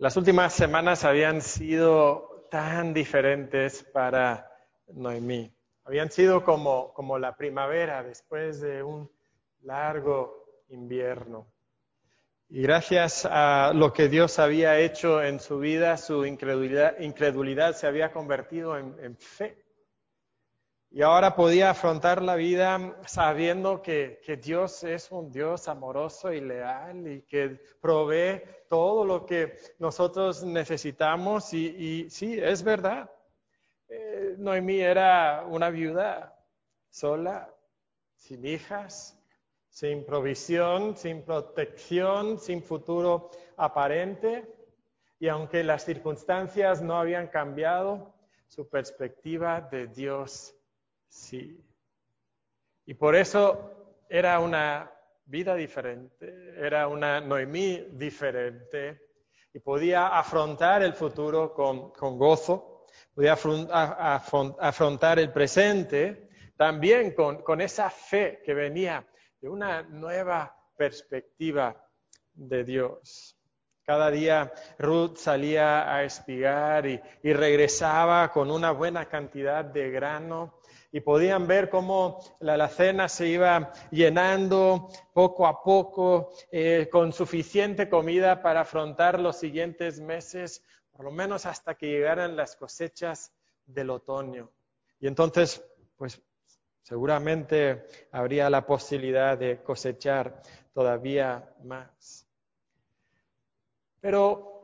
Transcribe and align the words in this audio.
Las 0.00 0.16
últimas 0.16 0.54
semanas 0.54 1.04
habían 1.04 1.40
sido 1.40 2.46
tan 2.52 2.94
diferentes 2.94 3.82
para 3.82 4.48
Noemí. 4.86 5.52
Habían 5.82 6.08
sido 6.12 6.44
como, 6.44 6.92
como 6.94 7.18
la 7.18 7.36
primavera 7.36 8.04
después 8.04 8.60
de 8.60 8.84
un 8.84 9.10
largo 9.62 10.62
invierno. 10.68 11.52
Y 12.48 12.62
gracias 12.62 13.26
a 13.28 13.72
lo 13.74 13.92
que 13.92 14.08
Dios 14.08 14.38
había 14.38 14.78
hecho 14.78 15.20
en 15.20 15.40
su 15.40 15.58
vida, 15.58 15.96
su 15.96 16.24
incredulidad, 16.24 17.74
se 17.74 17.88
había 17.88 18.12
convertido 18.12 18.78
en 18.78 19.16
fe. 19.16 19.67
Y 20.90 21.02
ahora 21.02 21.36
podía 21.36 21.70
afrontar 21.70 22.22
la 22.22 22.34
vida 22.34 22.96
sabiendo 23.04 23.82
que, 23.82 24.20
que, 24.24 24.38
Dios 24.38 24.82
es 24.84 25.10
un 25.10 25.30
Dios 25.30 25.68
amoroso 25.68 26.32
y 26.32 26.40
leal 26.40 27.06
y 27.06 27.22
que 27.22 27.60
provee 27.78 28.42
todo 28.70 29.04
lo 29.04 29.26
que 29.26 29.58
nosotros 29.78 30.42
necesitamos. 30.44 31.52
Y, 31.52 32.08
sí, 32.08 32.38
es 32.40 32.62
verdad. 32.62 33.10
Eh, 33.88 34.36
Noemí 34.38 34.80
era 34.80 35.44
una 35.46 35.68
viuda 35.68 36.34
sola, 36.88 37.54
sin 38.16 38.46
hijas, 38.46 39.22
sin 39.68 40.06
provisión, 40.06 40.96
sin 40.96 41.22
protección, 41.22 42.38
sin 42.38 42.62
futuro 42.62 43.30
aparente. 43.58 44.54
Y 45.20 45.28
aunque 45.28 45.62
las 45.64 45.84
circunstancias 45.84 46.80
no 46.80 46.98
habían 46.98 47.28
cambiado, 47.28 48.14
su 48.46 48.66
perspectiva 48.70 49.60
de 49.60 49.88
Dios 49.88 50.57
Sí. 51.08 51.64
Y 52.86 52.94
por 52.94 53.16
eso 53.16 54.04
era 54.08 54.38
una 54.40 54.90
vida 55.26 55.54
diferente, 55.54 56.54
era 56.56 56.88
una 56.88 57.20
Noemí 57.20 57.88
diferente 57.92 59.08
y 59.52 59.58
podía 59.58 60.08
afrontar 60.08 60.82
el 60.82 60.94
futuro 60.94 61.52
con, 61.52 62.18
gozo, 62.18 62.86
podía 63.14 63.34
afrontar 63.34 65.18
el 65.18 65.32
presente 65.32 66.28
también 66.56 67.14
con, 67.14 67.42
con 67.42 67.60
esa 67.60 67.90
fe 67.90 68.40
que 68.44 68.54
venía 68.54 69.06
de 69.40 69.48
una 69.48 69.82
nueva 69.82 70.56
perspectiva 70.76 71.76
de 72.32 72.64
Dios. 72.64 73.36
Cada 73.84 74.10
día 74.10 74.52
Ruth 74.78 75.16
salía 75.16 75.94
a 75.94 76.04
espigar 76.04 76.86
y, 76.86 77.00
y, 77.22 77.32
regresaba 77.32 78.30
con 78.30 78.50
una 78.50 78.70
buena 78.70 79.06
cantidad 79.06 79.64
de 79.64 79.90
grano 79.90 80.57
y 80.90 81.00
podían 81.00 81.46
ver 81.46 81.68
cómo 81.68 82.20
la 82.40 82.54
alacena 82.54 83.08
se 83.08 83.28
iba 83.28 83.72
llenando 83.90 84.88
poco 85.12 85.46
a 85.46 85.62
poco 85.62 86.30
eh, 86.50 86.88
con 86.90 87.12
suficiente 87.12 87.88
comida 87.88 88.42
para 88.42 88.62
afrontar 88.62 89.20
los 89.20 89.36
siguientes 89.36 90.00
meses, 90.00 90.64
por 90.90 91.04
lo 91.04 91.10
menos 91.10 91.46
hasta 91.46 91.74
que 91.74 91.86
llegaran 91.86 92.36
las 92.36 92.56
cosechas 92.56 93.32
del 93.66 93.90
otoño. 93.90 94.50
Y 95.00 95.06
entonces, 95.06 95.62
pues 95.96 96.22
seguramente 96.82 97.84
habría 98.10 98.48
la 98.48 98.64
posibilidad 98.64 99.36
de 99.36 99.62
cosechar 99.62 100.40
todavía 100.72 101.54
más. 101.62 102.26
Pero 104.00 104.57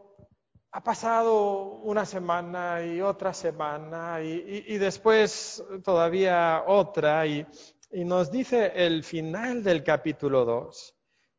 ha 0.76 0.82
pasado 0.82 1.76
una 1.84 2.04
semana 2.04 2.84
y 2.84 3.00
otra 3.00 3.32
semana 3.32 4.20
y, 4.20 4.76
después 4.76 5.64
todavía 5.84 6.64
otra 6.66 7.24
y, 7.26 7.46
nos 7.92 8.28
dice 8.28 8.72
el 8.74 9.04
final 9.04 9.62
del 9.62 9.84
capítulo 9.84 10.44
2 10.44 10.96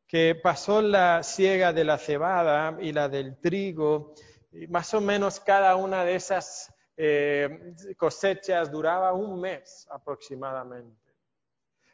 que 0.08 0.36
pasó 0.36 0.82
la 0.82 1.22
siega 1.22 1.74
de 1.74 1.84
la 1.84 1.98
cebada 1.98 2.78
y 2.80 2.94
la 2.94 3.10
del 3.10 3.38
trigo 3.42 4.14
y 4.54 4.68
más 4.68 4.94
o 4.94 5.02
menos 5.02 5.42
cada 5.42 5.76
una 5.76 6.06
de 6.06 6.16
esas 6.16 6.74
eh, 6.96 7.76
cosechas 7.98 8.72
duraba 8.72 9.12
un 9.12 9.42
mes 9.42 9.86
aproximadamente. 9.92 11.14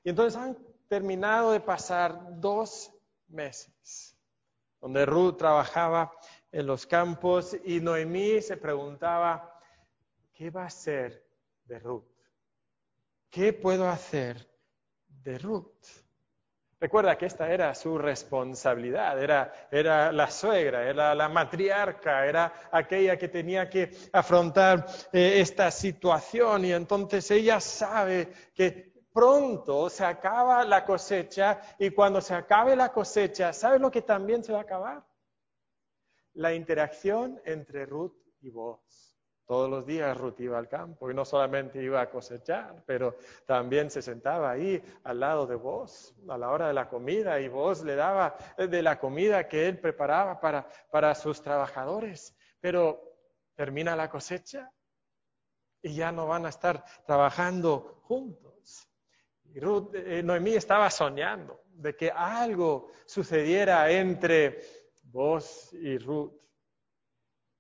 Y 0.04 0.12
entonces 0.12 0.40
han 0.40 0.60
terminado 0.88 1.54
de 1.54 1.60
pasar 1.60 2.20
dos 2.40 2.94
meses 3.30 4.16
donde 4.80 5.08
Ruth 5.08 5.38
trabajaba 5.38 6.12
en 6.52 6.68
los 6.68 6.86
campos 6.86 7.56
y 7.64 7.80
Noemí 7.80 8.42
se 8.42 8.58
preguntaba, 8.58 9.60
¿qué 10.34 10.50
va 10.50 10.66
a 10.66 10.70
ser 10.70 11.26
de 11.66 11.80
Ruth? 11.80 12.04
¿Qué 13.30 13.54
puedo 13.54 13.88
hacer 13.88 14.50
de 15.08 15.38
Ruth? 15.38 15.86
Recuerda 16.82 17.16
que 17.16 17.28
esta 17.28 17.48
era 17.52 17.76
su 17.76 17.96
responsabilidad, 18.00 19.22
era, 19.22 19.54
era, 19.70 20.12
la 20.12 20.32
suegra, 20.32 20.90
era 20.90 21.14
la 21.14 21.30
matriarca, 21.30 22.26
era 22.26 22.52
aquella 22.72 23.18
que 23.18 23.28
tenía 23.28 23.70
que 23.70 23.92
afrontar 24.12 24.88
eh, 25.14 25.36
esta 25.42 25.70
situación 25.70 26.66
y 26.66 26.74
entonces 26.74 27.30
ella 27.30 27.60
sabe 27.60 28.34
que 28.56 29.06
pronto 29.14 29.92
se 29.92 30.04
acaba 30.04 30.66
la 30.66 30.84
cosecha 30.84 31.62
y 31.78 31.92
cuando 31.92 32.20
se 32.20 32.34
acabe 32.34 32.76
la 32.76 32.92
cosecha, 32.92 33.54
¿sabe 33.54 33.78
lo 33.78 33.92
que 33.92 34.02
también 34.02 34.44
se 34.44 34.52
va 34.52 34.60
a 34.60 34.64
acabar? 34.64 35.11
La 36.34 36.53
interacción 36.53 37.42
entre 37.46 37.86
Ruth 37.86 38.16
y 38.42 38.50
vos. 38.50 39.12
Todos 39.46 39.69
los 39.69 39.86
días 39.86 40.16
Ruth 40.18 40.40
iba 40.40 40.58
al 40.58 40.69
campo 40.69 41.12
y 41.12 41.14
no 41.14 41.25
solamente 41.25 41.84
iba 41.84 42.00
a 42.00 42.09
cosechar, 42.09 42.84
pero 42.86 43.18
también 43.46 43.92
se 43.92 44.02
sentaba 44.02 44.52
ahí 44.52 44.81
al 45.03 45.20
lado 45.20 45.46
de 45.46 45.56
vos 45.56 46.16
a 46.30 46.38
la 46.38 46.50
hora 46.52 46.68
de 46.68 46.74
la 46.74 46.88
comida 46.88 47.40
y 47.40 47.50
vos 47.50 47.84
le 47.84 47.96
daba 47.96 48.38
de 48.58 48.81
la 48.81 48.97
comida 48.97 49.50
que 49.50 49.68
él 49.68 49.78
preparaba 49.80 50.40
para, 50.40 50.68
para 50.90 51.14
sus 51.16 51.41
trabajadores. 51.41 52.34
Pero 52.62 53.02
termina 53.56 53.96
la 53.96 54.09
cosecha 54.09 54.72
y 55.81 55.96
ya 55.96 56.12
no 56.12 56.28
van 56.28 56.46
a 56.46 56.50
estar 56.50 56.86
trabajando 57.06 58.00
juntos. 58.03 58.88
Y 59.53 59.59
Ruth, 59.59 59.94
eh, 59.96 60.24
Noemí 60.24 60.53
estaba 60.53 60.90
soñando 60.90 61.64
de 61.66 61.96
que 61.96 62.09
algo 62.09 62.91
sucediera 63.06 63.91
entre 63.91 64.81
vos 65.12 65.74
y 65.74 65.98
Ruth. 65.98 66.34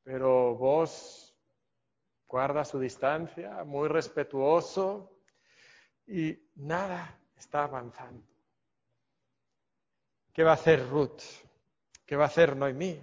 Pero 0.03 0.55
vos 0.55 1.35
guarda 2.27 2.63
su 2.65 2.79
distancia, 2.79 3.63
muy 3.65 3.89
respetuoso, 3.89 5.11
y 6.07 6.37
nada 6.55 7.19
está 7.37 7.65
avanzando. 7.65 8.25
¿Qué 10.33 10.43
va 10.43 10.51
a 10.51 10.55
hacer 10.55 10.87
Ruth? 10.89 11.21
¿Qué 12.05 12.15
va 12.15 12.23
a 12.23 12.27
hacer 12.27 12.55
Noemí? 12.55 12.99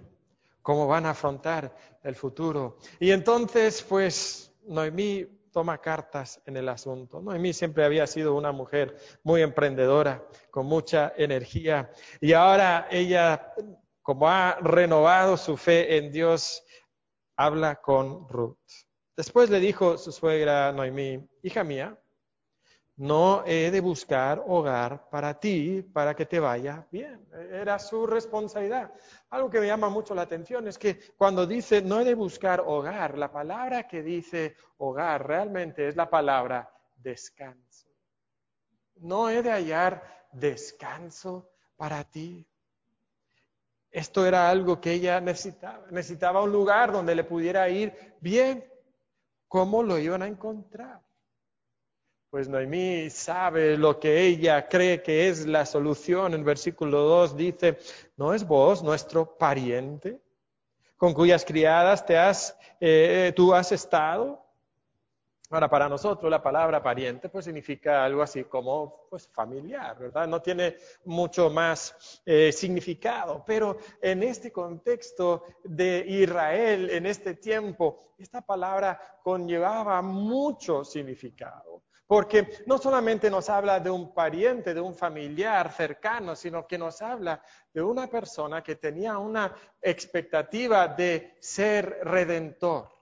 ¿Cómo 0.62 0.86
van 0.86 1.06
a 1.06 1.10
afrontar 1.10 1.74
el 2.02 2.14
futuro? 2.14 2.78
Y 2.98 3.10
entonces, 3.10 3.82
pues, 3.82 4.52
Noemí 4.62 5.26
toma 5.52 5.78
cartas 5.78 6.40
en 6.46 6.56
el 6.56 6.68
asunto. 6.68 7.20
Noemí 7.20 7.52
siempre 7.52 7.84
había 7.84 8.06
sido 8.06 8.34
una 8.34 8.52
mujer 8.52 8.96
muy 9.22 9.42
emprendedora, 9.42 10.26
con 10.50 10.66
mucha 10.66 11.12
energía, 11.16 11.90
y 12.20 12.32
ahora 12.32 12.88
ella 12.90 13.54
como 14.08 14.26
ha 14.26 14.54
renovado 14.62 15.36
su 15.36 15.58
fe 15.58 15.98
en 15.98 16.10
Dios, 16.10 16.64
habla 17.36 17.76
con 17.76 18.26
Ruth. 18.26 18.56
Después 19.14 19.50
le 19.50 19.60
dijo 19.60 19.98
su 19.98 20.12
suegra 20.12 20.72
Noemí, 20.72 21.28
hija 21.42 21.62
mía, 21.62 21.94
no 22.96 23.44
he 23.44 23.70
de 23.70 23.82
buscar 23.82 24.42
hogar 24.46 25.10
para 25.10 25.38
ti, 25.38 25.82
para 25.82 26.16
que 26.16 26.24
te 26.24 26.40
vaya 26.40 26.86
bien. 26.90 27.28
Era 27.52 27.78
su 27.78 28.06
responsabilidad. 28.06 28.90
Algo 29.28 29.50
que 29.50 29.60
me 29.60 29.66
llama 29.66 29.90
mucho 29.90 30.14
la 30.14 30.22
atención 30.22 30.66
es 30.68 30.78
que 30.78 30.98
cuando 31.18 31.46
dice 31.46 31.82
no 31.82 32.00
he 32.00 32.04
de 32.04 32.14
buscar 32.14 32.62
hogar, 32.66 33.18
la 33.18 33.30
palabra 33.30 33.86
que 33.86 34.02
dice 34.02 34.56
hogar 34.78 35.28
realmente 35.28 35.86
es 35.86 35.96
la 35.96 36.08
palabra 36.08 36.66
descanso. 36.96 37.86
No 39.00 39.28
he 39.28 39.42
de 39.42 39.50
hallar 39.50 40.26
descanso 40.32 41.50
para 41.76 42.04
ti. 42.04 42.48
Esto 43.90 44.26
era 44.26 44.50
algo 44.50 44.80
que 44.80 44.92
ella 44.92 45.20
necesitaba. 45.20 45.86
Necesitaba 45.90 46.42
un 46.42 46.52
lugar 46.52 46.92
donde 46.92 47.14
le 47.14 47.24
pudiera 47.24 47.68
ir 47.68 48.16
bien. 48.20 48.64
¿Cómo 49.48 49.82
lo 49.82 49.98
iban 49.98 50.22
a 50.22 50.26
encontrar? 50.26 51.00
Pues 52.30 52.46
Noemí 52.46 53.08
sabe 53.08 53.78
lo 53.78 53.98
que 53.98 54.20
ella 54.20 54.68
cree 54.68 55.02
que 55.02 55.28
es 55.28 55.46
la 55.46 55.64
solución. 55.64 56.34
En 56.34 56.44
versículo 56.44 57.00
2 57.00 57.36
dice, 57.36 57.78
¿no 58.18 58.34
es 58.34 58.46
vos 58.46 58.82
nuestro 58.82 59.38
pariente 59.38 60.20
con 60.98 61.14
cuyas 61.14 61.44
criadas 61.44 62.04
te 62.04 62.18
has, 62.18 62.58
eh, 62.80 63.32
tú 63.34 63.54
has 63.54 63.72
estado? 63.72 64.44
Ahora, 65.50 65.70
para 65.70 65.88
nosotros 65.88 66.30
la 66.30 66.42
palabra 66.42 66.82
pariente 66.82 67.30
pues 67.30 67.46
significa 67.46 68.04
algo 68.04 68.20
así 68.20 68.44
como 68.44 69.06
pues 69.08 69.26
familiar, 69.28 69.98
¿verdad? 69.98 70.28
No 70.28 70.42
tiene 70.42 70.76
mucho 71.06 71.48
más 71.48 72.20
eh, 72.26 72.52
significado, 72.52 73.42
pero 73.46 73.78
en 74.02 74.22
este 74.24 74.52
contexto 74.52 75.44
de 75.64 76.04
Israel, 76.06 76.90
en 76.90 77.06
este 77.06 77.34
tiempo, 77.36 77.98
esta 78.18 78.42
palabra 78.42 79.00
conllevaba 79.22 80.02
mucho 80.02 80.84
significado, 80.84 81.82
Porque 82.06 82.64
no 82.66 82.76
solamente 82.76 83.30
nos 83.30 83.48
habla 83.48 83.80
de 83.80 83.88
un 83.88 84.12
pariente, 84.12 84.74
de 84.74 84.80
un 84.82 84.94
familiar 84.94 85.72
cercano, 85.72 86.36
sino 86.36 86.66
que 86.66 86.76
nos 86.76 87.00
habla 87.00 87.42
de 87.72 87.80
una 87.80 88.06
persona 88.06 88.62
que 88.62 88.76
tenía 88.76 89.16
una 89.16 89.54
expectativa 89.80 90.88
de 90.88 91.38
ser 91.40 92.00
redentor, 92.02 92.97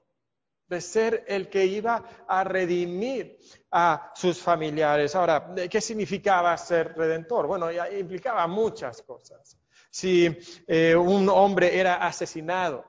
de 0.68 0.80
ser 0.80 1.24
el 1.28 1.48
que 1.48 1.64
iba 1.64 2.02
a 2.26 2.44
redimir 2.44 3.38
a 3.70 4.12
sus 4.14 4.40
familiares. 4.40 5.14
Ahora, 5.14 5.54
¿qué 5.70 5.80
significaba 5.80 6.56
ser 6.56 6.94
redentor? 6.96 7.46
Bueno, 7.46 7.68
implicaba 7.70 8.46
muchas 8.46 9.02
cosas. 9.02 9.58
Si 9.90 10.36
eh, 10.66 10.94
un 10.94 11.28
hombre 11.28 11.78
era 11.78 11.96
asesinado, 12.06 12.84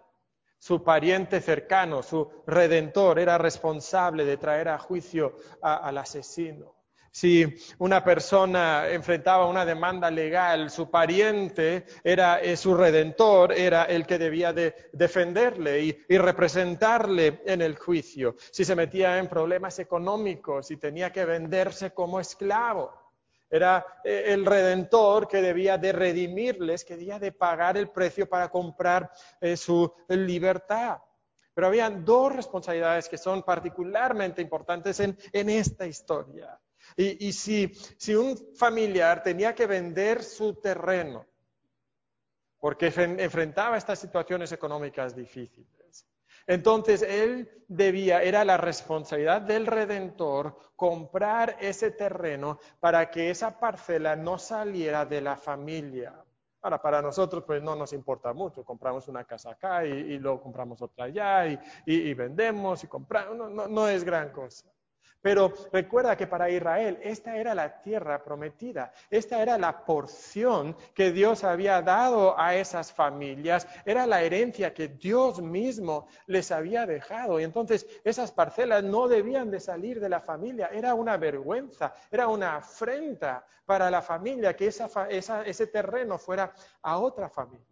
su 0.59 0.83
pariente 0.83 1.39
cercano, 1.39 2.01
su 2.01 2.43
redentor, 2.47 3.19
era 3.19 3.37
responsable 3.37 4.25
de 4.25 4.37
traer 4.37 4.69
a 4.69 4.79
juicio 4.79 5.37
al 5.61 5.97
asesino. 5.97 6.76
Si 7.17 7.51
una 7.79 8.03
persona 8.03 8.87
enfrentaba 8.89 9.47
una 9.47 9.65
demanda 9.65 10.11
legal, 10.11 10.69
su 10.69 10.91
pariente 10.91 11.87
era 12.03 12.39
eh, 12.39 12.55
su 12.55 12.75
redentor, 12.75 13.53
era 13.53 13.85
el 13.85 14.05
que 14.05 14.19
debía 14.19 14.53
de 14.53 14.91
defenderle 14.93 15.81
y, 15.81 16.15
representarle 16.15 17.41
en 17.47 17.63
el 17.63 17.75
juicio. 17.75 18.35
Si 18.51 18.63
se 18.63 18.75
metía 18.75 19.17
en 19.17 19.27
problemas 19.27 19.79
económicos 19.79 20.69
y 20.69 20.77
tenía 20.77 21.11
que 21.11 21.25
venderse 21.25 21.89
como 21.89 22.19
esclavo, 22.19 22.93
era 23.49 23.83
eh, 24.03 24.25
el 24.27 24.45
redentor 24.45 25.27
que 25.27 25.41
debía 25.41 25.79
de 25.79 25.93
redimirles, 25.93 26.85
que 26.85 26.97
debía 26.97 27.17
de 27.17 27.31
pagar 27.31 27.77
el 27.77 27.89
precio 27.89 28.29
para 28.29 28.49
comprar 28.49 29.09
eh, 29.41 29.57
su 29.57 29.91
libertad. 30.09 30.99
Pero 31.55 31.65
habían 31.65 32.05
dos 32.05 32.35
responsabilidades 32.35 33.09
que 33.09 33.17
son 33.17 33.41
particularmente 33.41 34.39
importantes 34.39 34.99
en, 34.99 35.17
esta 35.33 35.87
historia. 35.87 36.59
Y, 36.95 37.31
si, 37.33 38.15
un 38.15 38.37
familiar 38.55 39.21
tenía 39.21 39.53
que 39.53 39.67
vender 39.67 40.23
su 40.23 40.55
terreno 40.55 41.25
porque 42.59 42.87
enfrentaba 42.87 43.77
estas 43.77 43.99
situaciones 43.99 44.51
económicas 44.51 45.15
difíciles, 45.15 46.07
entonces 46.47 47.01
él 47.01 47.63
debía, 47.67 48.23
era 48.23 48.45
la 48.45 48.57
responsabilidad 48.57 49.41
del 49.41 49.67
redentor 49.67 50.57
comprar 50.75 51.57
ese 51.59 51.91
terreno 51.91 52.59
para 52.79 53.11
que 53.11 53.29
esa 53.29 53.59
parcela 53.59 54.15
no 54.15 54.37
saliera 54.39 55.05
de 55.05 55.21
la 55.21 55.35
familia. 55.35 56.23
Ahora, 56.61 56.81
para 56.81 57.01
nosotros 57.01 57.43
pues 57.45 57.61
no 57.61 57.75
nos 57.75 57.93
importa 57.93 58.33
mucho, 58.33 58.63
compramos 58.63 59.07
una 59.07 59.25
casa 59.25 59.51
acá 59.51 59.85
y, 59.85 60.17
luego 60.17 60.41
compramos 60.41 60.81
otra 60.81 61.05
allá 61.05 61.45
y, 61.85 62.13
vendemos 62.13 62.83
y 62.83 62.87
compramos, 62.87 63.69
no 63.69 63.89
es 63.89 64.03
gran 64.03 64.31
cosa. 64.31 64.67
Pero 65.21 65.53
recuerda 65.71 66.15
que 66.15 66.27
para 66.27 66.49
Israel 66.49 66.99
esta 67.01 67.35
era 67.37 67.55
la 67.55 67.81
tierra 67.81 68.23
prometida, 68.23 68.91
esta 69.09 69.41
era 69.41 69.57
la 69.57 69.85
porción 69.85 70.75
que 70.93 71.11
Dios 71.11 71.43
había 71.43 71.81
dado 71.81 72.39
a 72.39 72.55
esas 72.55 72.93
familias, 72.93 73.67
era 73.85 74.05
la 74.05 74.21
herencia 74.21 74.73
que 74.73 74.87
Dios 74.87 75.41
mismo 75.41 76.07
les 76.27 76.51
había 76.51 76.85
dejado. 76.85 77.39
Y 77.39 77.43
entonces 77.43 77.87
esas 78.03 78.31
parcelas 78.31 78.83
no 78.83 79.07
debían 79.07 79.49
de 79.49 79.59
salir 79.59 79.99
de 79.99 80.09
la 80.09 80.21
familia, 80.21 80.69
era 80.71 80.93
una 80.93 81.17
vergüenza, 81.17 81.93
era 82.11 82.27
una 82.27 82.57
afrenta 82.57 83.45
para 83.65 83.91
la 83.91 84.01
familia 84.01 84.55
que 84.55 84.67
ese 84.67 85.67
terreno 85.67 86.17
fuera 86.17 86.53
a 86.81 86.99
otra 86.99 87.29
familia. 87.29 87.65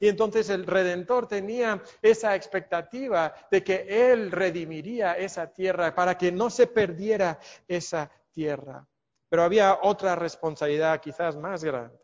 Y 0.00 0.08
entonces 0.08 0.50
el 0.50 0.66
Redentor 0.66 1.26
tenía 1.28 1.82
esa 2.02 2.34
expectativa 2.34 3.34
de 3.50 3.62
que 3.62 3.86
Él 4.12 4.30
redimiría 4.30 5.14
esa 5.14 5.52
tierra 5.52 5.94
para 5.94 6.18
que 6.18 6.32
no 6.32 6.50
se 6.50 6.66
perdiera 6.66 7.38
esa 7.68 8.10
tierra. 8.30 8.86
Pero 9.28 9.42
había 9.42 9.78
otra 9.82 10.14
responsabilidad 10.16 11.00
quizás 11.00 11.36
más 11.36 11.64
grande. 11.64 11.98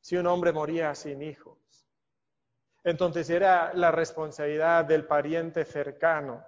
Si 0.00 0.16
un 0.16 0.26
hombre 0.26 0.52
moría 0.52 0.94
sin 0.94 1.22
hijos, 1.22 1.58
entonces 2.84 3.28
era 3.30 3.72
la 3.74 3.90
responsabilidad 3.90 4.84
del 4.84 5.04
pariente 5.06 5.64
cercano 5.64 6.44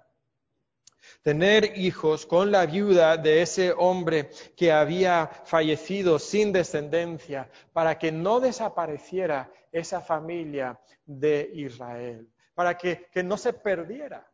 tener 1.21 1.77
hijos 1.77 2.25
con 2.25 2.51
la 2.51 2.65
viuda 2.65 3.17
de 3.17 3.41
ese 3.41 3.71
hombre 3.71 4.29
que 4.55 4.71
había 4.71 5.27
fallecido 5.45 6.19
sin 6.19 6.51
descendencia, 6.51 7.49
para 7.73 7.97
que 7.97 8.11
no 8.11 8.39
desapareciera 8.39 9.51
esa 9.71 10.01
familia 10.01 10.79
de 11.05 11.49
Israel, 11.53 12.29
para 12.53 12.77
que, 12.77 13.09
no 13.23 13.37
se 13.37 13.53
perdiera 13.53 14.29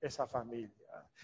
esa 0.00 0.26
familia. 0.26 0.72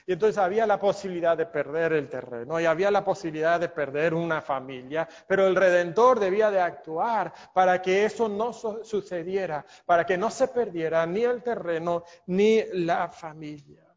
Y 0.07 0.13
entonces 0.13 0.37
había 0.39 0.67
la 0.67 0.79
posibilidad 0.79 1.37
de 1.37 1.47
perder 1.47 1.93
el 1.95 2.09
terreno 2.09 2.61
y 2.61 2.67
había 2.67 2.91
la 2.91 3.05
posibilidad 3.05 3.59
de 3.59 3.69
perder 3.69 4.13
una 4.15 4.41
familia, 4.41 5.09
pero 5.27 5.47
el 5.47 5.57
Redentor 5.57 6.21
debía 6.21 6.51
de 6.51 6.61
actuar 6.61 7.33
para 7.53 7.81
que 7.81 8.05
eso 8.05 8.29
no 8.29 8.53
sucediera, 8.53 9.65
para 9.87 10.05
que 10.05 10.19
no 10.19 10.31
se 10.31 10.49
perdiera 10.49 11.07
ni 11.07 11.23
el 11.23 11.43
terreno 11.43 12.05
ni 12.27 12.63
la 12.73 13.09
familia. 13.09 13.94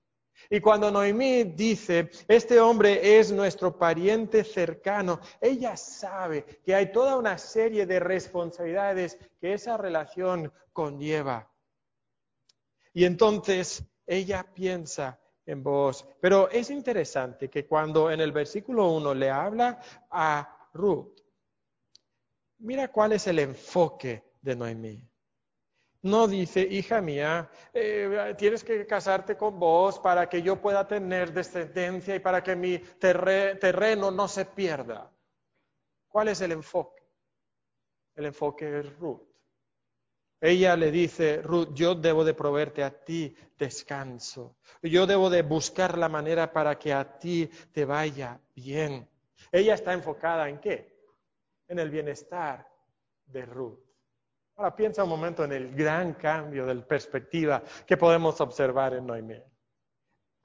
Y 0.49 0.59
cuando 0.59 0.91
Noemí 0.91 1.43
dice, 1.43 2.09
este 2.27 2.59
hombre 2.59 3.19
es 3.19 3.31
nuestro 3.31 3.77
pariente 3.77 4.43
cercano, 4.43 5.19
ella 5.41 5.75
sabe 5.75 6.45
que 6.63 6.73
hay 6.73 6.91
toda 6.91 7.17
una 7.17 7.37
serie 7.37 7.85
de 7.85 7.99
responsabilidades 7.99 9.17
que 9.39 9.53
esa 9.53 9.77
relación 9.77 10.51
conlleva. 10.71 11.51
Y 12.93 13.05
entonces 13.05 13.83
ella 14.05 14.43
piensa 14.53 15.19
en 15.45 15.63
vos. 15.63 16.07
Pero 16.19 16.49
es 16.49 16.69
interesante 16.69 17.49
que 17.49 17.65
cuando 17.65 18.11
en 18.11 18.21
el 18.21 18.31
versículo 18.31 18.91
1 18.91 19.13
le 19.13 19.29
habla 19.29 19.79
a 20.09 20.69
Ruth, 20.73 21.19
mira 22.59 22.89
cuál 22.89 23.13
es 23.13 23.27
el 23.27 23.39
enfoque 23.39 24.33
de 24.41 24.55
Noemí. 24.55 25.01
No 26.03 26.27
dice, 26.27 26.61
hija 26.61 27.01
mía, 27.01 27.49
eh, 27.73 28.35
tienes 28.37 28.63
que 28.63 28.85
casarte 28.85 29.35
con 29.35 29.59
vos 29.59 29.99
para 29.99 30.29
que 30.29 30.41
yo 30.41 30.61
pueda 30.61 30.87
tener 30.87 31.33
descendencia 31.33 32.15
y 32.15 32.19
para 32.19 32.43
que 32.43 32.55
mi 32.55 32.77
terreno 32.77 34.11
no 34.11 34.27
se 34.27 34.45
pierda. 34.45 35.11
¿Cuál 36.07 36.29
es 36.29 36.41
el 36.41 36.51
enfoque? 36.51 37.03
El 38.15 38.25
enfoque 38.25 38.79
es 38.79 38.97
Ruth. 38.97 39.27
Ella 40.39 40.75
le 40.75 40.91
dice, 40.91 41.41
Ruth, 41.41 41.73
yo 41.73 41.95
debo 41.95 42.23
de 42.23 42.35
proveerte 42.35 42.83
a 42.83 42.91
ti 42.91 43.35
descanso. 43.57 44.57
Yo 44.83 45.07
debo 45.07 45.31
de 45.31 45.41
buscar 45.41 45.97
la 45.97 46.09
manera 46.09 46.53
para 46.53 46.77
que 46.77 46.93
a 46.93 47.17
ti 47.17 47.49
te 47.71 47.85
vaya 47.85 48.39
bien. 48.55 49.09
Ella 49.51 49.73
está 49.73 49.93
enfocada 49.93 50.47
en 50.47 50.59
qué? 50.59 50.95
En 51.67 51.79
el 51.79 51.89
bienestar 51.89 52.67
de 53.25 53.45
Ruth. 53.45 53.86
Ahora 54.57 54.75
piensa 54.75 55.03
un 55.03 55.09
momento 55.09 55.43
en 55.43 55.51
el 55.51 55.75
gran 55.75 56.13
cambio 56.13 56.65
de 56.65 56.75
perspectiva 56.77 57.61
que 57.85 57.95
podemos 57.95 58.41
observar 58.41 58.95
en 58.95 59.05
Noemí 59.05 59.39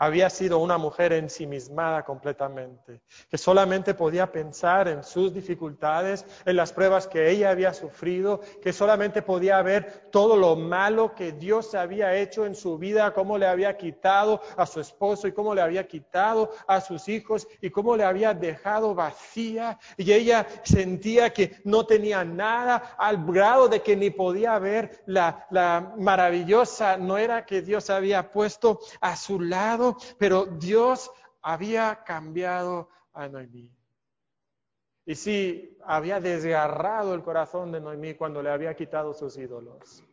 había 0.03 0.29
sido 0.31 0.59
una 0.59 0.79
mujer 0.79 1.13
ensimismada 1.13 2.03
completamente, 2.03 3.03
que 3.31 3.39
solamente 3.39 3.95
podía 3.95 4.33
pensar 4.33 4.89
en 4.89 5.05
sus 5.05 5.33
dificultades, 5.33 6.27
en 6.45 6.57
las 6.57 6.73
pruebas 6.73 7.07
que 7.07 7.31
ella 7.31 7.51
había 7.51 7.73
sufrido, 7.73 8.41
que 8.61 8.73
solamente 8.73 9.23
podía 9.23 9.63
ver 9.63 10.09
todo 10.11 10.37
lo 10.37 10.57
malo 10.57 11.15
que 11.15 11.31
Dios 11.31 11.77
había 11.77 12.17
hecho 12.17 12.47
en 12.47 12.57
su 12.57 12.79
vida, 12.79 13.15
cómo 13.15 13.39
le 13.39 13.47
había 13.47 13.77
quitado 13.77 14.41
a 14.57 14.67
su 14.67 14.81
esposo 14.81 15.29
y 15.29 15.33
cómo 15.33 15.55
le 15.55 15.63
había 15.63 15.87
quitado 15.87 16.51
a 16.67 16.81
sus 16.81 17.09
hijos 17.09 17.47
y 17.61 17.71
cómo 17.71 17.97
le 17.97 18.03
había 18.03 18.35
dejado 18.35 18.97
vacía. 18.97 19.79
Y 19.97 20.11
ella 20.11 20.49
sentía 20.65 21.33
que 21.33 21.61
no 21.63 21.87
tenía 21.87 22.25
nada 22.25 22.97
al 22.99 23.25
grado 23.25 23.69
de 23.69 23.83
que 23.83 23.95
ni 23.95 24.11
podía 24.11 24.59
ver 24.59 25.05
la, 25.07 25.47
la 25.51 25.95
maravillosa 25.97 26.97
no 26.97 27.19
era 27.19 27.47
que 27.47 27.63
Dios 27.63 27.89
había 27.89 28.33
puesto 28.33 28.81
a 29.01 29.15
su 29.15 29.39
lado 29.39 29.92
pero 30.19 30.47
Dios 30.47 31.11
había 31.43 32.03
cambiado 32.05 32.89
a 33.13 33.29
Noemí. 33.29 33.71
Y 35.05 35.15
sí, 35.15 35.77
había 35.85 36.21
desgarrado 36.21 37.15
el 37.15 37.23
corazón 37.23 37.73
de 37.73 37.81
Noemí 37.81 38.15
cuando 38.15 38.43
le 38.43 38.51
había 38.51 38.75
quitado 38.75 39.13
sus 39.15 39.37
ídolos. 39.37 40.05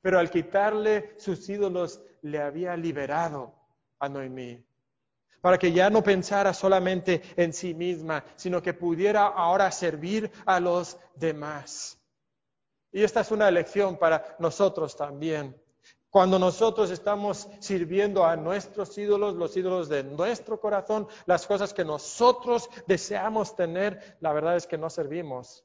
Pero 0.00 0.18
al 0.18 0.30
quitarle 0.30 1.14
sus 1.18 1.48
ídolos, 1.48 2.00
le 2.22 2.40
había 2.40 2.76
liberado 2.76 3.54
a 3.98 4.08
Noemí. 4.08 4.64
Para 5.40 5.58
que 5.58 5.72
ya 5.72 5.90
no 5.90 6.02
pensara 6.02 6.54
solamente 6.54 7.22
en 7.36 7.52
sí 7.52 7.74
misma, 7.74 8.24
sino 8.36 8.62
que 8.62 8.72
pudiera 8.72 9.26
ahora 9.26 9.70
servir 9.70 10.30
a 10.46 10.60
los 10.60 10.96
demás. 11.16 12.00
Y 12.92 13.02
esta 13.02 13.20
es 13.20 13.30
una 13.30 13.50
lección 13.50 13.98
para 13.98 14.36
nosotros 14.38 14.96
también. 14.96 15.60
Cuando 16.14 16.38
nosotros 16.38 16.92
estamos 16.92 17.48
sirviendo 17.58 18.24
a 18.24 18.36
nuestros 18.36 18.96
ídolos, 18.96 19.34
los 19.34 19.56
ídolos 19.56 19.88
de 19.88 20.04
nuestro 20.04 20.60
corazón, 20.60 21.08
las 21.26 21.44
cosas 21.44 21.74
que 21.74 21.84
nosotros 21.84 22.70
deseamos 22.86 23.56
tener, 23.56 24.16
la 24.20 24.32
verdad 24.32 24.54
es 24.54 24.68
que 24.68 24.78
no 24.78 24.88
servimos 24.90 25.64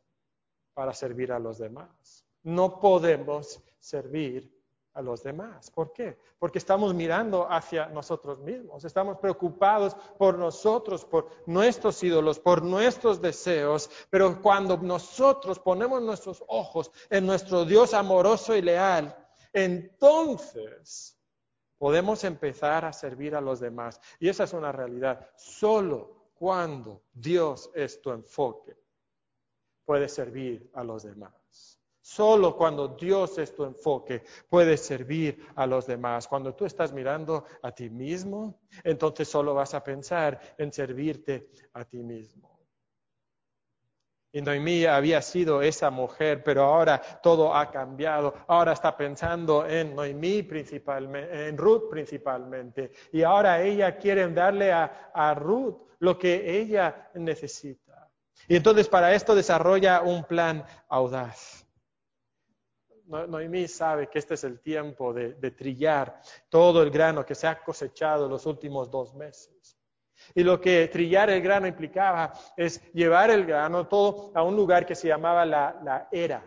para 0.73 0.91
servir 0.95 1.31
a 1.31 1.37
los 1.37 1.59
demás. 1.59 2.25
No 2.41 2.79
podemos 2.79 3.61
servir 3.77 4.51
a 4.95 5.03
los 5.03 5.21
demás. 5.21 5.69
¿Por 5.69 5.93
qué? 5.93 6.17
Porque 6.39 6.57
estamos 6.57 6.95
mirando 6.95 7.45
hacia 7.47 7.85
nosotros 7.85 8.39
mismos, 8.39 8.83
estamos 8.83 9.19
preocupados 9.19 9.95
por 10.17 10.39
nosotros, 10.39 11.05
por 11.05 11.29
nuestros 11.45 12.03
ídolos, 12.03 12.39
por 12.39 12.63
nuestros 12.63 13.21
deseos, 13.21 13.87
pero 14.09 14.41
cuando 14.41 14.77
nosotros 14.77 15.59
ponemos 15.59 16.01
nuestros 16.01 16.43
ojos 16.47 16.89
en 17.11 17.27
nuestro 17.27 17.65
Dios 17.65 17.93
amoroso 17.93 18.55
y 18.55 18.63
leal, 18.63 19.15
entonces 19.53 21.17
podemos 21.77 22.23
empezar 22.23 22.85
a 22.85 22.93
servir 22.93 23.35
a 23.35 23.41
los 23.41 23.59
demás. 23.59 23.99
Y 24.19 24.29
esa 24.29 24.43
es 24.43 24.53
una 24.53 24.71
realidad. 24.71 25.29
Solo 25.35 26.31
cuando 26.35 27.03
Dios 27.13 27.71
es 27.73 28.01
tu 28.01 28.11
enfoque, 28.11 28.77
puedes 29.85 30.13
servir 30.13 30.69
a 30.73 30.83
los 30.83 31.03
demás. 31.03 31.79
Solo 32.01 32.57
cuando 32.57 32.87
Dios 32.87 33.37
es 33.37 33.53
tu 33.53 33.63
enfoque, 33.63 34.23
puedes 34.49 34.81
servir 34.81 35.45
a 35.55 35.67
los 35.67 35.85
demás. 35.85 36.27
Cuando 36.27 36.55
tú 36.55 36.65
estás 36.65 36.91
mirando 36.91 37.45
a 37.61 37.71
ti 37.71 37.89
mismo, 37.89 38.61
entonces 38.83 39.27
solo 39.27 39.53
vas 39.53 39.73
a 39.75 39.83
pensar 39.83 40.55
en 40.57 40.73
servirte 40.73 41.51
a 41.73 41.85
ti 41.85 41.99
mismo. 41.99 42.58
Y 44.31 44.41
Noemí 44.41 44.85
había 44.85 45.21
sido 45.21 45.61
esa 45.61 45.89
mujer, 45.89 46.43
pero 46.43 46.63
ahora 46.63 47.01
todo 47.23 47.55
ha 47.55 47.71
cambiado. 47.71 48.33
Ahora 48.47 48.73
está 48.73 48.95
pensando 48.95 49.65
en 49.67 49.95
Noemí 49.95 50.43
principalmente, 50.43 51.47
en 51.47 51.57
Ruth 51.57 51.89
principalmente. 51.89 52.91
Y 53.11 53.23
ahora 53.23 53.61
ella 53.61 53.97
quiere 53.97 54.27
darle 54.29 54.71
a, 54.71 55.11
a 55.13 55.33
Ruth 55.33 55.77
lo 55.99 56.17
que 56.17 56.59
ella 56.59 57.09
necesita. 57.15 58.09
Y 58.47 58.55
entonces 58.55 58.87
para 58.87 59.13
esto 59.13 59.35
desarrolla 59.35 60.01
un 60.01 60.23
plan 60.23 60.63
audaz. 60.87 61.65
Noemí 63.09 63.67
sabe 63.67 64.07
que 64.07 64.19
este 64.19 64.35
es 64.35 64.43
el 64.43 64.59
tiempo 64.59 65.13
de, 65.13 65.33
trillar 65.51 66.21
todo 66.47 66.83
el 66.83 66.91
grano 66.91 67.25
que 67.25 67.33
se 67.33 67.47
ha 67.47 67.61
cosechado 67.63 68.29
los 68.29 68.45
últimos 68.45 68.91
dos 68.91 69.15
meses. 69.15 69.78
Y 70.35 70.43
lo 70.43 70.59
que 70.59 70.87
trillar 70.87 71.29
el 71.29 71.41
grano 71.41 71.67
implicaba 71.67 72.33
es 72.55 72.81
llevar 72.93 73.31
el 73.31 73.45
grano 73.45 73.87
todo 73.87 74.31
a 74.35 74.43
un 74.43 74.55
lugar 74.55 74.85
que 74.85 74.95
se 74.95 75.07
llamaba 75.07 75.45
la, 75.45 75.79
la 75.83 76.07
era. 76.11 76.43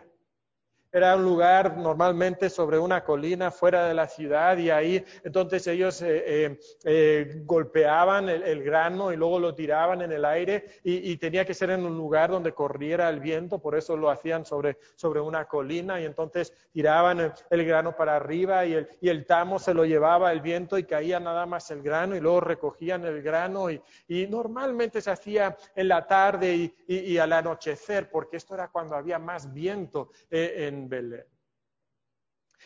Era 0.95 1.15
un 1.15 1.23
lugar 1.23 1.75
normalmente 1.75 2.51
sobre 2.51 2.77
una 2.77 3.03
colina 3.03 3.49
fuera 3.49 3.87
de 3.87 3.95
la 3.95 4.07
ciudad 4.07 4.55
y 4.57 4.69
ahí 4.69 5.03
entonces 5.23 5.65
ellos 5.65 5.99
eh, 6.03 6.23
eh, 6.27 6.59
eh, 6.83 7.41
golpeaban 7.45 8.29
el, 8.29 8.61
grano 8.61 9.11
y 9.11 9.17
luego 9.17 9.39
lo 9.39 9.55
tiraban 9.55 10.03
en 10.03 10.11
el 10.11 10.23
aire 10.23 10.65
y, 10.83 11.17
tenía 11.17 11.45
que 11.45 11.55
ser 11.55 11.71
en 11.71 11.83
un 11.83 11.97
lugar 11.97 12.29
donde 12.29 12.53
corriera 12.53 13.09
el 13.09 13.19
viento, 13.19 13.57
por 13.57 13.75
eso 13.75 13.97
lo 13.97 14.11
hacían 14.11 14.45
sobre, 14.45 14.77
sobre 14.95 15.19
una 15.19 15.45
colina 15.45 15.99
y 15.99 16.05
entonces 16.05 16.53
tiraban 16.71 17.33
el, 17.49 17.65
grano 17.65 17.95
para 17.95 18.15
arriba 18.15 18.63
y 18.65 18.73
el, 18.73 18.87
y 19.01 19.09
el, 19.09 19.25
tamo 19.25 19.57
se 19.57 19.73
lo 19.73 19.85
llevaba 19.85 20.31
el 20.31 20.41
viento 20.41 20.77
y 20.77 20.83
caía 20.83 21.19
nada 21.19 21.47
más 21.47 21.71
el 21.71 21.81
grano 21.81 22.15
y 22.15 22.19
luego 22.19 22.41
recogían 22.41 23.03
el 23.05 23.23
grano 23.23 23.71
y, 23.71 23.81
normalmente 24.29 25.01
se 25.01 25.09
hacía 25.09 25.57
en 25.75 25.87
la 25.87 26.05
tarde 26.05 26.55
y, 26.55 26.75
y, 26.87 27.17
al 27.17 27.33
anochecer 27.33 28.11
porque 28.11 28.37
esto 28.37 28.53
era 28.53 28.67
cuando 28.67 28.95
había 28.95 29.17
más 29.17 29.51
viento 29.51 30.11
en 30.29 30.82
Belén. 30.89 31.25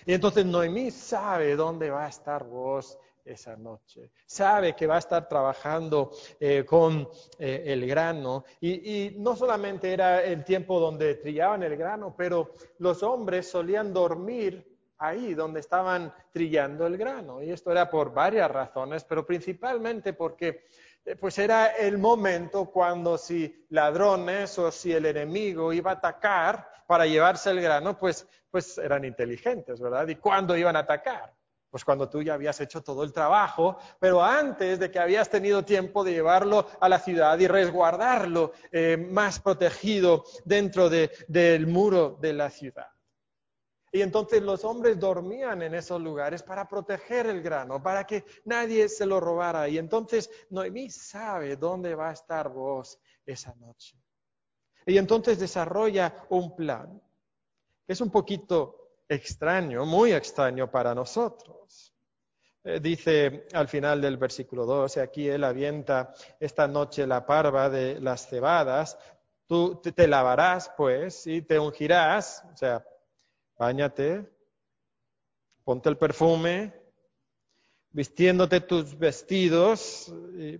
Y 0.06 0.14
entonces 0.14 0.46
Noemí 0.46 0.92
sabe 0.92 1.56
dónde 1.56 1.90
va 1.90 2.06
a 2.06 2.10
estar 2.10 2.44
vos 2.44 2.98
esa 3.26 3.56
noche. 3.56 4.12
Sabe 4.26 4.76
que 4.76 4.88
va 4.88 4.96
a 4.96 5.00
estar 5.00 5.28
trabajando 5.28 6.12
eh, 6.40 6.64
con 6.66 7.10
eh, 7.38 7.64
el 7.66 7.86
grano. 7.88 8.46
Y, 8.62 9.16
no 9.18 9.36
solamente 9.36 9.92
era 9.92 10.24
el 10.24 10.44
tiempo 10.44 10.80
donde 10.80 11.16
trillaban 11.16 11.64
el 11.64 11.76
grano, 11.76 12.16
pero 12.18 12.52
los 12.80 13.04
hombres 13.04 13.50
solían 13.50 13.94
dormir 13.94 14.78
ahí 15.00 15.34
donde 15.34 15.60
estaban 15.60 16.14
trillando 16.32 16.88
el 16.88 16.98
grano. 16.98 17.42
Y 17.44 17.52
esto 17.52 17.72
era 17.72 17.90
por 17.90 18.14
varias 18.14 18.50
razones, 18.50 19.04
pero 19.04 19.26
principalmente 19.26 20.14
porque 20.14 20.66
pues 21.16 21.38
era 21.38 21.68
el 21.68 21.98
momento 21.98 22.66
cuando 22.66 23.18
si 23.18 23.66
ladrones 23.70 24.58
o 24.60 24.72
si 24.72 24.92
el 24.92 25.06
enemigo 25.06 25.72
iba 25.72 25.92
a 25.92 25.96
atacar 25.96 26.70
para 26.86 27.06
llevarse 27.06 27.52
el 27.52 27.62
grano, 27.62 27.98
pues, 27.98 28.28
pues 28.50 28.78
eran 28.78 29.06
inteligentes, 29.06 29.80
¿verdad? 29.80 30.08
¿Y 30.08 30.16
cuándo 30.16 30.56
iban 30.58 30.76
a 30.76 30.80
atacar? 30.80 31.34
Pues 31.70 31.84
cuando 31.84 32.10
tú 32.10 32.24
ya 32.24 32.34
habías 32.34 32.60
hecho 32.62 32.82
todo 32.82 33.04
el 33.04 33.12
trabajo, 33.12 33.78
pero 34.00 34.24
antes 34.24 34.80
de 34.80 34.90
que 34.90 35.00
habías 35.00 35.30
tenido 35.30 35.64
tiempo 35.64 36.04
de 36.04 36.14
llevarlo 36.14 36.66
a 36.80 36.88
la 36.88 37.00
ciudad 37.00 37.38
y 37.40 37.48
resguardarlo 37.48 38.54
eh, 38.72 38.98
más 38.98 39.40
protegido 39.40 40.24
dentro 40.46 40.90
del 40.90 41.68
muro 41.68 42.18
de 42.22 42.34
la 42.34 42.50
ciudad. 42.50 42.88
Y 43.98 44.04
entonces 44.04 44.44
los 44.44 44.63
hombres 44.63 45.00
dormían 45.00 45.63
en 45.63 45.74
esos 45.74 46.00
lugares 46.00 46.44
para 46.44 46.68
proteger 46.68 47.25
el 47.25 47.42
grano, 47.42 47.82
para 47.82 48.06
que 48.06 48.25
nadie 48.46 48.88
se 48.89 49.08
lo 49.08 49.20
robara. 49.20 49.68
Y 49.68 49.80
entonces 49.80 50.30
Noemí 50.51 50.92
sabe 50.92 51.56
dónde 51.56 51.96
va 51.96 52.12
a 52.12 52.13
estar 52.13 52.48
vos 52.48 53.00
esa 53.25 53.56
noche. 53.56 53.98
Y 54.86 55.00
entonces 55.00 55.39
desarrolla 55.39 56.27
un 56.30 56.56
plan 56.56 57.01
que 57.88 57.94
es 57.94 58.00
un 58.00 58.12
poquito 58.12 59.00
extraño, 59.10 59.84
muy 59.84 60.13
extraño 60.13 60.70
para 60.70 60.94
nosotros. 60.94 61.92
Eh, 62.66 62.80
dice 62.80 63.48
al 63.51 63.68
final 63.68 64.00
del 64.00 64.18
versículo 64.18 64.68
2, 64.68 64.98
aquí 64.98 65.27
él 65.27 65.44
avienta 65.44 66.13
esta 66.39 66.68
noche 66.68 67.08
la 67.08 67.25
parva 67.25 67.68
de 67.68 68.00
las 68.00 68.27
cebadas, 68.27 68.96
tú 69.48 69.82
te 69.82 70.08
lavarás 70.08 70.72
pues 70.77 71.25
y 71.25 71.42
te 71.42 71.58
ungirás, 71.58 72.46
o 72.54 72.56
sea, 72.56 72.86
Báñate, 73.58 74.30
ponte 75.64 75.90
el 75.90 75.98
perfume, 75.98 76.74
vistiéndote 77.90 78.62
tus 78.62 78.96
vestidos, 78.96 80.14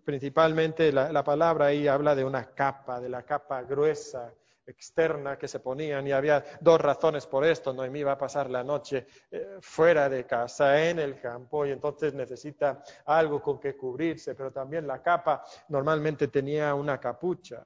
principalmente 0.04 0.92
la, 0.92 1.24
palabra 1.24 1.68
ahí 1.68 1.88
habla 1.88 2.16
de 2.16 2.24
una 2.24 2.56
capa, 2.56 3.00
de 3.00 3.10
la 3.10 3.24
capa 3.24 3.62
gruesa, 3.62 4.34
externa 4.66 5.38
que 5.38 5.48
se 5.48 5.60
ponían 5.60 6.08
y 6.08 6.12
había 6.12 6.44
dos 6.60 6.82
razones 6.82 7.28
por 7.28 7.46
esto. 7.46 7.72
Noemí 7.72 8.02
va 8.02 8.14
a 8.14 8.18
pasar 8.18 8.50
la 8.50 8.64
noche 8.64 9.06
eh, 9.32 9.58
fuera 9.62 10.10
de 10.10 10.26
casa, 10.26 10.90
en 10.90 10.98
el 10.98 11.22
campo, 11.22 11.66
y 11.66 11.72
entonces 11.72 12.16
necesita 12.16 12.84
algo 13.06 13.42
con 13.42 13.60
que 13.60 13.78
cubrirse, 13.78 14.34
pero 14.34 14.52
también 14.52 14.88
la 14.88 15.04
capa 15.04 15.44
normalmente 15.70 16.28
tenía 16.30 16.74
una 16.74 17.00
capucha. 17.00 17.64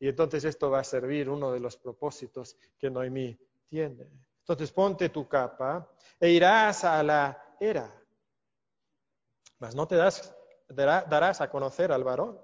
Y 0.00 0.08
entonces 0.08 0.44
esto 0.44 0.70
va 0.70 0.80
a 0.80 0.84
servir 0.84 1.30
uno 1.30 1.52
de 1.52 1.60
los 1.60 1.76
propósitos 1.76 2.56
que 2.76 2.90
Noemí 2.90 3.38
tiene. 3.68 4.08
Entonces 4.40 4.72
ponte 4.72 5.08
tu 5.10 5.28
capa 5.28 5.88
e 6.18 6.30
irás 6.30 6.84
a 6.84 7.02
la 7.02 7.56
era. 7.60 7.94
Mas 9.58 9.74
no 9.74 9.86
te 9.86 9.96
darás 9.96 11.40
a 11.40 11.50
conocer 11.50 11.92
al 11.92 12.04
varón 12.04 12.40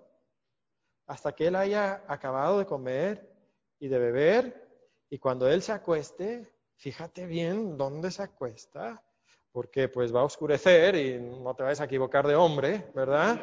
hasta 1.06 1.32
que 1.32 1.46
él 1.48 1.56
haya 1.56 2.02
acabado 2.08 2.58
de 2.58 2.66
comer 2.66 3.30
y 3.78 3.88
de 3.88 3.98
beber. 3.98 4.68
Y 5.10 5.18
cuando 5.18 5.48
él 5.48 5.62
se 5.62 5.72
acueste, 5.72 6.50
fíjate 6.76 7.26
bien 7.26 7.76
dónde 7.76 8.10
se 8.10 8.22
acuesta, 8.22 9.02
porque 9.52 9.88
pues 9.88 10.14
va 10.14 10.20
a 10.20 10.24
oscurecer 10.24 10.96
y 10.96 11.20
no 11.20 11.54
te 11.54 11.62
vayas 11.62 11.80
a 11.80 11.84
equivocar 11.84 12.26
de 12.26 12.34
hombre, 12.34 12.90
¿verdad? 12.94 13.38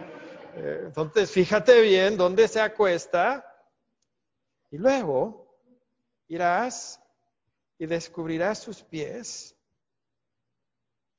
Eh, 0.55 0.83
entonces, 0.85 1.31
fíjate 1.31 1.81
bien 1.81 2.17
dónde 2.17 2.47
se 2.47 2.59
acuesta 2.59 3.45
y 4.69 4.77
luego 4.77 5.57
irás 6.27 7.00
y 7.81 7.87
descubrirás 7.87 8.59
sus 8.59 8.83
pies 8.83 9.57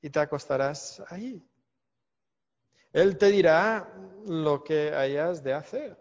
y 0.00 0.08
te 0.08 0.20
acostarás 0.20 1.02
ahí. 1.08 1.44
Él 2.92 3.18
te 3.18 3.32
dirá 3.32 3.92
lo 4.26 4.62
que 4.62 4.94
hayas 4.94 5.42
de 5.42 5.54
hacer. 5.54 6.00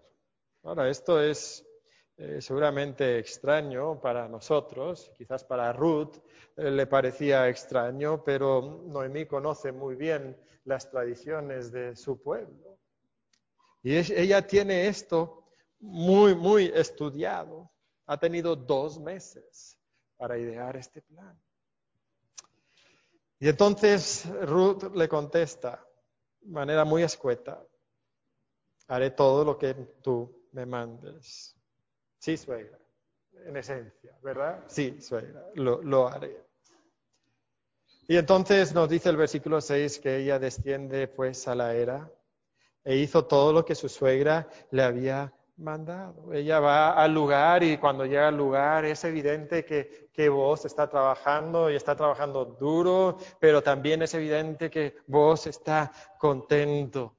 Ahora, 0.62 0.88
esto 0.88 1.20
es 1.20 1.66
eh, 2.16 2.40
seguramente 2.44 3.18
extraño 3.18 4.00
para 4.00 4.28
nosotros, 4.28 5.12
quizás 5.18 5.44
para 5.44 5.74
Ruth 5.74 6.18
eh, 6.56 6.70
le 6.70 6.86
parecía 6.86 7.50
extraño, 7.50 8.24
pero 8.24 8.84
Noemí 8.86 9.26
conoce 9.26 9.72
muy 9.72 9.96
bien 9.96 10.38
las 10.66 10.92
tradiciones 10.92 11.72
de 11.72 11.96
su 11.96 12.22
pueblo. 12.22 12.78
Y 13.82 13.96
ella 13.96 14.46
tiene 14.46 14.88
esto 14.88 15.44
muy, 15.80 16.36
muy 16.36 16.72
estudiado. 16.76 17.72
Ha 18.06 18.20
tenido 18.20 18.56
dos 18.56 19.00
meses 19.00 19.81
para 20.22 20.38
idear 20.38 20.78
este 20.78 21.02
plan. 21.02 21.36
Y 23.40 23.50
entonces 23.50 24.28
Ruth 24.44 24.96
le 24.96 25.10
contesta 25.10 25.84
de 26.40 26.52
manera 26.52 26.86
muy 26.86 27.02
escueta, 27.02 27.60
haré 28.88 29.10
todo 29.10 29.44
lo 29.44 29.58
que 29.58 29.74
tú 30.04 30.48
me 30.52 30.68
mandes. 30.68 31.56
Sí, 32.20 32.38
suegra, 32.38 32.78
en 33.48 33.58
esencia, 33.58 34.16
¿verdad? 34.22 34.64
Sí, 34.68 35.02
suegra, 35.02 35.44
lo, 35.56 36.08
haré. 36.08 36.46
Y 38.08 38.16
entonces 38.16 38.76
nos 38.76 38.90
dice 38.90 39.10
el 39.10 39.18
versículo 39.18 39.60
6 39.60 39.98
que 39.98 40.18
ella 40.18 40.38
desciende 40.38 41.08
pues 41.08 41.48
a 41.48 41.56
la 41.56 41.74
era 41.74 42.12
e 42.84 42.98
hizo 42.98 43.26
todo 43.26 43.54
lo 43.54 43.66
que 43.66 43.74
su 43.74 43.90
suegra 43.90 44.48
le 44.70 44.84
había 44.84 45.34
mandado. 45.58 46.34
Ella 46.34 46.60
va 46.60 46.94
al 46.94 47.14
lugar 47.14 47.64
y 47.64 47.78
cuando 47.78 48.06
llega 48.06 48.28
al 48.28 48.38
lugar 48.38 48.86
es 48.86 49.04
evidente 49.04 49.64
que, 49.66 50.10
que 50.12 50.30
vos 50.30 50.66
está 50.66 50.90
trabajando 50.90 51.70
y 51.70 51.76
está 51.76 51.96
trabajando 51.96 52.46
duro, 52.46 53.18
pero 53.40 53.62
también 53.62 54.02
es 54.02 54.14
evidente 54.14 54.70
que 54.70 54.96
vos 55.08 55.48
está 55.48 55.92
contento. 56.18 57.16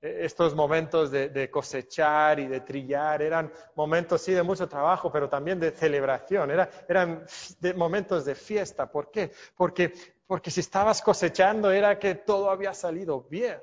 E, 0.00 0.24
estos 0.24 0.54
momentos 0.54 1.10
de, 1.10 1.50
cosechar 1.50 2.38
y 2.38 2.46
de 2.46 2.60
trillar 2.60 3.20
eran 3.22 3.52
momentos, 3.74 4.22
sí, 4.22 4.32
de 4.32 4.42
mucho 4.42 4.68
trabajo, 4.68 5.10
pero 5.10 5.28
también 5.28 5.58
de 5.58 5.72
celebración, 5.72 6.50
eran 6.88 7.24
momentos 7.76 8.24
de 8.24 8.34
fiesta. 8.34 8.90
¿Por 8.90 9.10
qué? 9.10 9.32
Porque, 9.56 9.92
porque 10.26 10.50
si 10.50 10.60
estabas 10.60 11.02
cosechando 11.02 11.70
era 11.70 11.98
que 11.98 12.14
todo 12.14 12.50
había 12.50 12.74
salido 12.74 13.22
bien 13.22 13.60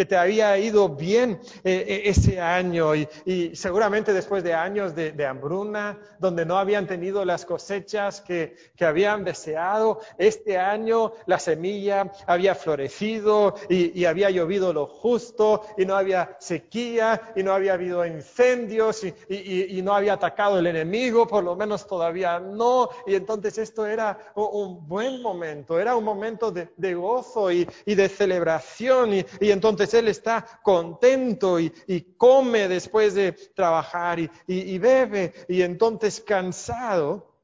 que 0.00 0.06
te 0.06 0.16
había 0.16 0.56
ido 0.56 0.88
bien 0.88 1.38
eh, 1.62 1.84
eh, 1.86 2.02
ese 2.06 2.40
año 2.40 2.94
y, 2.94 3.06
seguramente 3.54 4.14
después 4.14 4.42
de 4.42 4.54
años 4.54 4.94
de, 4.94 5.26
hambruna, 5.26 5.98
donde 6.18 6.46
no 6.46 6.56
habían 6.56 6.86
tenido 6.86 7.22
las 7.26 7.44
cosechas 7.44 8.22
que, 8.22 8.56
habían 8.80 9.24
deseado, 9.24 10.00
este 10.16 10.56
año 10.56 11.12
la 11.26 11.38
semilla 11.38 12.10
había 12.26 12.54
florecido 12.54 13.56
y, 13.68 14.06
había 14.06 14.30
llovido 14.30 14.72
lo 14.72 14.86
justo 14.86 15.66
y 15.76 15.84
no 15.84 15.96
había 15.96 16.34
sequía 16.40 17.20
y 17.36 17.42
no 17.42 17.52
había 17.52 17.74
habido 17.74 18.06
incendios 18.06 19.04
y, 19.04 19.82
no 19.82 19.92
había 19.92 20.14
atacado 20.14 20.58
el 20.60 20.66
enemigo, 20.66 21.26
por 21.26 21.44
lo 21.44 21.56
menos 21.56 21.86
todavía 21.86 22.38
no. 22.40 22.88
Y 23.06 23.16
entonces 23.16 23.58
esto 23.58 23.84
era 23.84 24.32
un, 24.34 24.88
buen 24.88 25.20
momento, 25.20 25.78
era 25.78 25.94
un 25.94 26.04
momento 26.04 26.50
de 26.50 26.94
gozo 26.94 27.52
y, 27.52 27.66
de 27.84 28.08
celebración 28.08 29.12
y 29.12 29.50
entonces 29.50 29.89
entonces 29.90 30.00
él 30.00 30.08
está 30.08 30.60
contento 30.62 31.58
y, 31.58 32.14
come 32.16 32.68
después 32.68 33.14
de 33.14 33.32
trabajar 33.32 34.18
y, 34.46 34.78
bebe 34.78 35.34
y 35.48 35.62
entonces 35.62 36.20
cansado, 36.20 37.40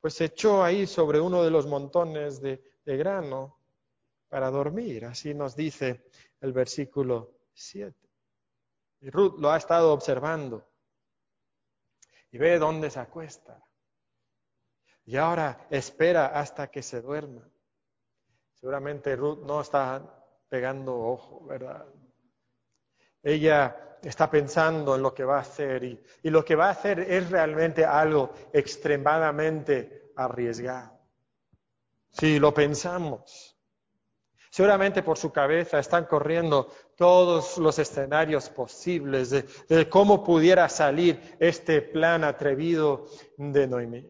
pues 0.00 0.14
se 0.14 0.26
echó 0.26 0.62
ahí 0.64 0.86
sobre 0.86 1.20
uno 1.20 1.42
de 1.44 1.50
los 1.50 1.66
montones 1.66 2.40
de, 2.40 2.62
de 2.84 2.96
grano 2.96 3.58
para 4.28 4.50
dormir. 4.50 5.04
Así 5.04 5.32
nos 5.32 5.54
dice 5.54 6.06
el 6.40 6.52
versículo 6.52 7.38
7. 7.52 7.94
Y 9.02 9.10
Ruth 9.10 9.38
lo 9.38 9.50
ha 9.50 9.56
estado 9.56 9.92
observando 9.92 10.66
y 12.32 12.38
ve 12.38 12.58
dónde 12.58 12.90
se 12.90 12.98
acuesta. 12.98 13.62
Y 15.04 15.16
ahora 15.16 15.66
espera 15.70 16.26
hasta 16.26 16.68
que 16.68 16.82
se 16.82 17.00
duerma. 17.00 17.48
Seguramente 18.54 19.14
Ruth 19.14 19.44
no 19.44 19.60
está 19.60 20.23
pegando 20.54 20.96
ojo, 20.96 21.44
¿verdad? 21.46 21.84
Ella 23.24 23.98
está 24.00 24.30
pensando 24.30 24.94
en 24.94 25.02
lo 25.02 25.12
que 25.12 25.24
va 25.24 25.38
a 25.38 25.40
hacer 25.40 25.82
y, 25.82 26.30
lo 26.30 26.44
que 26.44 26.54
va 26.54 26.66
a 26.68 26.70
hacer 26.70 27.00
es 27.00 27.28
realmente 27.28 27.84
algo 27.84 28.32
extremadamente 28.52 30.12
arriesgado. 30.14 30.96
Si 32.08 32.38
lo 32.38 32.54
pensamos, 32.54 33.58
seguramente 34.48 35.02
por 35.02 35.18
su 35.18 35.32
cabeza 35.32 35.80
están 35.80 36.04
corriendo 36.04 36.68
todos 36.96 37.58
los 37.58 37.76
escenarios 37.80 38.48
posibles 38.48 39.30
de, 39.30 39.88
cómo 39.88 40.22
pudiera 40.22 40.68
salir 40.68 41.36
este 41.40 41.82
plan 41.82 42.22
atrevido 42.22 43.06
de 43.36 43.66
Noemí. 43.66 44.08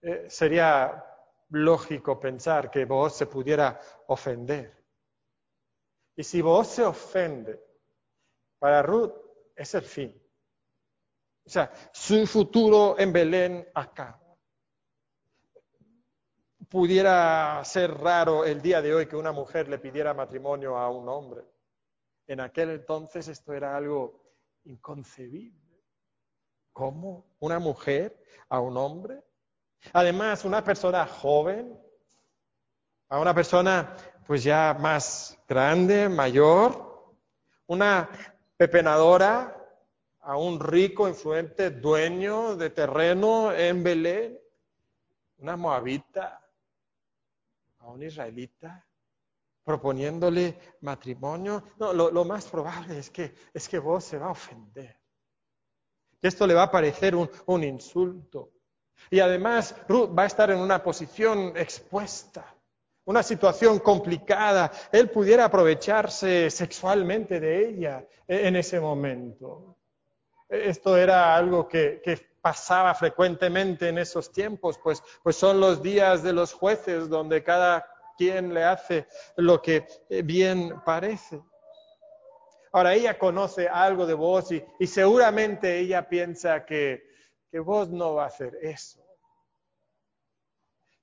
Eh, 0.00 0.24
sería 0.30 1.04
lógico 1.50 2.18
pensar 2.18 2.70
que 2.70 2.84
vos 2.84 3.14
se 3.14 3.26
pudiera 3.26 3.80
ofender. 4.08 4.74
Y 6.16 6.24
si 6.24 6.40
vos 6.40 6.66
se 6.68 6.82
ofende, 6.82 7.62
para 8.58 8.82
Ruth 8.82 9.12
es 9.54 9.74
el 9.74 9.82
fin. 9.82 10.22
O 11.44 11.48
sea, 11.48 11.70
su 11.92 12.26
futuro 12.26 12.98
en 12.98 13.12
Belén 13.12 13.68
acaba. 13.74 14.20
Pudiera 16.68 17.62
ser 17.64 17.92
raro 17.94 18.44
el 18.44 18.60
día 18.60 18.82
de 18.82 18.94
hoy 18.94 19.06
que 19.06 19.14
una 19.14 19.30
mujer 19.30 19.68
le 19.68 19.78
pidiera 19.78 20.14
matrimonio 20.14 20.76
a 20.76 20.90
un 20.90 21.08
hombre. 21.08 21.44
En 22.26 22.40
aquel 22.40 22.70
entonces 22.70 23.28
esto 23.28 23.52
era 23.52 23.76
algo 23.76 24.24
inconcebible. 24.64 25.84
¿Cómo? 26.72 27.36
¿Una 27.38 27.58
mujer 27.58 28.20
a 28.48 28.58
un 28.58 28.76
hombre? 28.76 29.22
Además, 29.92 30.44
una 30.44 30.64
persona 30.64 31.06
joven, 31.06 31.78
a 33.08 33.20
una 33.20 33.32
persona 33.32 33.96
pues 34.26 34.42
ya 34.42 34.76
más 34.78 35.38
grande, 35.48 36.08
mayor, 36.08 37.14
una 37.66 38.08
pepenadora 38.56 39.52
a 40.20 40.36
un 40.36 40.58
rico, 40.58 41.08
influente 41.08 41.70
dueño 41.70 42.56
de 42.56 42.70
terreno 42.70 43.52
en 43.52 43.84
Belén, 43.84 44.38
una 45.38 45.56
moabita 45.56 46.44
a 47.78 47.86
un 47.88 48.02
israelita 48.02 48.84
proponiéndole 49.62 50.58
matrimonio. 50.80 51.62
No, 51.78 51.92
lo, 51.92 52.24
más 52.24 52.46
probable 52.46 52.98
es 52.98 53.10
que, 53.10 53.32
es 53.54 53.68
que 53.68 53.78
vos 53.78 54.04
se 54.04 54.18
va 54.18 54.26
a 54.26 54.30
ofender. 54.30 54.98
Esto 56.20 56.46
le 56.46 56.54
va 56.54 56.64
a 56.64 56.70
parecer 56.70 57.14
un, 57.14 57.30
un 57.46 57.62
insulto. 57.62 58.52
Y 59.10 59.20
además 59.20 59.76
Ruth 59.88 60.10
va 60.16 60.24
a 60.24 60.26
estar 60.26 60.50
en 60.50 60.58
una 60.58 60.82
posición 60.82 61.56
expuesta 61.56 62.55
una 63.06 63.22
situación 63.22 63.78
complicada, 63.78 64.70
él 64.92 65.10
pudiera 65.10 65.46
aprovecharse 65.46 66.50
sexualmente 66.50 67.40
de 67.40 67.68
ella 67.68 68.04
en 68.26 68.56
ese 68.56 68.80
momento. 68.80 69.76
Esto 70.48 70.96
era 70.96 71.34
algo 71.34 71.66
que, 71.66 72.02
pasaba 72.42 72.94
frecuentemente 72.94 73.88
en 73.88 73.98
esos 73.98 74.30
tiempos, 74.30 74.78
pues, 74.78 75.02
pues 75.24 75.34
son 75.34 75.58
los 75.58 75.82
días 75.82 76.22
de 76.22 76.32
los 76.32 76.52
jueces 76.52 77.08
donde 77.08 77.42
cada 77.42 77.84
quien 78.16 78.54
le 78.54 78.62
hace 78.62 79.08
lo 79.36 79.60
que 79.60 79.84
bien 80.22 80.80
parece. 80.84 81.42
Ahora, 82.70 82.94
ella 82.94 83.18
conoce 83.18 83.66
algo 83.66 84.06
de 84.06 84.14
vos 84.14 84.52
y, 84.52 84.86
seguramente 84.86 85.76
ella 85.76 86.08
piensa 86.08 86.64
que, 86.64 87.02
que 87.50 87.58
vos 87.58 87.88
no 87.88 88.14
va 88.14 88.24
a 88.24 88.28
hacer 88.28 88.56
eso. 88.62 89.05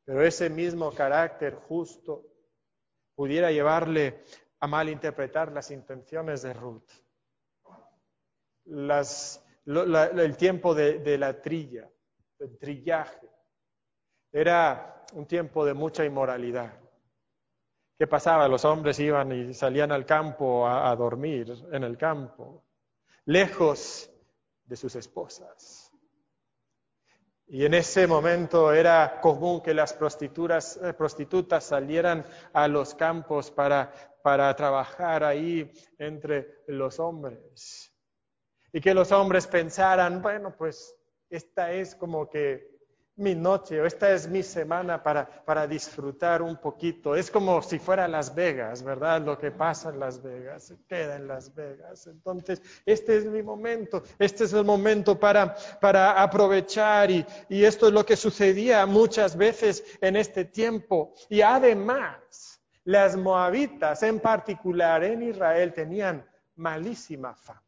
Pero 0.05 0.25
ese 0.25 0.49
mismo 0.49 0.91
carácter 0.91 1.55
justo 1.55 2.25
pudiera 3.15 3.51
llevarle 3.51 4.23
a 4.59 4.67
malinterpretar 4.67 5.51
las 5.51 5.71
intenciones 5.71 6.41
de 6.41 6.53
Ruth. 6.53 6.89
el 8.65 10.37
tiempo 10.37 10.73
de, 10.73 11.17
la 11.17 11.41
trilla, 11.41 11.89
el 12.39 12.57
trillaje, 12.57 13.29
era 14.31 15.05
un 15.13 15.25
tiempo 15.25 15.65
de 15.65 15.73
mucha 15.73 16.03
inmoralidad. 16.03 16.73
¿Qué 17.97 18.07
pasaba? 18.07 18.47
Los 18.47 18.65
hombres 18.65 18.99
iban 18.99 19.31
y 19.31 19.53
salían 19.53 19.91
al 19.91 20.05
campo 20.05 20.67
a 20.67 20.93
dormir 20.95 21.53
en 21.71 21.83
el 21.83 21.97
campo, 21.97 22.63
lejos 23.25 24.09
de 24.65 24.75
sus 24.75 24.95
esposas. 24.95 25.82
Y 27.47 27.65
en 27.65 27.73
ese 27.73 28.07
momento 28.07 28.71
era 28.73 29.19
común 29.21 29.61
que 29.61 29.73
las 29.73 29.93
eh, 29.93 30.93
prostitutas 30.93 31.63
salieran 31.63 32.25
a 32.53 32.67
los 32.67 32.95
campos 32.95 33.51
para, 33.51 33.91
para 34.23 34.55
trabajar 34.55 35.23
ahí 35.23 35.71
entre 35.97 36.63
los 36.67 36.99
hombres. 36.99 37.93
Y 38.71 38.81
que 38.81 38.93
los 38.93 39.11
hombres 39.11 39.45
pensaran, 39.45 40.21
bueno, 40.21 40.55
pues 40.57 40.95
esta 41.29 41.71
es 41.71 41.95
como 41.95 42.29
que 42.29 42.72
mi 43.15 43.35
noche 43.35 43.79
o 43.79 43.85
esta 43.85 44.11
es 44.11 44.27
mi 44.27 44.41
semana 44.41 45.01
para, 45.01 45.27
para, 45.45 45.67
disfrutar 45.67 46.41
un 46.41 46.57
poquito. 46.57 47.15
Es 47.15 47.29
como 47.29 47.61
si 47.61 47.77
fuera 47.77 48.07
Las 48.07 48.33
Vegas, 48.33 48.83
¿verdad? 48.83 49.21
Lo 49.21 49.37
que 49.37 49.51
pasa 49.51 49.89
en 49.89 49.99
Las 49.99 50.21
Vegas, 50.21 50.63
se 50.63 50.77
queda 50.87 51.15
en 51.15 51.27
Las 51.27 51.53
Vegas. 51.53 52.07
Entonces, 52.07 52.61
este 52.85 53.17
es 53.17 53.25
mi 53.25 53.43
momento, 53.43 54.03
este 54.17 54.45
es 54.45 54.53
el 54.53 54.65
momento 54.65 55.19
para, 55.19 55.55
para 55.79 56.21
aprovechar 56.21 57.11
y, 57.11 57.25
y 57.49 57.63
esto 57.63 57.87
es 57.87 57.93
lo 57.93 58.05
que 58.05 58.15
sucedía 58.15 58.85
muchas 58.85 59.37
veces 59.37 59.83
en 60.01 60.15
este 60.15 60.45
tiempo. 60.45 61.13
Y 61.29 61.41
además, 61.41 62.61
las 62.83 63.15
moabitas 63.15 64.03
en 64.03 64.19
particular 64.19 65.03
en 65.03 65.23
Israel 65.23 65.73
tenían 65.73 66.25
malísima 66.55 67.35
fama 67.35 67.62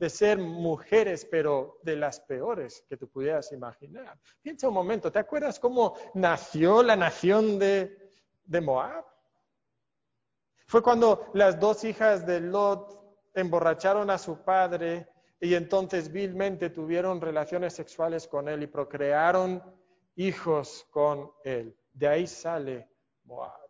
de 0.00 0.08
ser 0.08 0.38
mujeres, 0.38 1.26
pero 1.30 1.78
de 1.82 1.94
las 1.94 2.20
peores 2.20 2.82
que 2.88 2.96
tú 2.96 3.06
pudieras 3.06 3.52
imaginar. 3.52 4.18
Piensa 4.40 4.66
un 4.66 4.72
momento, 4.72 5.12
¿te 5.12 5.18
acuerdas 5.18 5.60
cómo 5.60 5.94
nació 6.14 6.82
la 6.82 6.96
nación 6.96 7.58
de, 7.58 8.10
de 8.44 8.60
Moab? 8.62 9.04
Fue 10.66 10.82
cuando 10.82 11.30
las 11.34 11.60
dos 11.60 11.84
hijas 11.84 12.26
de 12.26 12.40
Lot 12.40 12.98
emborracharon 13.34 14.08
a 14.08 14.16
su 14.16 14.42
padre 14.42 15.06
y 15.38 15.54
entonces 15.54 16.10
vilmente 16.10 16.70
tuvieron 16.70 17.20
relaciones 17.20 17.74
sexuales 17.74 18.26
con 18.26 18.48
él 18.48 18.62
y 18.62 18.68
procrearon 18.68 19.62
hijos 20.16 20.86
con 20.90 21.30
él. 21.44 21.76
De 21.92 22.08
ahí 22.08 22.26
sale 22.26 22.88
Moab. 23.24 23.68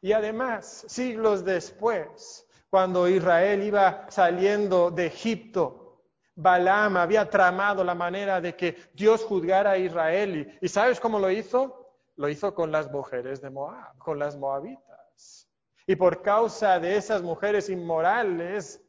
Y 0.00 0.12
además, 0.12 0.84
siglos 0.86 1.44
después, 1.44 2.46
Cuando 2.72 3.06
Israel 3.06 3.62
iba 3.62 4.06
saliendo 4.08 4.90
de 4.90 5.04
Egipto, 5.04 6.00
Balaam 6.34 6.96
había 6.96 7.28
tramado 7.28 7.84
la 7.84 7.94
manera 7.94 8.40
de 8.40 8.56
que 8.56 8.74
Dios 8.94 9.24
juzgara 9.24 9.72
a 9.72 9.76
Israel. 9.76 10.58
¿Y 10.58 10.68
sabes 10.68 10.98
cómo 10.98 11.18
lo 11.18 11.30
hizo? 11.30 11.92
Lo 12.16 12.30
hizo 12.30 12.54
con 12.54 12.72
las 12.72 12.90
mujeres 12.90 13.42
de 13.42 13.50
Moab, 13.50 13.98
con 13.98 14.18
las 14.18 14.38
moabitas. 14.38 15.50
Y 15.86 15.96
por 15.96 16.22
causa 16.22 16.80
de 16.80 16.96
esas 16.96 17.20
mujeres 17.20 17.68
inmorales, 17.68 18.82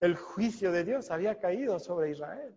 el 0.00 0.14
juicio 0.14 0.70
de 0.70 0.84
Dios 0.84 1.10
había 1.10 1.38
caído 1.38 1.78
sobre 1.78 2.10
Israel. 2.10 2.54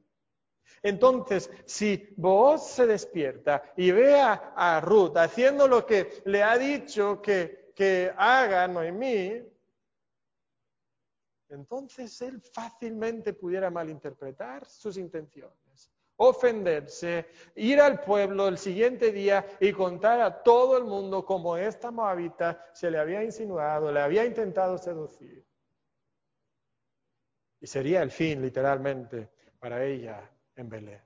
Entonces, 0.83 1.49
si 1.63 2.13
vos 2.17 2.67
se 2.67 2.85
despierta 2.85 3.63
y 3.77 3.91
ve 3.91 4.19
a, 4.21 4.81
Ruth 4.81 5.15
haciendo 5.15 5.69
lo 5.69 5.85
que 5.85 6.21
le 6.25 6.43
ha 6.43 6.57
dicho 6.57 7.21
que, 7.21 7.71
que 7.73 8.11
haga 8.17 8.67
Noemí, 8.67 9.41
entonces 11.49 12.21
él 12.21 12.41
fácilmente 12.41 13.33
pudiera 13.33 13.69
malinterpretar 13.71 14.65
sus 14.65 14.97
intenciones, 14.97 15.91
ofenderse, 16.17 17.27
ir 17.55 17.81
al 17.81 18.01
pueblo 18.01 18.47
el 18.47 18.57
siguiente 18.57 19.12
día 19.12 19.45
y 19.59 19.71
contar 19.71 20.21
a 20.21 20.43
todo 20.43 20.77
el 20.77 20.83
mundo 20.83 21.25
cómo 21.25 21.57
esta 21.57 21.89
moabita 21.91 22.69
se 22.73 22.91
le 22.91 22.99
había 22.99 23.23
insinuado, 23.23 23.91
le 23.91 23.99
había 23.99 24.25
intentado 24.25 24.77
seducir. 24.77 25.43
Y 27.62 27.67
sería 27.67 28.03
el 28.03 28.12
fin, 28.12 28.41
literalmente, 28.41 29.29
para 29.59 29.83
ella 29.83 30.29
en 30.55 30.69
Belén. 30.69 31.01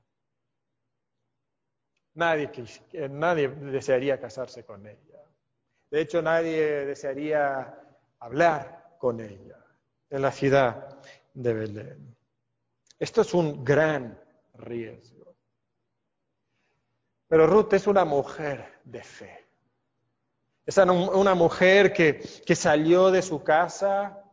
Nadie, 2.16 2.52
nadie 3.10 3.48
desearía 3.48 4.20
casarse 4.20 4.64
con 4.64 4.86
ella. 4.86 5.20
De 5.90 6.02
hecho, 6.02 6.22
nadie 6.22 6.86
desearía 6.86 7.76
hablar 8.20 8.98
con 9.00 9.20
ella 9.20 9.63
en 10.14 10.22
la 10.22 10.32
ciudad 10.32 10.96
de 11.34 11.54
Belén. 11.54 12.16
Esto 13.00 13.22
es 13.22 13.34
un 13.34 13.66
gran 13.66 14.20
riesgo. 14.54 15.36
Pero 17.28 17.48
Ruth 17.48 17.74
es 17.74 17.88
una 17.88 18.06
mujer 18.06 18.80
de 18.84 19.04
fe. 19.04 19.48
Es 20.68 20.78
una 20.78 21.34
mujer 21.34 21.92
que, 21.92 22.22
que 22.46 22.56
salió 22.56 23.10
de 23.10 23.24
su 23.24 23.44
casa 23.44 24.24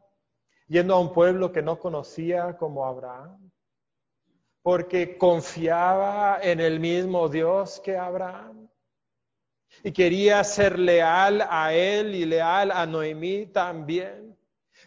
yendo 0.68 0.94
a 0.94 1.00
un 1.00 1.14
pueblo 1.14 1.50
que 1.50 1.62
no 1.62 1.78
conocía 1.78 2.58
como 2.58 2.84
Abraham, 2.84 3.50
porque 4.60 5.16
confiaba 5.16 6.40
en 6.42 6.60
el 6.60 6.78
mismo 6.78 7.30
Dios 7.30 7.80
que 7.80 7.96
Abraham 7.96 8.68
y 9.82 9.92
quería 9.92 10.44
ser 10.44 10.78
leal 10.78 11.46
a 11.48 11.72
él 11.72 12.14
y 12.14 12.26
leal 12.26 12.70
a 12.70 12.84
Noemí 12.84 13.46
también. 13.46 14.29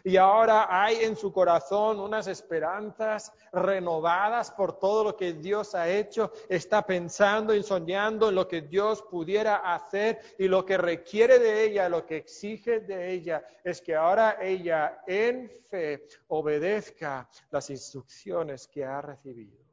Y 0.06 0.18
ahora 0.18 0.66
hay 0.68 0.96
en 0.96 1.16
su 1.16 1.32
corazón 1.32 1.98
unas 1.98 2.26
esperanzas 2.26 3.32
renovadas 3.50 4.50
por 4.50 4.78
todo 4.78 5.02
lo 5.02 5.16
que 5.16 5.32
Dios 5.32 5.74
ha 5.74 5.88
hecho. 5.88 6.30
Está 6.46 6.84
pensando 6.84 7.54
y 7.54 7.62
soñando 7.62 8.28
en 8.28 8.34
lo 8.34 8.46
que 8.46 8.60
Dios 8.60 9.00
pudiera 9.00 9.74
hacer 9.74 10.20
y 10.38 10.46
lo 10.46 10.66
que 10.66 10.76
requiere 10.76 11.38
de 11.38 11.64
ella, 11.64 11.88
lo 11.88 12.04
que 12.04 12.18
exige 12.18 12.80
de 12.80 13.12
ella, 13.12 13.42
es 13.64 13.80
que 13.80 13.94
ahora 13.94 14.36
ella 14.42 15.02
en 15.06 15.48
fe 15.70 16.06
obedezca 16.28 17.26
las 17.50 17.70
instrucciones 17.70 18.68
que 18.68 18.84
ha 18.84 19.00
recibido. 19.00 19.64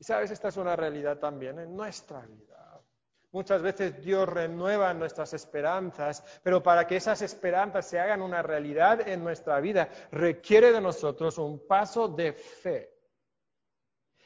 Y 0.00 0.04
sabes, 0.04 0.32
esta 0.32 0.48
es 0.48 0.56
una 0.56 0.74
realidad 0.74 1.18
también 1.18 1.60
en 1.60 1.76
nuestra 1.76 2.22
vida. 2.22 2.47
Muchas 3.30 3.60
veces 3.60 4.00
Dios 4.00 4.26
renueva 4.26 4.94
nuestras 4.94 5.34
esperanzas, 5.34 6.24
pero 6.42 6.62
para 6.62 6.86
que 6.86 6.96
esas 6.96 7.20
esperanzas 7.20 7.86
se 7.86 8.00
hagan 8.00 8.22
una 8.22 8.42
realidad 8.42 9.06
en 9.06 9.22
nuestra 9.22 9.60
vida, 9.60 9.90
requiere 10.10 10.72
de 10.72 10.80
nosotros 10.80 11.36
un 11.36 11.66
paso 11.66 12.08
de 12.08 12.32
fe 12.32 12.90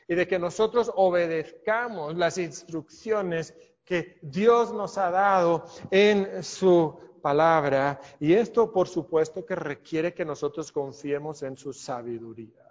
y 0.06 0.14
de 0.14 0.28
que 0.28 0.38
nosotros 0.38 0.92
obedezcamos 0.94 2.16
las 2.16 2.38
instrucciones 2.38 3.54
que 3.84 4.18
Dios 4.22 4.72
nos 4.72 4.96
ha 4.98 5.10
dado 5.10 5.64
en 5.90 6.44
su 6.44 7.18
palabra. 7.20 8.00
Y 8.20 8.34
esto, 8.34 8.72
por 8.72 8.88
supuesto, 8.88 9.44
que 9.44 9.56
requiere 9.56 10.14
que 10.14 10.24
nosotros 10.24 10.70
confiemos 10.70 11.42
en 11.42 11.56
su 11.56 11.72
sabiduría. 11.72 12.61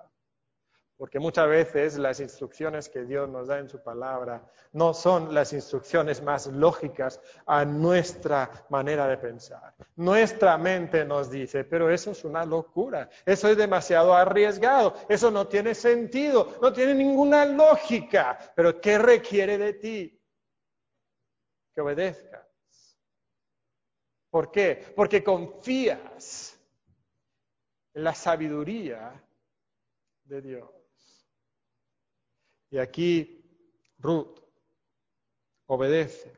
Porque 1.02 1.18
muchas 1.18 1.50
veces 1.50 1.98
las 1.98 2.20
instrucciones 2.20 2.88
que 2.88 3.06
Dios 3.06 3.28
nos 3.28 3.48
da 3.48 3.58
en 3.58 3.68
su 3.68 3.82
palabra 3.82 4.48
no 4.74 4.94
son 4.94 5.34
las 5.34 5.52
instrucciones 5.52 6.22
más 6.22 6.46
lógicas 6.46 7.20
a 7.48 7.66
nuestra 7.66 8.68
manera 8.70 9.08
de 9.08 9.18
pensar. 9.18 9.74
Nuestra 9.96 10.60
mente 10.60 11.04
nos 11.04 11.32
dice, 11.32 11.64
pero 11.64 11.90
eso 11.90 12.12
es 12.12 12.24
una 12.24 12.46
locura, 12.46 13.10
eso 13.26 13.48
es 13.48 13.58
demasiado 13.58 14.14
arriesgado, 14.14 14.94
eso 15.10 15.32
no 15.32 15.48
tiene 15.48 15.74
sentido, 15.74 16.60
no 16.62 16.72
tiene 16.72 16.94
ninguna 16.94 17.46
lógica. 17.46 18.38
Pero 18.56 18.80
¿qué 18.80 19.00
requiere 19.00 19.58
de 19.58 19.74
ti? 19.74 20.22
Que 21.74 21.82
obedezcas. 21.82 22.48
¿Por 24.30 24.52
qué? 24.52 24.94
Porque 24.96 25.24
confías 25.24 26.60
en 27.96 28.04
la 28.04 28.14
sabiduría 28.14 29.20
de 30.26 30.42
Dios. 30.44 30.81
Y 32.72 32.78
aquí 32.78 33.44
Ruth 34.00 34.40
obedece 35.68 36.34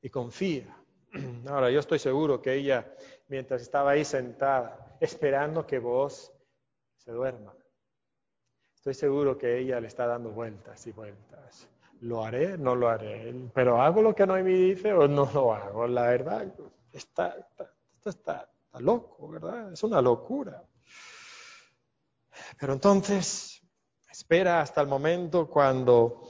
y 0.00 0.08
confía. 0.08 0.74
Ahora, 1.48 1.70
yo 1.70 1.80
estoy 1.80 1.98
seguro 1.98 2.40
que 2.40 2.54
ella, 2.54 2.94
mientras 3.28 3.62
estaba 3.62 3.90
ahí 3.90 4.04
sentada, 4.04 4.96
esperando 5.00 5.66
que 5.66 5.80
vos 5.80 6.32
se 6.96 7.10
duerma, 7.10 7.52
estoy 8.76 8.94
seguro 8.94 9.36
que 9.36 9.58
ella 9.58 9.80
le 9.80 9.88
está 9.88 10.06
dando 10.06 10.30
vueltas 10.30 10.86
y 10.86 10.92
vueltas. 10.92 11.68
¿Lo 12.02 12.24
haré? 12.24 12.56
No 12.56 12.76
lo 12.76 12.88
haré. 12.88 13.34
¿Pero 13.54 13.82
hago 13.82 14.02
lo 14.02 14.14
que 14.14 14.26
Noemi 14.26 14.52
dice 14.52 14.92
o 14.92 15.08
no 15.08 15.28
lo 15.34 15.52
hago? 15.52 15.88
La 15.88 16.02
verdad, 16.02 16.46
está, 16.92 17.36
está, 17.38 17.72
está, 18.04 18.50
está 18.64 18.80
loco, 18.80 19.28
¿verdad? 19.28 19.72
Es 19.72 19.82
una 19.82 20.00
locura. 20.00 20.62
Pero 22.60 22.74
entonces 22.74 23.55
espera 24.16 24.62
hasta 24.62 24.80
el 24.80 24.86
momento 24.86 25.46
cuando 25.46 26.22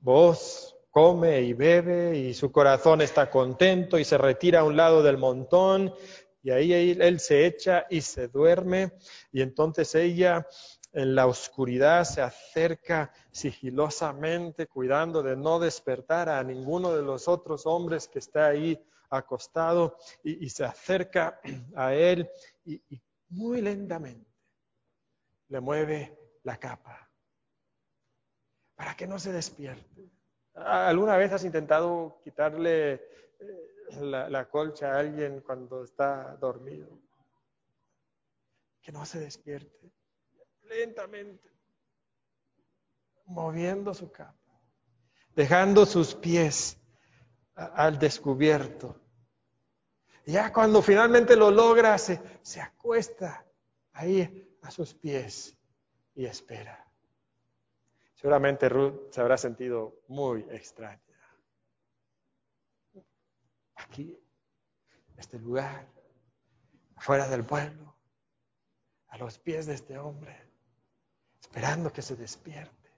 vos 0.00 0.76
come 0.90 1.40
y 1.40 1.52
bebe 1.52 2.18
y 2.18 2.34
su 2.34 2.50
corazón 2.50 3.00
está 3.00 3.30
contento 3.30 3.96
y 3.96 4.04
se 4.04 4.18
retira 4.18 4.60
a 4.60 4.64
un 4.64 4.76
lado 4.76 5.04
del 5.04 5.18
montón 5.18 5.94
y 6.42 6.50
ahí 6.50 6.72
él 6.72 7.20
se 7.20 7.46
echa 7.46 7.86
y 7.88 8.00
se 8.00 8.26
duerme 8.26 8.94
y 9.30 9.40
entonces 9.40 9.94
ella 9.94 10.48
en 10.92 11.14
la 11.14 11.28
oscuridad 11.28 12.02
se 12.02 12.22
acerca 12.22 13.12
sigilosamente 13.30 14.66
cuidando 14.66 15.22
de 15.22 15.36
no 15.36 15.60
despertar 15.60 16.28
a 16.28 16.42
ninguno 16.42 16.92
de 16.92 17.02
los 17.02 17.28
otros 17.28 17.66
hombres 17.66 18.08
que 18.08 18.18
está 18.18 18.48
ahí 18.48 18.84
acostado 19.10 19.96
y, 20.24 20.50
se 20.50 20.64
acerca 20.64 21.40
a 21.76 21.94
él 21.94 22.28
y 22.64 22.82
muy 23.28 23.60
lentamente 23.60 24.28
le 25.46 25.60
mueve 25.60 26.18
la 26.42 26.56
capa 26.56 27.11
para 28.82 28.96
que 28.96 29.06
no 29.06 29.16
se 29.20 29.30
despierte. 29.30 30.10
¿Alguna 30.54 31.16
vez 31.16 31.32
has 31.32 31.44
intentado 31.44 32.20
quitarle 32.24 32.94
eh, 32.94 34.00
la, 34.00 34.48
colcha 34.48 34.92
a 34.92 34.98
alguien 34.98 35.40
cuando 35.40 35.84
está 35.84 36.36
dormido? 36.40 36.88
Que 38.80 38.90
no 38.90 39.06
se 39.06 39.20
despierte. 39.20 39.92
Lentamente. 40.62 41.48
Moviendo 43.26 43.94
su 43.94 44.10
capa. 44.10 44.34
Dejando 45.36 45.86
sus 45.86 46.16
pies 46.16 46.76
al 47.54 48.00
descubierto. 48.00 49.00
Ya 50.26 50.52
cuando 50.52 50.82
finalmente 50.82 51.36
lo 51.36 51.52
logra, 51.52 51.96
se, 51.98 52.20
se 52.42 52.60
acuesta 52.60 53.46
ahí 53.92 54.58
a 54.60 54.72
sus 54.72 54.92
pies 54.92 55.56
y 56.16 56.26
espera. 56.26 56.91
Seguramente 58.22 58.68
Ruth 58.68 59.10
se 59.10 59.20
habrá 59.20 59.36
sentido 59.36 59.96
muy 60.06 60.46
extraña. 60.48 61.02
Aquí, 63.74 64.16
este 65.16 65.40
lugar, 65.40 65.88
afuera 66.94 67.26
del 67.26 67.42
pueblo, 67.42 67.96
a 69.08 69.18
los 69.18 69.40
pies 69.40 69.66
de 69.66 69.74
este 69.74 69.98
hombre, 69.98 70.40
esperando 71.40 71.92
que 71.92 72.00
se 72.00 72.14
despierte. 72.14 72.92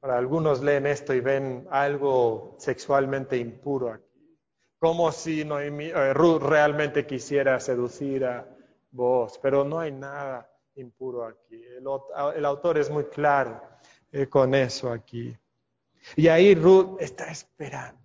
Para 0.00 0.16
algunos 0.16 0.62
leen 0.62 0.86
esto 0.86 1.12
y 1.12 1.20
ven 1.20 1.68
algo 1.70 2.56
sexualmente 2.58 3.36
impuro 3.36 3.92
aquí, 3.92 4.38
como 4.78 5.12
si 5.12 5.42
eh, 5.42 6.14
Ruth 6.14 6.40
realmente 6.40 7.06
quisiera 7.06 7.60
seducir 7.60 8.24
a 8.24 8.48
vos, 8.90 9.38
pero 9.42 9.64
no 9.64 9.78
hay 9.78 9.92
nada 9.92 10.50
impuro 10.76 11.24
aquí. 11.24 11.62
El, 11.64 12.44
autor 12.44 12.78
es 12.78 12.90
muy 12.90 13.04
claro 13.04 13.60
eh, 14.12 14.26
con 14.26 14.54
eso 14.54 14.90
aquí. 14.90 15.36
Y 16.14 16.28
ahí 16.28 16.54
Ruth 16.54 17.00
está 17.00 17.30
esperando. 17.30 18.00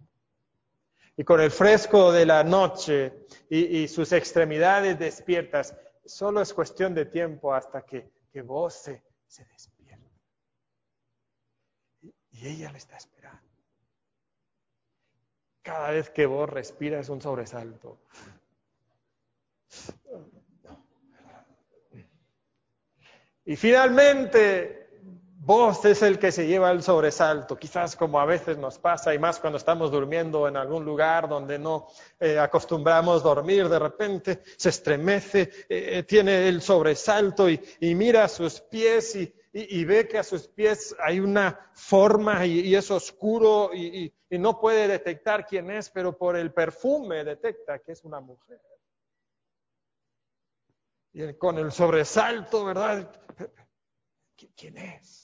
y 1.16 1.24
con 1.24 1.40
el 1.40 1.52
fresco 1.52 2.12
de 2.12 2.26
la 2.26 2.44
noche 2.44 3.26
y, 3.50 3.88
sus 3.88 4.12
extremidades 4.12 4.98
despiertas, 4.98 5.76
solo 6.06 6.42
es 6.42 6.54
cuestión 6.54 6.96
de 6.96 7.06
tiempo 7.06 7.54
hasta 7.54 7.86
que, 7.86 8.10
vos 8.44 8.74
se, 8.74 9.04
se 9.28 9.46
despierta. 9.46 10.10
Y, 12.02 12.14
ella 12.48 12.72
le 12.72 12.78
está 12.78 12.98
esperando. 12.98 13.42
Cada 15.62 15.92
vez 15.92 16.10
que 16.10 16.26
vos 16.26 16.50
respiras 16.50 17.02
es 17.02 17.10
un 17.10 17.22
sobresalto. 17.22 18.00
Y 23.46 23.56
finalmente 23.56 24.82
Vos 25.44 25.84
es 25.86 26.04
el 26.04 26.20
que 26.20 26.32
se 26.32 26.46
lleva 26.46 26.70
el 26.70 26.84
sobresalto, 26.84 27.58
quizás 27.58 27.96
como 27.96 28.20
a 28.20 28.26
veces 28.26 28.60
nos 28.60 28.78
pasa 28.78 29.12
y 29.12 29.18
más 29.18 29.40
cuando 29.40 29.58
estamos 29.58 29.90
durmiendo 29.90 30.48
en 30.48 30.56
algún 30.56 30.86
lugar 30.86 31.28
donde 31.28 31.58
no 31.58 31.88
eh, 32.20 32.38
acostumbramos 32.38 33.24
dormir, 33.24 33.68
de 33.68 33.80
repente 33.80 34.44
se 34.56 34.70
estremece, 34.70 35.42
eh, 35.68 35.98
eh, 35.98 36.04
tiene 36.04 36.48
el 36.48 36.62
sobresalto 36.62 37.50
y, 37.50 37.60
mira 37.96 38.26
a 38.26 38.28
sus 38.28 38.62
pies 38.62 39.16
y, 39.16 39.84
ve 39.84 40.08
que 40.08 40.20
a 40.20 40.24
sus 40.24 40.48
pies 40.48 40.96
hay 41.04 41.20
una 41.20 41.72
forma 41.74 42.46
y, 42.46 42.76
es 42.76 42.92
oscuro 42.92 43.72
y, 43.74 44.14
no 44.30 44.60
puede 44.60 44.88
detectar 44.88 45.48
quién 45.48 45.72
es, 45.72 45.90
pero 45.90 46.16
por 46.16 46.38
el 46.38 46.54
perfume 46.54 47.24
detecta 47.24 47.80
que 47.80 47.94
es 47.94 48.04
una 48.04 48.20
mujer. 48.20 48.60
Y 51.13 51.34
con 51.36 51.58
el 51.58 51.71
sobresalto, 51.71 52.63
¿verdad? 52.65 53.12
¿Quién 54.56 54.78
es? 54.78 55.21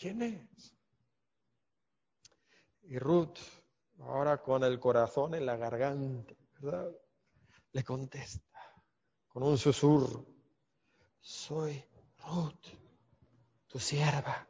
¿quién 0.00 0.22
es? 0.22 0.74
Y 2.84 2.98
Ruth, 2.98 3.38
ahora 4.00 4.38
con 4.38 4.64
el 4.64 4.80
corazón 4.80 5.34
en 5.34 5.44
la 5.44 5.56
garganta, 5.56 6.34
¿verdad? 6.58 6.90
Le 7.72 7.84
contesta 7.84 8.58
con 9.28 9.42
un 9.42 9.58
susurro, 9.58 10.26
soy 11.20 11.84
Ruth, 12.24 12.66
tu 13.68 13.78
sierva. 13.78 14.48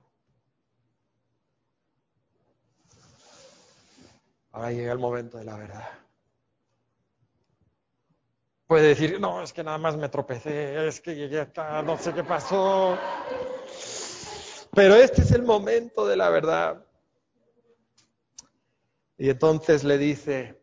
Ahora 4.52 4.72
llega 4.72 4.92
el 4.92 4.98
momento 4.98 5.36
de 5.36 5.44
la 5.44 5.56
verdad. 5.56 6.09
Puede 8.70 8.86
decir, 8.86 9.20
no, 9.20 9.42
es 9.42 9.52
que 9.52 9.64
nada 9.64 9.78
más 9.78 9.96
me 9.96 10.08
tropecé, 10.08 10.86
es 10.86 11.00
que 11.00 11.16
llegué 11.16 11.40
hasta, 11.40 11.82
no 11.82 11.98
sé 11.98 12.14
qué 12.14 12.22
pasó. 12.22 12.96
Pero 14.72 14.94
este 14.94 15.22
es 15.22 15.32
el 15.32 15.42
momento 15.42 16.06
de 16.06 16.16
la 16.16 16.30
verdad. 16.30 16.86
Y 19.18 19.28
entonces 19.28 19.82
le 19.82 19.98
dice, 19.98 20.62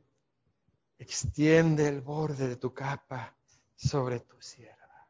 extiende 0.97 1.89
el 1.89 1.99
borde 1.99 2.47
de 2.47 2.55
tu 2.55 2.73
capa 2.73 3.35
sobre 3.75 4.21
tu 4.21 4.41
sierva. 4.41 5.09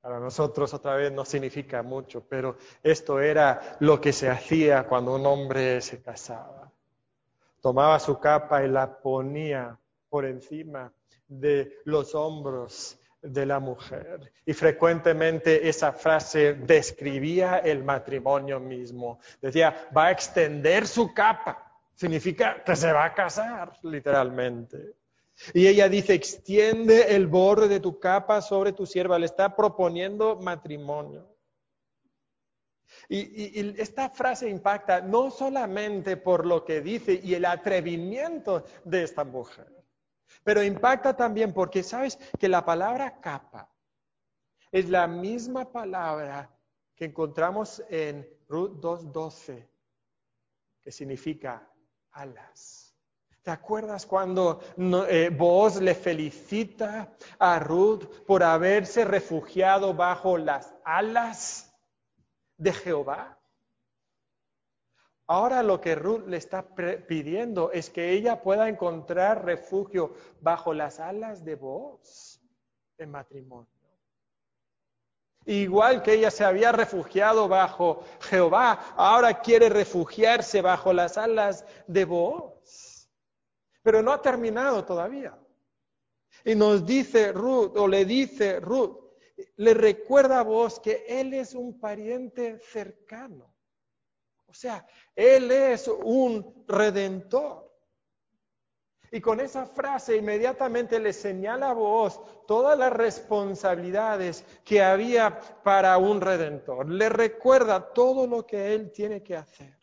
Para 0.00 0.18
nosotros 0.18 0.72
otra 0.72 0.94
vez 0.94 1.12
no 1.12 1.26
significa 1.26 1.82
mucho, 1.82 2.26
pero 2.26 2.56
esto 2.82 3.20
era 3.20 3.76
lo 3.80 4.00
que 4.00 4.14
se 4.14 4.30
hacía 4.30 4.88
cuando 4.88 5.16
un 5.16 5.26
hombre 5.26 5.82
se 5.82 6.00
casaba. 6.00 6.72
Tomaba 7.60 8.00
su 8.00 8.18
capa 8.18 8.64
y 8.64 8.68
la 8.68 8.98
ponía 9.02 9.78
por 10.08 10.24
encima 10.24 10.92
de 11.26 11.78
los 11.84 12.14
hombros 12.14 12.98
de 13.20 13.46
la 13.46 13.60
mujer. 13.60 14.32
Y 14.46 14.52
frecuentemente 14.52 15.68
esa 15.68 15.92
frase 15.92 16.54
describía 16.54 17.58
el 17.58 17.84
matrimonio 17.84 18.60
mismo. 18.60 19.20
Decía, 19.40 19.88
va 19.96 20.06
a 20.06 20.10
extender 20.10 20.86
su 20.86 21.12
capa. 21.12 21.64
Significa 21.94 22.62
que 22.64 22.76
se 22.76 22.92
va 22.92 23.04
a 23.04 23.14
casar, 23.14 23.72
literalmente. 23.82 24.94
Y 25.52 25.66
ella 25.66 25.88
dice, 25.88 26.14
extiende 26.14 27.14
el 27.14 27.26
borde 27.26 27.68
de 27.68 27.80
tu 27.80 27.98
capa 27.98 28.40
sobre 28.40 28.72
tu 28.72 28.86
sierva. 28.86 29.18
Le 29.18 29.26
está 29.26 29.54
proponiendo 29.54 30.36
matrimonio. 30.36 31.28
Y, 33.08 33.80
esta 33.80 34.10
frase 34.10 34.48
impacta 34.48 35.00
no 35.00 35.30
solamente 35.30 36.16
por 36.16 36.46
lo 36.46 36.64
que 36.64 36.80
dice 36.80 37.20
y 37.22 37.34
el 37.34 37.44
atrevimiento 37.44 38.64
de 38.84 39.02
esta 39.02 39.24
mujer, 39.24 39.66
pero 40.44 40.62
impacta 40.62 41.16
también 41.16 41.52
porque 41.52 41.82
sabes 41.82 42.18
que 42.38 42.48
la 42.48 42.64
palabra 42.64 43.20
capa 43.20 43.70
es 44.70 44.88
la 44.88 45.06
misma 45.06 45.70
palabra 45.70 46.50
que 46.94 47.06
encontramos 47.06 47.82
en 47.88 48.28
Ruth 48.48 48.80
2.12, 48.80 49.66
que 50.82 50.90
significa 50.90 51.70
alas. 52.12 52.88
¿Te 53.42 53.52
acuerdas 53.52 54.04
cuando 54.04 54.60
eh, 55.08 55.30
vos 55.34 55.80
le 55.80 55.94
felicita 55.94 57.14
a 57.38 57.58
Ruth 57.58 58.04
por 58.26 58.42
haberse 58.42 59.04
refugiado 59.04 59.94
bajo 59.94 60.36
las 60.36 60.74
alas 60.84 61.74
de 62.56 62.72
Jehová? 62.72 63.37
Ahora 65.30 65.62
lo 65.62 65.78
que 65.78 65.94
Ruth 65.94 66.26
le 66.26 66.38
está 66.38 66.66
pidiendo 67.06 67.70
es 67.70 67.90
que 67.90 68.12
ella 68.12 68.42
pueda 68.42 68.66
encontrar 68.66 69.44
refugio 69.44 70.14
bajo 70.40 70.72
las 70.72 71.00
alas 71.00 71.44
de 71.44 71.54
vos 71.54 72.40
en 72.96 73.10
matrimonio. 73.10 73.68
Igual 75.44 76.02
que 76.02 76.14
ella 76.14 76.30
se 76.30 76.44
había 76.44 76.72
refugiado 76.72 77.46
bajo 77.46 78.04
Jehová, 78.20 78.94
ahora 78.96 79.40
quiere 79.40 79.68
refugiarse 79.68 80.62
bajo 80.62 80.94
las 80.94 81.18
alas 81.18 81.64
de 81.86 82.06
vos. 82.06 83.06
Pero 83.82 84.02
no 84.02 84.12
ha 84.12 84.22
terminado 84.22 84.86
todavía. 84.86 85.38
Y 86.42 86.54
nos 86.54 86.86
dice 86.86 87.32
Ruth, 87.32 87.76
o 87.76 87.86
le 87.86 88.06
dice 88.06 88.60
Ruth, 88.60 88.98
le 89.56 89.74
recuerda 89.74 90.40
a 90.40 90.42
vos 90.42 90.80
que 90.80 91.04
él 91.06 91.34
es 91.34 91.54
un 91.54 91.78
pariente 91.78 92.60
cercano. 92.60 93.57
O 94.48 94.54
sea, 94.54 94.86
Él 95.14 95.50
es 95.50 95.88
un 95.88 96.64
redentor. 96.66 97.68
Y 99.10 99.20
con 99.20 99.40
esa 99.40 99.66
frase 99.66 100.16
inmediatamente 100.16 100.98
le 101.00 101.12
señala 101.12 101.70
a 101.70 101.74
vos 101.74 102.20
todas 102.46 102.78
las 102.78 102.92
responsabilidades 102.92 104.44
que 104.64 104.82
había 104.82 105.40
para 105.62 105.96
un 105.96 106.20
redentor. 106.20 106.90
Le 106.90 107.08
recuerda 107.08 107.92
todo 107.92 108.26
lo 108.26 108.46
que 108.46 108.74
Él 108.74 108.90
tiene 108.92 109.22
que 109.22 109.36
hacer. 109.36 109.78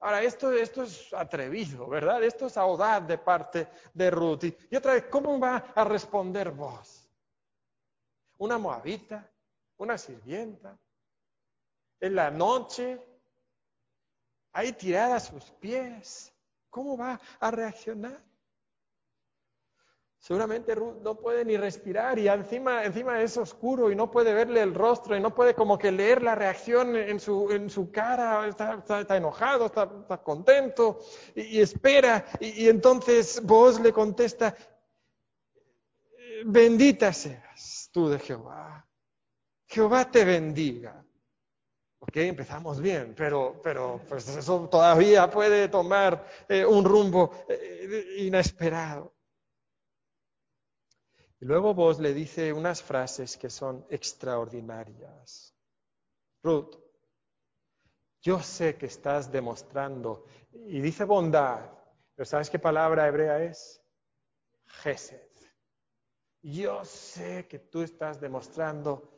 Ahora, 0.00 0.22
esto, 0.22 0.50
esto 0.52 0.82
es 0.82 1.12
atrevido, 1.14 1.88
¿verdad? 1.88 2.22
Esto 2.24 2.46
es 2.46 2.56
audaz 2.56 3.06
de 3.06 3.18
parte 3.18 3.68
de 3.94 4.10
Ruth. 4.10 4.44
Y 4.68 4.76
otra 4.76 4.94
vez, 4.94 5.04
¿cómo 5.04 5.38
va 5.38 5.72
a 5.74 5.84
responder 5.84 6.50
vos? 6.50 7.08
¿Una 8.38 8.58
moabita? 8.58 9.30
¿Una 9.76 9.96
sirvienta? 9.96 10.76
En 12.02 12.16
la 12.16 12.30
noche, 12.30 13.00
ahí 14.52 14.72
tirada 14.72 15.16
a 15.16 15.20
sus 15.20 15.50
pies. 15.52 16.34
¿Cómo 16.68 16.96
va 16.98 17.20
a 17.38 17.50
reaccionar? 17.50 18.20
Seguramente 20.18 20.74
Ruth 20.74 21.00
no 21.02 21.16
puede 21.16 21.44
ni 21.44 21.56
respirar 21.56 22.18
y 22.18 22.28
encima, 22.28 22.84
es 23.20 23.36
oscuro 23.36 23.90
y 23.90 23.96
no 23.96 24.10
puede 24.10 24.32
verle 24.32 24.62
el 24.62 24.74
rostro 24.74 25.16
y 25.16 25.20
no 25.20 25.34
puede 25.34 25.54
como 25.54 25.78
que 25.78 25.90
leer 25.90 26.22
la 26.22 26.34
reacción 26.34 26.94
en 26.96 27.18
su, 27.18 27.90
cara. 27.92 28.46
Está, 28.46 29.16
enojado, 29.16 29.66
está, 29.66 29.88
contento 30.22 31.00
y, 31.34 31.60
espera. 31.60 32.24
Y, 32.40 32.64
y, 32.64 32.68
entonces 32.68 33.42
vos 33.44 33.80
le 33.80 33.92
contesta, 33.92 34.56
bendita 36.46 37.12
seas 37.12 37.90
tú 37.92 38.08
de 38.08 38.18
Jehová. 38.18 38.86
Jehová 39.66 40.10
te 40.10 40.24
bendiga. 40.24 41.04
Ok, 42.04 42.16
empezamos 42.16 42.80
bien, 42.80 43.14
pero, 43.16 43.60
pero 43.62 44.00
pues 44.08 44.26
eso 44.28 44.68
todavía 44.68 45.30
puede 45.30 45.68
tomar 45.68 46.26
eh, 46.48 46.66
un 46.66 46.84
rumbo 46.84 47.30
eh, 47.48 48.16
inesperado. 48.18 49.14
Y 51.38 51.44
luego 51.44 51.74
vos 51.74 52.00
le 52.00 52.12
dice 52.12 52.52
unas 52.52 52.82
frases 52.82 53.36
que 53.36 53.48
son 53.48 53.86
extraordinarias. 53.88 55.54
Ruth, 56.42 56.74
yo 58.20 58.40
sé 58.40 58.76
que 58.76 58.86
estás 58.86 59.30
demostrando, 59.30 60.26
y 60.52 60.80
dice 60.80 61.04
bondad, 61.04 61.70
pero 62.16 62.26
¿sabes 62.26 62.50
qué 62.50 62.58
palabra 62.58 63.06
hebrea 63.06 63.44
es? 63.44 63.80
Gesed. 64.66 65.30
Yo 66.42 66.84
sé 66.84 67.46
que 67.46 67.60
tú 67.60 67.82
estás 67.82 68.20
demostrando 68.20 69.11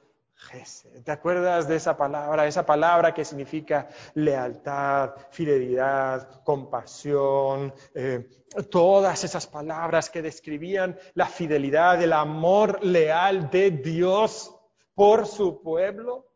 ¿Te 1.05 1.11
acuerdas 1.11 1.67
de 1.67 1.77
esa 1.77 1.97
palabra? 1.97 2.47
Esa 2.47 2.65
palabra 2.65 3.13
que 3.13 3.25
significa 3.25 3.89
lealtad, 4.15 5.15
fidelidad, 5.31 6.43
compasión, 6.45 7.73
eh, 7.95 8.29
todas 8.71 9.25
esas 9.25 9.47
palabras 9.47 10.11
que 10.11 10.23
describían 10.23 10.99
la 11.15 11.27
fidelidad, 11.27 12.01
el 12.03 12.13
amor 12.13 12.85
leal 12.85 13.51
de 13.51 13.71
Dios 13.71 14.55
por 14.95 15.27
su 15.27 15.61
pueblo. 15.63 16.27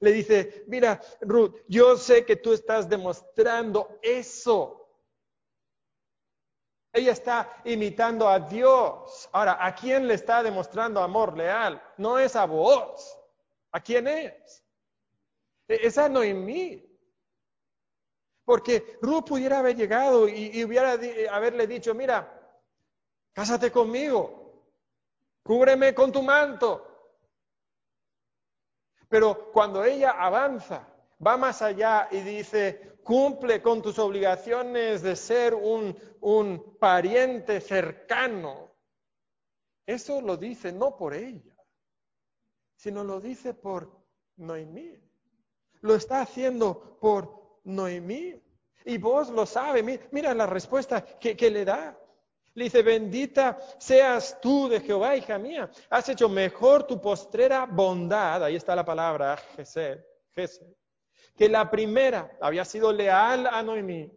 Le 0.00 0.12
dice, 0.12 0.64
mira, 0.66 1.00
Ruth, 1.20 1.56
yo 1.68 1.96
sé 1.96 2.24
que 2.24 2.36
tú 2.36 2.52
estás 2.52 2.88
demostrando 2.88 3.98
eso 4.02 4.82
Ella 6.94 7.12
está 7.12 7.48
imitando 7.64 8.28
a 8.28 8.38
Dios. 8.38 9.28
Ahora, 9.32 9.56
¿a 9.64 9.74
quién 9.74 10.06
le 10.06 10.14
está 10.14 10.42
demostrando 10.42 11.00
amor 11.00 11.36
leal? 11.36 11.82
No 11.96 12.18
es 12.18 12.36
a 12.36 12.44
vos. 12.44 13.18
¿A 13.72 13.80
quién 13.80 14.06
es? 14.06 14.62
E-, 15.68 15.86
es 15.86 15.98
a. 15.98 16.08
Porque 18.44 18.98
Ruth 19.00 19.24
pudiera 19.24 19.60
haber 19.60 19.76
llegado 19.76 20.28
y, 20.28 20.64
hubiera 20.64 20.98
haberle 21.30 21.66
dicho, 21.66 21.94
mira, 21.94 22.58
cásate 23.32 23.70
conmigo, 23.70 24.66
cúbreme 25.42 25.94
con 25.94 26.10
tu 26.10 26.22
manto. 26.22 26.88
Pero 29.08 29.52
cuando 29.52 29.84
ella 29.84 30.12
avanza, 30.12 30.88
va 31.24 31.36
más 31.36 31.62
allá 31.62 32.08
y 32.10 32.20
dice, 32.20 32.98
cumple 33.04 33.62
con 33.62 33.80
tus 33.80 33.98
obligaciones 33.98 35.02
de 35.02 35.14
ser 35.16 35.54
un, 35.54 35.96
un 36.20 36.78
pariente 36.78 37.60
cercano. 37.60 38.74
Eso 39.86 40.20
lo 40.20 40.36
dice 40.36 40.72
no 40.72 40.96
por 40.96 41.14
ella, 41.14 41.51
sino 42.82 43.04
lo 43.04 43.20
dice 43.20 43.54
por 43.54 43.88
Noemí. 44.38 44.98
Lo 45.82 45.94
está 45.94 46.22
haciendo 46.22 46.98
por 47.00 47.60
Noemí. 47.62 48.42
Y 48.84 48.98
vos 48.98 49.30
lo 49.30 49.46
sabes, 49.46 49.84
mira 50.10 50.34
la 50.34 50.46
respuesta 50.46 51.00
que, 51.00 51.48
le 51.48 51.64
da. 51.64 51.96
Le 52.54 52.64
dice, 52.64 52.82
bendita 52.82 53.56
seas 53.78 54.40
tú 54.40 54.68
de 54.68 54.80
Jehová, 54.80 55.14
hija 55.14 55.38
mía. 55.38 55.70
Has 55.90 56.08
hecho 56.08 56.28
mejor 56.28 56.82
tu 56.82 57.00
postrera 57.00 57.66
bondad, 57.66 58.42
ahí 58.42 58.56
está 58.56 58.74
la 58.74 58.84
palabra, 58.84 59.36
Gesed, 59.54 60.00
que 61.36 61.48
la 61.48 61.70
primera 61.70 62.36
había 62.40 62.64
sido 62.64 62.92
leal 62.92 63.46
a 63.46 63.62
Noemí 63.62 64.10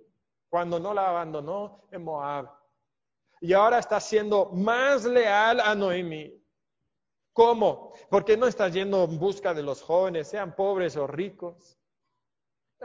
cuando 0.50 0.80
no 0.80 0.92
la 0.92 1.10
abandonó 1.10 1.88
en 1.92 2.04
Moab. 2.04 2.50
Y 3.42 3.54
ahora 3.54 3.78
está 3.78 4.00
siendo 4.00 4.50
más 4.54 5.06
leal 5.06 5.60
a 5.60 5.76
Noemí. 5.76 6.45
¿Cómo? 7.36 7.92
Porque 8.10 8.38
no 8.38 8.48
está 8.48 8.70
yendo 8.70 9.04
en 9.04 9.20
busca 9.20 9.54
de 9.54 9.62
los 9.62 9.82
jóvenes, 9.82 10.30
sean 10.30 10.56
pobres 10.56 10.96
o 10.96 11.06
ricos. 11.06 11.78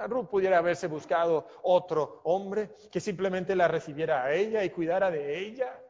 Ruth 0.09 0.29
pudiera 0.29 0.59
haberse 0.59 0.89
buscado 0.89 1.47
otro 1.63 2.21
hombre 2.25 2.73
que 2.91 2.99
simplemente 2.99 3.55
la 3.55 3.69
recibiera 3.69 4.25
a 4.25 4.35
ella 4.35 4.65
y 4.65 4.71
cuidara 4.71 5.09
de 5.09 5.39
ella. 5.39 5.81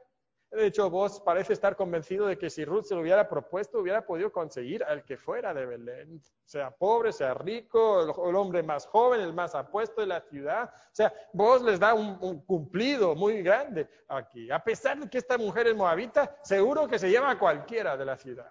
De 0.50 0.66
hecho, 0.66 0.90
vos 0.90 1.20
parece 1.20 1.52
estar 1.52 1.76
convencido 1.76 2.26
de 2.26 2.36
que 2.36 2.50
si 2.50 2.64
Ruth 2.64 2.84
se 2.84 2.96
lo 2.96 3.02
hubiera 3.02 3.28
propuesto, 3.28 3.78
hubiera 3.78 4.04
podido 4.04 4.32
conseguir 4.32 4.82
al 4.82 5.04
que 5.04 5.16
fuera 5.16 5.54
de 5.54 5.64
Belén, 5.64 6.20
sea 6.44 6.72
pobre, 6.72 7.12
sea 7.12 7.34
rico, 7.34 8.28
el, 8.28 8.34
hombre 8.34 8.60
más 8.64 8.84
joven, 8.86 9.20
el 9.20 9.32
más 9.32 9.54
apuesto 9.54 10.00
de 10.00 10.08
la 10.08 10.20
ciudad. 10.22 10.68
O 10.74 10.94
sea, 10.94 11.12
vos 11.32 11.62
les 11.62 11.78
da 11.78 11.94
un, 11.94 12.40
cumplido 12.40 13.14
muy 13.14 13.42
grande 13.42 13.88
aquí. 14.08 14.50
A 14.50 14.58
pesar 14.58 14.98
de 14.98 15.08
que 15.08 15.18
esta 15.18 15.38
mujer 15.38 15.68
es 15.68 15.76
moabita, 15.76 16.36
seguro 16.42 16.88
que 16.88 16.98
se 16.98 17.10
lleva 17.10 17.30
a 17.30 17.38
cualquiera 17.38 17.96
de 17.96 18.04
la 18.04 18.16
ciudad. 18.16 18.50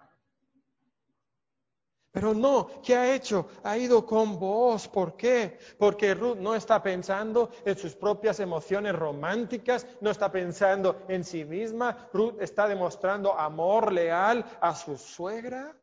Pero 2.11 2.33
no, 2.33 2.81
¿qué 2.81 2.95
ha 2.95 3.13
hecho? 3.13 3.47
Ha 3.63 3.77
ido 3.77 4.03
con 4.03 4.39
vos. 4.39 4.87
¿Por 4.87 5.15
qué? 5.15 5.59
Porque 5.77 6.15
Ruth 6.15 6.37
no 6.37 6.55
está 6.55 6.81
pensando 6.81 7.51
en 7.63 7.77
sus 7.77 7.95
propias 7.95 8.39
emociones 8.39 8.95
románticas, 8.95 9.85
no 10.01 10.09
está 10.09 10.31
pensando 10.31 11.05
en 11.07 11.23
sí 11.23 11.45
misma. 11.45 12.09
Ruth 12.11 12.41
está 12.41 12.67
demostrando 12.67 13.37
amor 13.37 13.93
leal 13.93 14.43
a 14.59 14.73
su 14.73 14.97
suegra. 14.97 15.75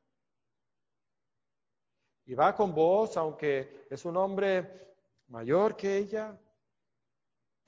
Y 2.24 2.34
va 2.34 2.56
con 2.56 2.74
vos, 2.74 3.16
aunque 3.16 3.86
es 3.88 4.04
un 4.04 4.16
hombre 4.16 4.96
mayor 5.28 5.76
que 5.76 5.96
ella, 5.96 6.36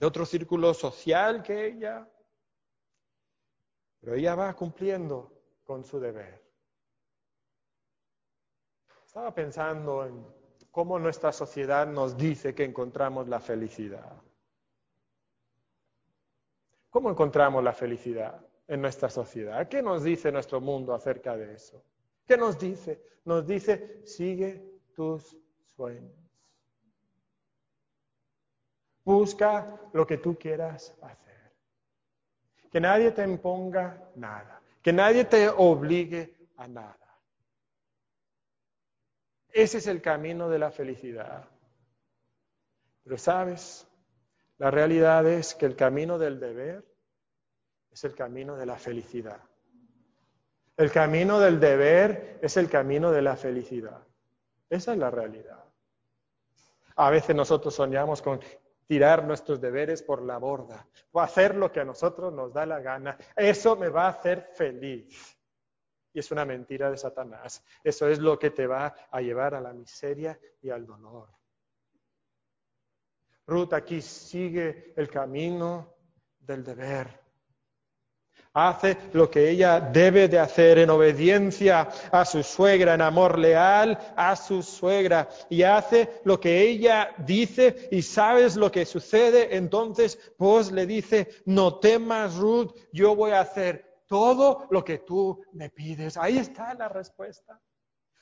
de 0.01 0.07
otro 0.07 0.27
círculo 0.27 0.75
social 0.75 1.44
que 1.44 1.66
ella. 1.66 2.09
Pero 4.01 4.14
ella 4.14 4.35
va 4.35 4.53
cumpliendo 4.55 5.33
con 5.62 5.85
su 5.85 6.01
deber. 6.01 6.47
Estaba 9.18 9.35
pensando 9.35 10.07
en 10.07 10.24
cómo 10.70 10.96
nuestra 10.96 11.33
sociedad 11.33 11.88
nos 11.88 12.16
dice 12.16 12.54
que 12.54 12.62
encontramos 12.62 13.26
la 13.26 13.40
felicidad. 13.40 14.12
¿Cómo 16.88 17.11
encontramos 17.11 17.64
la 17.64 17.72
felicidad 17.72 18.40
en 18.68 18.81
nuestra 18.81 19.11
sociedad? 19.11 19.66
¿Qué 19.66 19.83
nos 19.83 20.04
dice 20.04 20.31
nuestro 20.31 20.61
mundo 20.61 20.94
acerca 20.94 21.37
de 21.37 21.52
eso? 21.52 21.83
¿Qué 22.24 22.37
nos 22.37 22.61
dice? 22.61 23.02
Nos 23.24 23.44
dice, 23.44 24.07
sigue 24.07 24.62
tus 24.94 25.37
sueños. 25.74 26.14
Busca 29.04 29.81
lo 29.94 30.07
que 30.07 30.18
tú 30.18 30.38
quieras 30.38 30.94
hacer. 31.02 31.52
Que 32.70 32.81
nadie 32.81 33.11
te 33.11 33.24
imponga 33.24 34.11
nada. 34.14 34.62
Que 34.81 34.92
nadie 34.92 35.24
te 35.24 35.48
obligue 35.48 36.37
a 36.57 36.68
nada. 36.68 37.08
Ese 39.59 39.79
es 39.79 39.88
el 39.88 40.01
camino 40.01 40.49
de 40.49 40.61
la 40.61 40.71
felicidad. 40.71 41.44
Pero 43.03 43.18
sabes, 43.18 43.88
la 44.57 44.71
realidad 44.71 45.27
es 45.27 45.57
que 45.57 45.66
el 45.66 45.75
camino 45.75 46.16
del 46.16 46.38
deber 46.38 46.85
es 47.90 48.05
el 48.05 48.14
camino 48.14 48.55
de 48.55 48.66
la 48.66 48.79
felicidad. 48.79 49.40
El 50.77 50.92
camino 50.92 51.40
del 51.40 51.59
deber 51.59 52.38
es 52.40 52.57
el 52.57 52.71
camino 52.71 53.11
de 53.11 53.21
la 53.21 53.35
felicidad. 53.35 54.01
Esa 54.71 54.92
es 54.92 54.99
la 54.99 55.11
realidad. 55.11 55.64
A 56.94 57.11
veces 57.11 57.35
nosotros 57.35 57.75
soñamos 57.75 58.23
con 58.23 58.38
tirar 58.87 59.25
nuestros 59.25 59.61
deberes 59.61 60.05
por 60.05 60.23
la 60.23 60.38
borda 60.38 60.87
o 61.11 61.21
hacer 61.21 61.57
lo 61.57 61.73
que 61.73 61.81
a 61.81 61.85
nosotros 61.85 62.33
nos 62.33 62.53
da 62.53 62.64
la 62.64 62.79
gana. 62.79 63.18
Eso 63.35 63.75
me 63.75 63.88
va 63.88 64.05
a 64.05 64.11
hacer 64.11 64.51
feliz 64.55 65.38
y 66.18 66.20
es 66.20 66.33
una 66.33 66.44
mentira 66.44 66.90
de 66.90 66.96
Satanás. 66.96 67.62
Eso 67.85 68.09
es 68.09 68.18
lo 68.18 68.40
que 68.40 68.50
te 68.50 68.66
va 68.66 68.92
a 69.09 69.20
llevar 69.20 69.54
a 69.54 69.61
la 69.61 69.72
miseria 69.72 70.37
y 70.61 70.68
al 70.68 70.85
dolor. 70.85 71.28
Ruth 73.46 73.72
aquí 73.72 74.02
sigue 74.02 74.94
el 74.96 75.09
camino 75.09 75.94
del 76.40 76.64
deber. 76.64 77.20
Hace 78.52 78.96
lo 79.12 79.31
que 79.31 79.48
ella 79.48 79.78
debe 79.78 80.26
de 80.26 80.40
hacer 80.40 80.78
en 80.78 80.90
obediencia 80.90 81.83
a 82.11 82.24
su 82.24 82.42
suegra, 82.42 82.94
en 82.94 83.02
amor 83.02 83.38
leal 83.38 83.96
a 84.16 84.35
su 84.35 84.61
suegra. 84.61 85.28
Y 85.48 85.62
hace 85.62 86.20
lo 86.24 86.40
que 86.40 86.62
ella 86.62 87.14
dice 87.18 87.88
y 87.92 88.02
sabes 88.02 88.57
lo 88.57 88.72
que 88.72 88.85
sucede. 88.85 89.57
Entonces 89.57 90.18
vos 90.37 90.72
le 90.72 90.85
dice, 90.85 91.28
no 91.44 91.78
temas 91.78 92.35
Ruth, 92.35 92.74
yo 92.92 93.14
voy 93.14 93.31
a 93.31 93.42
hacer 93.42 93.88
todo 94.09 94.66
lo 94.71 94.83
que 94.85 94.99
tú 94.99 95.40
me 95.53 95.71
pides. 95.71 96.16
Ahí 96.16 96.38
está 96.38 96.75
la 96.75 96.88
respuesta. 96.88 97.61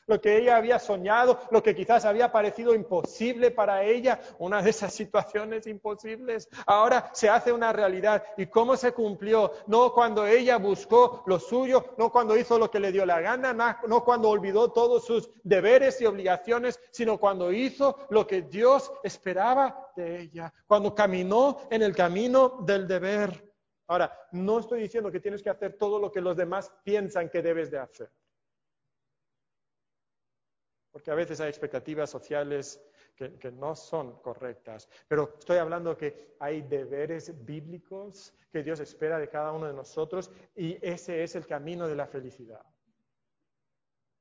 Lo 0.09 0.21
que 0.21 0.39
ella 0.39 0.57
había 0.57 0.79
soñado, 0.79 1.41
lo 1.51 1.65
que 1.65 1.75
quizás 1.75 2.05
había 2.05 2.31
parecido 2.31 2.75
imposible 2.75 3.51
para 3.51 3.83
ella, 3.83 4.21
una 4.39 4.63
de 4.63 4.71
esas 4.71 4.95
situaciones 4.95 5.67
imposibles, 5.67 6.49
ahora 6.65 7.11
se 7.13 7.29
hace 7.29 7.51
una 7.53 7.73
realidad. 7.73 8.23
¿Y 8.37 8.47
cómo 8.47 8.77
se 8.77 8.93
cumplió? 8.93 9.51
No 9.67 9.93
cuando 9.93 10.25
ella 10.25 10.59
buscó 10.59 11.25
lo 11.27 11.41
suyo, 11.41 11.95
no 11.99 12.13
cuando 12.13 12.37
hizo 12.37 12.57
lo 12.57 12.71
que 12.71 12.79
le 12.79 12.93
dio 12.93 13.05
la 13.05 13.21
gana, 13.21 13.53
no 13.53 14.05
cuando 14.05 14.29
olvidó 14.29 14.71
todos 14.71 15.05
sus 15.05 15.29
deberes 15.43 16.01
y 16.01 16.07
obligaciones, 16.07 16.79
sino 16.93 17.19
cuando 17.19 17.51
hizo 17.51 17.99
lo 18.11 18.29
que 18.29 18.43
Dios 18.43 18.93
esperaba 19.03 19.91
de 19.97 20.21
ella, 20.21 20.55
cuando 20.69 20.95
caminó 20.95 21.59
en 21.69 21.83
el 21.83 21.97
camino 21.97 22.59
del 22.61 22.87
deber. 22.87 23.46
Ahora, 23.89 24.29
no 24.33 24.59
estoy 24.59 24.81
diciendo 24.81 25.13
que 25.13 25.21
tienes 25.21 25.43
que 25.43 25.51
hacer 25.51 25.75
todo 25.75 25.99
lo 25.99 26.11
que 26.11 26.21
los 26.21 26.37
demás 26.37 26.73
piensan 26.83 27.29
que 27.29 27.43
debes 27.43 27.71
de 27.71 27.79
hacer. 27.79 28.11
Porque 30.91 31.11
a 31.11 31.15
veces 31.15 31.41
hay 31.41 31.49
expectativas 31.49 32.11
sociales 32.11 32.81
que, 33.15 33.51
no 33.51 33.75
son 33.75 34.21
correctas. 34.21 34.89
Pero 35.09 35.35
estoy 35.39 35.59
hablando 35.59 35.97
que 35.97 36.37
hay 36.39 36.63
deberes 36.63 37.45
bíblicos 37.45 38.35
que 38.51 38.63
Dios 38.63 38.81
espera 38.81 39.19
de 39.19 39.29
cada 39.29 39.53
uno 39.53 39.67
de 39.67 39.73
nosotros 39.73 40.31
y 40.55 40.79
ese 40.87 41.23
es 41.23 41.35
el 41.35 41.47
camino 41.47 41.87
de 41.87 41.97
la 41.97 42.07
felicidad. 42.07 42.65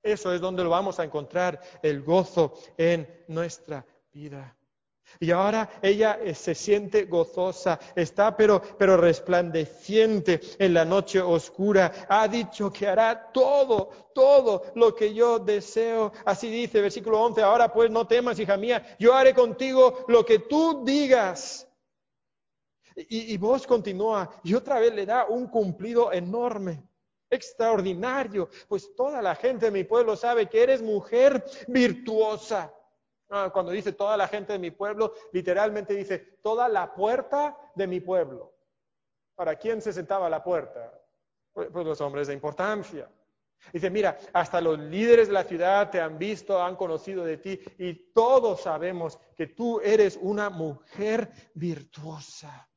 Eso 0.02 0.34
es 0.34 0.40
donde 0.40 0.64
lo 0.64 0.70
vamos 0.70 1.00
a 1.00 1.04
encontrar, 1.04 1.60
el 1.82 2.04
gozo 2.04 2.54
en 2.78 3.24
nuestra 3.28 3.86
vida. 4.14 4.56
Y 5.20 5.32
ahora 5.32 5.70
ella 5.82 6.20
eh, 6.22 6.34
se 6.34 6.54
siente 6.56 7.06
gozosa, 7.06 7.80
está 7.96 8.36
pero, 8.36 8.62
pero 8.78 8.98
resplandeciente 8.98 10.42
en 10.60 10.74
la 10.74 10.86
noche 10.86 11.22
oscura. 11.22 12.08
Ha 12.10 12.28
dicho 12.28 12.72
que 12.72 12.88
hará 12.88 13.32
todo, 13.32 14.12
todo 14.14 14.64
lo 14.76 14.94
que 14.94 15.14
yo 15.14 15.40
deseo. 15.40 16.12
Así 16.26 16.50
dice, 16.50 16.82
versículo 16.82 17.22
11, 17.22 17.42
ahora 17.42 17.72
pues 17.72 17.90
no 17.90 18.08
temas, 18.08 18.40
hija 18.40 18.58
mía, 18.58 18.96
yo 19.00 19.14
haré 19.14 19.34
contigo 19.34 20.06
lo 20.08 20.26
que 20.26 20.40
tú 20.40 20.84
digas. 20.84 21.68
Y, 22.96 23.34
y 23.34 23.38
vos 23.38 23.68
continúa, 23.68 24.40
y 24.44 24.54
otra 24.54 24.80
vez 24.80 24.94
le 24.94 25.06
da 25.06 25.26
un 25.26 25.48
cumplido 25.48 26.14
enorme 26.14 26.82
extraordinario, 27.30 28.50
pues 28.68 28.96
toda 28.96 29.22
la 29.22 29.36
gente 29.36 29.66
de 29.66 29.72
mi 29.72 29.84
pueblo 29.84 30.16
sabe 30.16 30.48
que 30.48 30.64
eres 30.64 30.82
mujer 30.82 31.44
virtuosa. 31.68 32.75
Ah, 33.38 33.50
cuando 33.52 33.74
dice 33.74 33.92
toda 33.92 34.16
la 34.16 34.30
gente 34.30 34.54
de 34.54 34.60
mi 34.60 34.72
pueblo, 34.72 35.14
literalmente 35.34 35.94
dice 35.94 36.20
toda 36.42 36.70
la 36.70 36.94
puerta 36.96 37.58
de 37.76 37.86
mi 37.86 38.00
pueblo. 38.00 38.56
¿Para 39.36 39.58
quién 39.58 39.82
se 39.82 39.92
sentaba 39.92 40.30
la 40.30 40.42
puerta? 40.42 40.98
Pues, 41.52 41.68
pues 41.70 41.86
los 41.86 42.00
hombres 42.00 42.28
de 42.28 42.34
importancia. 42.34 43.12
Dice, 43.74 43.90
mira, 43.90 44.18
hasta 44.32 44.62
los 44.62 44.80
líderes 44.80 45.28
de 45.28 45.34
la 45.34 45.44
ciudad 45.44 45.90
te 45.90 46.00
han 46.00 46.18
visto, 46.18 46.64
han 46.64 46.78
conocido 46.78 47.26
de 47.26 47.36
ti 47.36 47.60
y 47.78 48.14
todos 48.14 48.62
sabemos 48.62 49.20
que 49.36 49.48
tú 49.48 49.82
eres 49.82 50.18
una 50.22 50.50
mujer 50.50 51.30
virtuosa. 51.56 52.70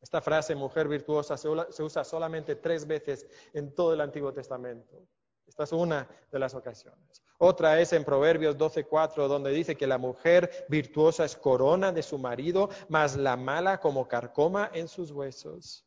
Esta 0.00 0.20
frase, 0.20 0.54
mujer 0.54 0.86
virtuosa, 0.86 1.36
se 1.36 1.82
usa 1.82 2.04
solamente 2.04 2.54
tres 2.54 2.86
veces 2.86 3.26
en 3.52 3.74
todo 3.74 3.94
el 3.94 4.00
Antiguo 4.00 4.32
Testamento. 4.32 5.08
Esta 5.44 5.64
es 5.64 5.72
una 5.72 6.08
de 6.30 6.38
las 6.38 6.54
ocasiones. 6.54 7.20
Otra 7.42 7.80
es 7.80 7.94
en 7.94 8.04
Proverbios 8.04 8.58
12:4, 8.58 9.26
donde 9.26 9.50
dice 9.50 9.74
que 9.74 9.86
la 9.86 9.96
mujer 9.96 10.66
virtuosa 10.68 11.24
es 11.24 11.36
corona 11.36 11.90
de 11.90 12.02
su 12.02 12.18
marido, 12.18 12.68
mas 12.90 13.16
la 13.16 13.34
mala 13.34 13.80
como 13.80 14.06
carcoma 14.06 14.70
en 14.74 14.88
sus 14.88 15.10
huesos. 15.10 15.86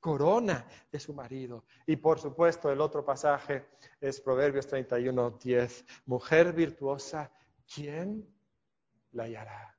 Corona 0.00 0.66
de 0.90 0.98
su 0.98 1.14
marido. 1.14 1.64
Y 1.86 1.94
por 1.94 2.18
supuesto, 2.18 2.72
el 2.72 2.80
otro 2.80 3.04
pasaje 3.04 3.68
es 4.00 4.20
Proverbios 4.20 4.66
31:10. 4.66 5.84
Mujer 6.06 6.52
virtuosa, 6.52 7.30
¿quién 7.72 8.28
la 9.12 9.24
hallará? 9.24 9.77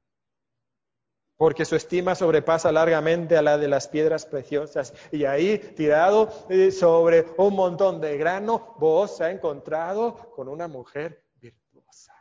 Porque 1.39 1.63
su 1.63 1.77
estima 1.77 2.15
sobrepasa 2.15 2.69
largamente 2.69 3.37
a 3.37 3.41
la 3.41 3.57
de 3.57 3.69
las 3.69 3.87
piedras 3.87 4.25
preciosas. 4.25 4.93
Y 5.09 5.23
ahí, 5.23 5.57
tirado 5.57 6.27
eh, 6.49 6.69
sobre 6.69 7.27
un 7.37 7.55
montón 7.55 8.01
de 8.01 8.17
grano, 8.17 8.75
vos 8.77 9.15
se 9.15 9.23
ha 9.23 9.31
encontrado 9.31 10.15
con 10.35 10.49
una 10.49 10.67
mujer 10.67 11.23
virtuosa. 11.35 12.13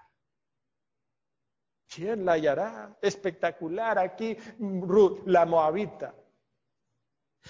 ¿Quién 1.93 2.25
la 2.25 2.35
hallará? 2.35 2.97
Espectacular 3.03 3.99
aquí, 3.99 4.37
Ruth, 4.61 5.23
la 5.27 5.45
moabita. 5.45 6.15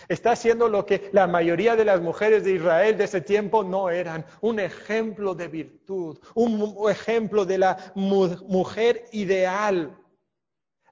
Está 0.09 0.31
haciendo 0.31 0.71
lo 0.71 0.87
que 0.87 1.11
la 1.12 1.27
mayoría 1.27 1.77
de 1.77 1.85
las 1.85 2.01
mujeres 2.01 2.45
de 2.45 2.53
Israel 2.53 2.97
de 2.97 3.05
ese 3.05 3.21
tiempo 3.21 3.62
no 3.62 3.91
eran, 3.91 4.25
un 4.41 4.59
ejemplo 4.59 5.35
de 5.35 5.49
virtud, 5.49 6.19
un 6.35 6.91
ejemplo 6.91 7.45
de 7.45 7.59
la 7.59 7.93
mujer 7.95 9.05
ideal 9.12 9.95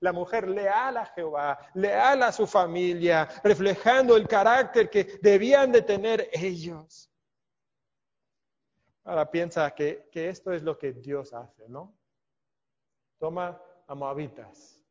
la 0.00 0.12
mujer 0.12 0.48
leal 0.48 0.96
a 0.96 1.06
Jehová, 1.06 1.58
leal 1.74 2.22
a 2.22 2.32
su 2.32 2.46
familia, 2.46 3.28
reflejando 3.42 4.16
el 4.16 4.26
carácter 4.26 4.90
que 4.90 5.18
debían 5.22 5.72
de 5.72 5.82
tener 5.82 6.28
ellos. 6.32 7.10
Ahora 9.04 9.30
piensa 9.30 9.70
que, 9.74 10.08
que 10.10 10.28
esto 10.28 10.52
es 10.52 10.62
lo 10.62 10.76
que 10.76 10.92
Dios 10.92 11.32
hace, 11.32 11.68
¿no? 11.68 11.96
Toma 13.18 13.60
a 13.86 13.94
moabitas 13.94 14.82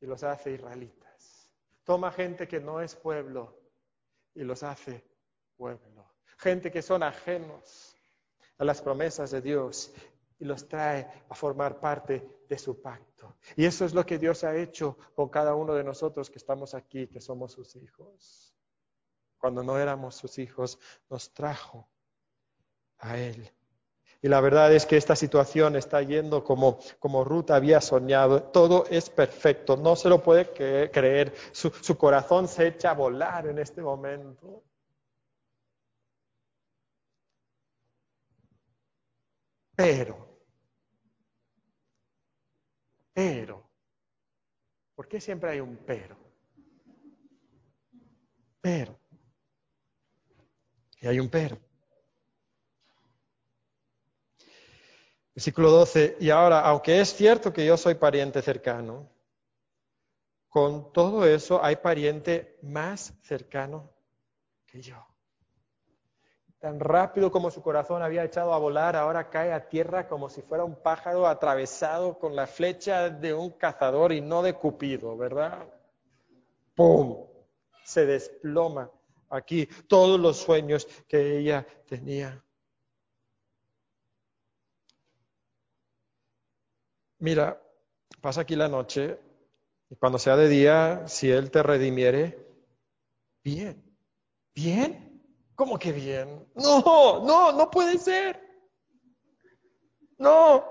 y 0.00 0.06
los 0.06 0.22
hace 0.24 0.52
israelitas. 0.52 1.50
Toma 1.84 2.10
gente 2.10 2.48
que 2.48 2.60
no 2.60 2.80
es 2.80 2.94
pueblo 2.94 3.58
y 4.34 4.42
los 4.42 4.62
hace 4.62 5.04
pueblo. 5.56 6.12
Gente 6.38 6.70
que 6.72 6.82
son 6.82 7.02
ajenos 7.02 7.96
a 8.58 8.64
las 8.64 8.82
promesas 8.82 9.30
de 9.30 9.40
Dios 9.40 9.92
y 10.38 10.44
los 10.44 10.68
trae 10.68 11.24
a 11.28 11.34
formar 11.34 11.80
parte 11.80 12.44
de 12.48 12.58
su 12.58 12.80
pacto. 12.80 13.36
Y 13.56 13.64
eso 13.64 13.84
es 13.84 13.94
lo 13.94 14.04
que 14.04 14.18
Dios 14.18 14.44
ha 14.44 14.56
hecho 14.56 14.96
con 15.14 15.28
cada 15.28 15.54
uno 15.54 15.74
de 15.74 15.84
nosotros 15.84 16.30
que 16.30 16.38
estamos 16.38 16.74
aquí, 16.74 17.06
que 17.06 17.20
somos 17.20 17.52
sus 17.52 17.76
hijos. 17.76 18.54
Cuando 19.38 19.62
no 19.62 19.78
éramos 19.78 20.16
sus 20.16 20.38
hijos, 20.38 20.78
nos 21.08 21.32
trajo 21.32 21.88
a 22.98 23.18
Él. 23.18 23.50
Y 24.22 24.28
la 24.28 24.40
verdad 24.40 24.72
es 24.72 24.86
que 24.86 24.96
esta 24.96 25.16
situación 25.16 25.76
está 25.76 26.00
yendo 26.00 26.44
como, 26.44 26.78
como 26.98 27.24
Ruth 27.24 27.50
había 27.50 27.82
soñado. 27.82 28.42
Todo 28.42 28.86
es 28.88 29.10
perfecto, 29.10 29.76
no 29.76 29.96
se 29.96 30.08
lo 30.08 30.22
puede 30.22 30.50
creer. 30.90 31.34
Su, 31.52 31.68
su 31.68 31.98
corazón 31.98 32.48
se 32.48 32.68
echa 32.68 32.92
a 32.92 32.94
volar 32.94 33.46
en 33.46 33.58
este 33.58 33.82
momento. 33.82 34.62
Pero 39.76 40.34
pero. 43.14 43.64
¿Por 44.94 45.08
qué 45.08 45.20
siempre 45.20 45.50
hay 45.50 45.60
un 45.60 45.76
pero? 45.76 46.16
Pero. 48.60 48.98
Y 51.00 51.06
hay 51.06 51.20
un 51.20 51.30
pero. 51.30 51.58
Versículo 55.34 55.70
12. 55.70 56.16
Y 56.20 56.30
ahora, 56.30 56.60
aunque 56.60 57.00
es 57.00 57.14
cierto 57.14 57.52
que 57.52 57.64
yo 57.64 57.76
soy 57.76 57.94
pariente 57.94 58.42
cercano, 58.42 59.08
con 60.48 60.92
todo 60.92 61.26
eso 61.26 61.62
hay 61.64 61.76
pariente 61.76 62.58
más 62.62 63.14
cercano 63.22 63.92
que 64.66 64.80
yo. 64.80 65.13
Tan 66.64 66.80
rápido 66.80 67.30
como 67.30 67.50
su 67.50 67.60
corazón 67.60 68.02
había 68.02 68.24
echado 68.24 68.54
a 68.54 68.58
volar, 68.58 68.96
ahora 68.96 69.28
cae 69.28 69.52
a 69.52 69.68
tierra 69.68 70.08
como 70.08 70.30
si 70.30 70.40
fuera 70.40 70.64
un 70.64 70.76
pájaro 70.76 71.26
atravesado 71.26 72.18
con 72.18 72.34
la 72.34 72.46
flecha 72.46 73.10
de 73.10 73.34
un 73.34 73.50
cazador 73.50 74.12
y 74.12 74.22
no 74.22 74.42
de 74.42 74.54
Cupido, 74.54 75.14
¿verdad? 75.14 75.68
¡Pum! 76.74 77.26
Se 77.84 78.06
desploma 78.06 78.90
aquí 79.28 79.66
todos 79.88 80.18
los 80.18 80.38
sueños 80.38 80.86
que 81.06 81.36
ella 81.36 81.66
tenía. 81.86 82.42
Mira, 87.18 87.60
pasa 88.22 88.40
aquí 88.40 88.56
la 88.56 88.68
noche 88.68 89.18
y 89.90 89.96
cuando 89.96 90.18
sea 90.18 90.36
de 90.36 90.48
día, 90.48 91.06
si 91.08 91.30
Él 91.30 91.50
te 91.50 91.62
redimiere, 91.62 92.38
bien, 93.42 93.84
bien. 94.54 95.03
¿Cómo 95.54 95.78
que 95.78 95.92
bien? 95.92 96.46
No, 96.54 97.24
no, 97.24 97.52
no 97.52 97.70
puede 97.70 97.98
ser. 97.98 98.40
No. 100.18 100.64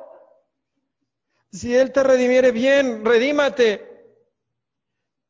Si 1.51 1.75
Él 1.75 1.91
te 1.91 2.03
redimiere 2.03 2.51
bien, 2.51 3.05
redímate. 3.05 3.89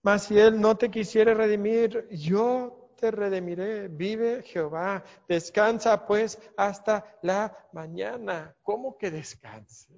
Mas 0.01 0.23
si 0.23 0.39
Él 0.39 0.59
no 0.59 0.75
te 0.75 0.89
quisiere 0.89 1.33
redimir, 1.33 2.07
yo 2.09 2.89
te 2.97 3.11
redimiré. 3.11 3.89
Vive 3.89 4.41
Jehová. 4.43 5.03
Descansa 5.27 6.05
pues 6.07 6.39
hasta 6.57 7.17
la 7.21 7.67
mañana. 7.73 8.55
¿Cómo 8.63 8.97
que 8.97 9.11
descanse? 9.11 9.93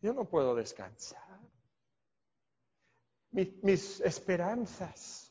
Yo 0.00 0.14
no 0.14 0.24
puedo 0.24 0.54
descansar. 0.54 1.40
Mis, 3.32 3.62
mis 3.62 4.00
esperanzas 4.00 5.29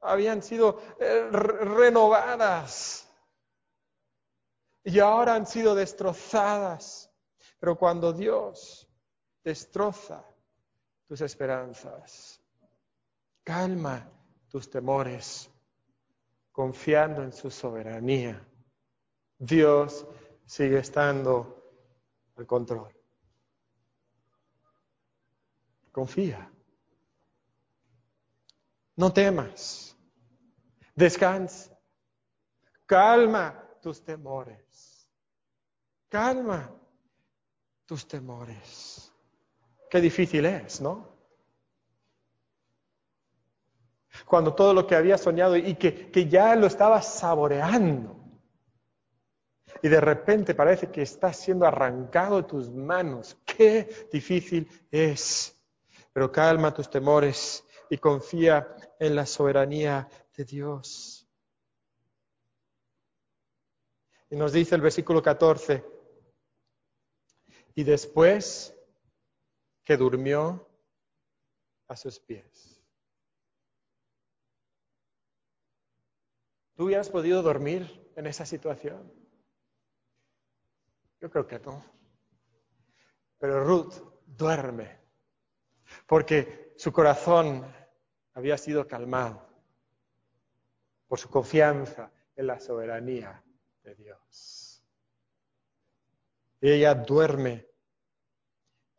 habían 0.00 0.42
sido 0.42 0.80
eh, 0.98 1.28
renovadas 1.30 3.06
y 4.84 4.98
ahora 4.98 5.34
han 5.34 5.46
sido 5.46 5.74
destrozadas. 5.74 7.10
Pero 7.58 7.76
cuando 7.76 8.12
Dios 8.12 8.88
destroza 9.44 10.24
tus 11.06 11.20
esperanzas, 11.20 12.40
calma 13.44 14.10
tus 14.48 14.70
temores, 14.70 15.50
confiando 16.50 17.22
en 17.22 17.32
su 17.32 17.50
soberanía, 17.50 18.46
Dios 19.38 20.06
sigue 20.46 20.78
estando 20.78 21.62
al 22.36 22.46
control. 22.46 22.94
Confía. 25.92 26.50
No 28.96 29.12
temas. 29.12 29.89
Descansa. 30.94 31.78
Calma 32.86 33.64
tus 33.80 34.02
temores. 34.02 35.08
Calma 36.08 36.70
tus 37.86 38.06
temores. 38.06 39.12
Qué 39.88 40.00
difícil 40.00 40.44
es, 40.46 40.80
¿no? 40.80 41.08
Cuando 44.26 44.54
todo 44.54 44.74
lo 44.74 44.86
que 44.86 44.94
había 44.94 45.16
soñado 45.16 45.56
y 45.56 45.74
que, 45.74 46.10
que 46.10 46.28
ya 46.28 46.54
lo 46.54 46.66
estaba 46.66 47.00
saboreando. 47.00 48.16
Y 49.82 49.88
de 49.88 50.00
repente 50.00 50.54
parece 50.54 50.90
que 50.90 51.02
está 51.02 51.32
siendo 51.32 51.66
arrancado 51.66 52.36
de 52.36 52.48
tus 52.48 52.70
manos. 52.70 53.36
Qué 53.44 54.08
difícil 54.12 54.68
es. 54.90 55.56
Pero 56.12 56.30
calma 56.30 56.74
tus 56.74 56.90
temores 56.90 57.64
y 57.88 57.98
confía 57.98 58.74
en 58.98 59.16
la 59.16 59.26
soberanía 59.26 60.08
de 60.40 60.44
Dios. 60.46 61.28
Y 64.30 64.36
nos 64.36 64.52
dice 64.52 64.74
el 64.74 64.80
versículo 64.80 65.22
14, 65.22 65.84
y 67.74 67.84
después 67.84 68.74
que 69.84 69.96
durmió 69.98 70.66
a 71.88 71.96
sus 71.96 72.18
pies. 72.20 72.82
¿Tú 76.74 76.84
hubieras 76.84 77.10
podido 77.10 77.42
dormir 77.42 78.10
en 78.16 78.26
esa 78.26 78.46
situación? 78.46 79.12
Yo 81.20 81.30
creo 81.30 81.46
que 81.46 81.58
no. 81.58 81.84
Pero 83.38 83.62
Ruth 83.64 83.94
duerme, 84.24 85.00
porque 86.06 86.72
su 86.78 86.92
corazón 86.92 87.70
había 88.32 88.56
sido 88.56 88.86
calmado 88.86 89.49
por 91.10 91.18
su 91.18 91.28
confianza 91.28 92.12
en 92.36 92.46
la 92.46 92.60
soberanía 92.60 93.42
de 93.82 93.96
Dios. 93.96 94.80
Ella 96.60 96.94
duerme 96.94 97.66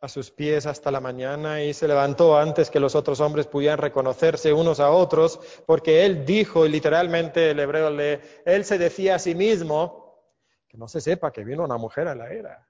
a 0.02 0.10
sus 0.10 0.30
pies 0.30 0.66
hasta 0.66 0.92
la 0.92 1.00
mañana 1.00 1.64
y 1.64 1.74
se 1.74 1.88
levantó 1.88 2.38
antes 2.38 2.70
que 2.70 2.82
los 2.82 2.96
otros 2.96 3.22
hombres 3.22 3.48
pudieran 3.48 3.78
reconocerse 3.78 4.52
unos 4.52 4.82
a 4.82 4.92
otros, 4.92 5.40
porque 5.66 6.06
él 6.06 6.26
dijo, 6.26 6.66
y 6.66 6.70
literalmente 6.70 7.52
el 7.52 7.62
hebreo 7.62 7.90
lee, 7.90 8.20
él 8.44 8.66
se 8.66 8.78
decía 8.78 9.16
a 9.16 9.20
sí 9.20 9.34
mismo, 9.34 10.22
que 10.68 10.78
no 10.78 10.90
se 10.90 11.00
sepa 11.00 11.32
que 11.32 11.46
vino 11.46 11.64
una 11.64 11.78
mujer 11.78 12.10
a 12.10 12.16
la 12.16 12.30
era. 12.30 12.68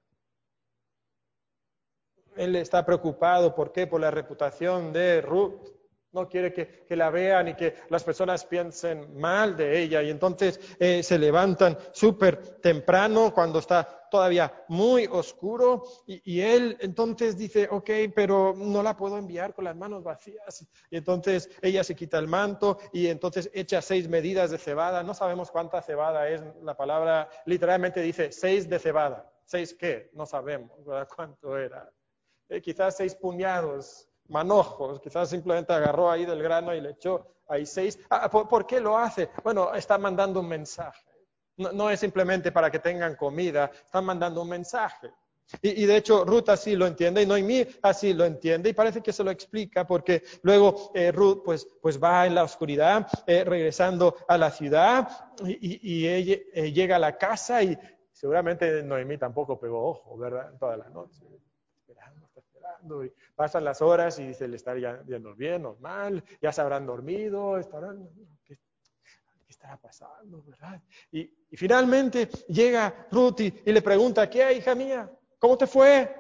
Él 2.36 2.56
está 2.58 2.86
preocupado, 2.86 3.56
¿por 3.56 3.72
qué? 3.72 3.88
Por 3.88 4.02
la 4.02 4.12
reputación 4.12 4.94
de 4.94 5.20
Ruth. 5.20 5.81
No 6.14 6.28
quiere 6.28 6.52
que, 6.52 6.86
la 6.96 7.10
vean 7.10 7.48
y 7.48 7.56
que 7.56 7.76
las 7.90 8.04
personas 8.04 8.46
piensen 8.46 9.18
mal 9.18 9.56
de 9.56 9.82
ella. 9.82 10.04
Y 10.04 10.10
entonces 10.10 10.60
eh, 10.80 11.02
se 11.04 11.18
levantan 11.18 11.78
súper 11.94 12.60
temprano 12.60 13.34
cuando 13.34 13.60
está 13.60 14.02
todavía 14.12 14.54
muy 14.68 15.08
oscuro. 15.08 15.84
Y, 16.06 16.42
él 16.42 16.78
entonces 16.82 17.38
dice, 17.38 17.68
ok, 17.72 17.90
pero 18.14 18.54
no 18.56 18.84
la 18.84 18.96
puedo 18.96 19.18
enviar 19.18 19.54
con 19.56 19.64
las 19.64 19.76
manos 19.76 20.04
vacías. 20.04 20.68
Y 20.90 20.98
entonces 20.98 21.50
ella 21.62 21.84
se 21.84 21.96
quita 21.96 22.20
el 22.20 22.28
manto 22.28 22.78
y 22.92 23.08
entonces 23.08 23.50
echa 23.54 23.82
seis 23.82 24.08
medidas 24.10 24.52
de 24.52 24.58
cebada. 24.58 25.02
No 25.02 25.14
sabemos 25.14 25.50
cuánta 25.50 25.82
cebada 25.82 26.30
es. 26.30 26.44
La 26.62 26.76
palabra 26.76 27.30
literalmente 27.46 28.02
dice 28.02 28.32
seis 28.32 28.70
de 28.70 28.78
cebada. 28.78 29.32
¿Seis 29.46 29.74
qué? 29.74 30.12
No 30.14 30.26
sabemos 30.26 30.72
cuánto 31.16 31.58
era. 31.58 31.90
Eh, 32.50 32.62
quizás 32.62 32.98
seis 32.98 33.16
puñados 33.16 34.11
manojos, 34.28 35.00
quizás 35.00 35.30
simplemente 35.30 35.74
agarró 35.74 36.10
ahí 36.10 36.26
del 36.26 36.42
grano 36.42 36.74
y 36.74 36.82
le 36.82 36.92
echó 36.92 37.28
ahí 37.48 37.66
seis. 37.66 38.00
Ah, 38.10 38.30
¿por, 38.30 38.66
qué 38.66 38.80
lo 38.80 38.98
hace? 38.98 39.30
Bueno, 39.44 39.74
está 39.74 39.98
mandando 39.98 40.40
un 40.40 40.48
mensaje. 40.48 41.06
No, 41.58 41.90
es 41.90 42.00
simplemente 42.00 42.52
para 42.52 42.72
que 42.72 42.80
tengan 42.80 43.16
comida, 43.16 43.70
están 43.86 44.06
mandando 44.06 44.42
un 44.42 44.50
mensaje. 44.50 45.12
Y, 45.62 45.86
de 45.86 45.98
hecho 45.98 46.24
Ruth 46.24 46.48
así 46.48 46.78
lo 46.78 46.88
entiende 46.88 47.24
y 47.24 47.26
Noemí 47.26 47.68
así 47.82 48.14
lo 48.14 48.24
entiende 48.24 48.70
y 48.70 48.74
parece 48.74 49.02
que 49.02 49.12
se 49.12 49.22
lo 49.22 49.32
explica 49.32 49.86
porque 49.86 50.24
luego 50.44 50.92
eh, 50.96 51.12
Ruth 51.12 51.42
pues, 51.44 51.68
pues, 51.82 52.02
va 52.02 52.26
en 52.26 52.36
la 52.36 52.46
oscuridad 52.46 53.06
eh, 53.28 53.44
regresando 53.44 54.16
a 54.30 54.38
la 54.38 54.50
ciudad 54.50 55.10
y, 55.44 56.08
ella, 56.08 56.38
eh, 56.54 56.72
llega 56.72 56.96
a 56.96 57.00
la 57.00 57.18
casa 57.18 57.62
y 57.64 57.78
seguramente 58.14 58.82
Noemí 58.82 59.18
tampoco 59.18 59.60
pegó 59.60 59.90
ojo, 59.90 60.18
¿verdad? 60.18 60.54
Toda 60.58 60.78
la 60.78 60.88
noche 60.88 61.22
pasan 63.36 63.64
las 63.64 63.82
horas 63.82 64.20
y 64.20 64.28
dice, 64.28 64.48
le 64.48 64.56
está 64.56 64.76
yendo 64.76 65.36
bien, 65.36 65.64
normal, 65.64 66.24
ya 66.42 66.52
se 66.52 66.62
habrán 66.62 66.86
dormido, 66.86 67.58
estarán, 67.58 68.10
¿qué, 68.46 68.58
estará 69.48 69.78
pasando, 69.78 70.44
verdad? 70.44 70.82
Y, 71.12 71.32
finalmente 71.54 72.30
llega 72.48 73.08
Ruth 73.12 73.42
y, 73.42 73.72
le 73.72 73.82
pregunta, 73.82 74.30
¿qué, 74.30 74.54
hija 74.54 74.74
mía? 74.74 75.12
¿Cómo 75.38 75.58
te 75.58 75.68
fue? 75.68 76.16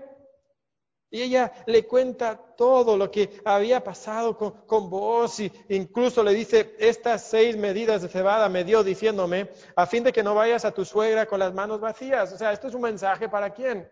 Y 1.09 1.21
ella 1.23 1.51
le 1.65 1.85
cuenta 1.85 2.37
todo 2.55 2.95
lo 2.95 3.11
que 3.11 3.41
había 3.43 3.83
pasado 3.83 4.37
con, 4.37 4.65
con, 4.65 4.89
vos 4.89 5.41
y 5.41 5.51
incluso 5.69 6.23
le 6.23 6.33
dice, 6.33 6.75
estas 6.79 7.23
seis 7.23 7.57
medidas 7.57 8.01
de 8.01 8.07
cebada 8.07 8.47
me 8.47 8.63
dio 8.63 8.81
diciéndome, 8.81 9.49
a 9.75 9.85
fin 9.85 10.05
de 10.05 10.13
que 10.13 10.23
no 10.23 10.35
vayas 10.35 10.63
a 10.63 10.71
tu 10.71 10.85
suegra 10.85 11.25
con 11.25 11.39
las 11.39 11.53
manos 11.53 11.81
vacías. 11.81 12.31
O 12.31 12.37
sea, 12.37 12.53
esto 12.53 12.69
es 12.69 12.73
un 12.75 12.83
mensaje 12.83 13.27
para 13.27 13.49
quién? 13.49 13.91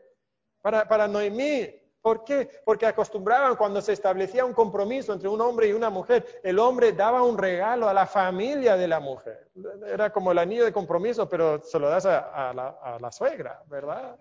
Para, 0.61 0.87
para 0.87 1.09
Noemí. 1.09 1.78
¿Por 2.01 2.23
qué? 2.23 2.49
Porque 2.63 2.85
acostumbraban 2.85 3.57
cuando 3.57 3.81
se 3.81 3.91
establecía 3.91 4.45
un 4.45 4.53
compromiso 4.53 5.11
entre 5.11 5.27
un 5.27 5.41
hombre 5.41 5.67
y 5.67 5.73
una 5.73 5.89
mujer, 5.89 6.39
el 6.43 6.57
hombre 6.57 6.93
daba 6.93 7.23
un 7.23 7.37
regalo 7.37 7.89
a 7.89 7.93
la 7.93 8.07
familia 8.07 8.77
de 8.77 8.87
la 8.87 9.01
mujer. 9.01 9.49
Era 9.85 10.09
como 10.09 10.31
el 10.31 10.37
anillo 10.37 10.63
de 10.63 10.71
compromiso, 10.71 11.27
pero 11.27 11.61
se 11.61 11.77
lo 11.77 11.89
das 11.89 12.05
a, 12.05 12.53
la, 12.53 13.11
suegra, 13.11 13.61
¿verdad? 13.67 14.17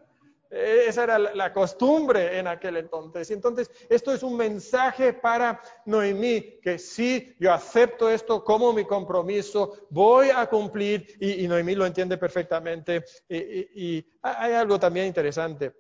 E, 0.50 0.86
esa 0.88 1.04
era 1.04 1.18
la 1.20 1.52
costumbre 1.52 2.36
en 2.36 2.48
aquel 2.48 2.78
entonces. 2.78 3.30
Y 3.30 3.34
entonces, 3.34 3.70
esto 3.88 4.12
es 4.12 4.24
un 4.24 4.36
mensaje 4.36 5.12
para 5.12 5.60
Noemí, 5.84 6.58
que 6.60 6.80
sí, 6.80 7.36
yo 7.38 7.52
acepto 7.52 8.10
esto 8.10 8.42
como 8.42 8.72
mi 8.72 8.86
compromiso, 8.86 9.86
voy 9.90 10.30
a 10.30 10.46
cumplir, 10.46 11.16
y, 11.20 11.46
Noemí 11.46 11.76
lo 11.76 11.86
entiende 11.86 12.18
perfectamente. 12.18 13.04
y 13.28 14.04
hay 14.20 14.52
algo 14.54 14.80
también 14.80 15.06
interesante 15.06 15.72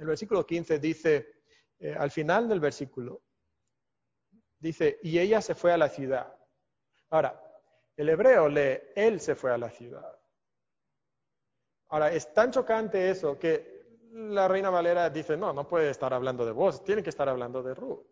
el 0.00 0.06
versículo 0.06 0.46
15 0.46 0.78
dice, 0.78 1.42
eh, 1.78 1.94
al 1.94 2.10
final 2.10 2.48
del 2.48 2.58
versículo, 2.58 3.22
dice, 4.58 4.98
y 5.02 5.18
ella 5.18 5.42
se 5.42 5.54
fue 5.54 5.72
a 5.72 5.76
la 5.76 5.90
ciudad. 5.90 6.34
Ahora, 7.10 7.38
el 7.96 8.08
hebreo 8.08 8.48
lee, 8.48 8.80
él 8.94 9.20
se 9.20 9.34
fue 9.34 9.52
a 9.52 9.58
la 9.58 9.68
ciudad. 9.68 10.18
Ahora, 11.88 12.10
es 12.12 12.32
tan 12.32 12.50
chocante 12.50 13.10
eso 13.10 13.38
que 13.38 13.98
la 14.12 14.48
reina 14.48 14.70
Valera 14.70 15.10
dice, 15.10 15.36
no, 15.36 15.52
no 15.52 15.68
puede 15.68 15.90
estar 15.90 16.14
hablando 16.14 16.46
de 16.46 16.52
vos, 16.52 16.82
tiene 16.82 17.02
que 17.02 17.10
estar 17.10 17.28
hablando 17.28 17.62
de 17.62 17.74
Ruth. 17.74 18.06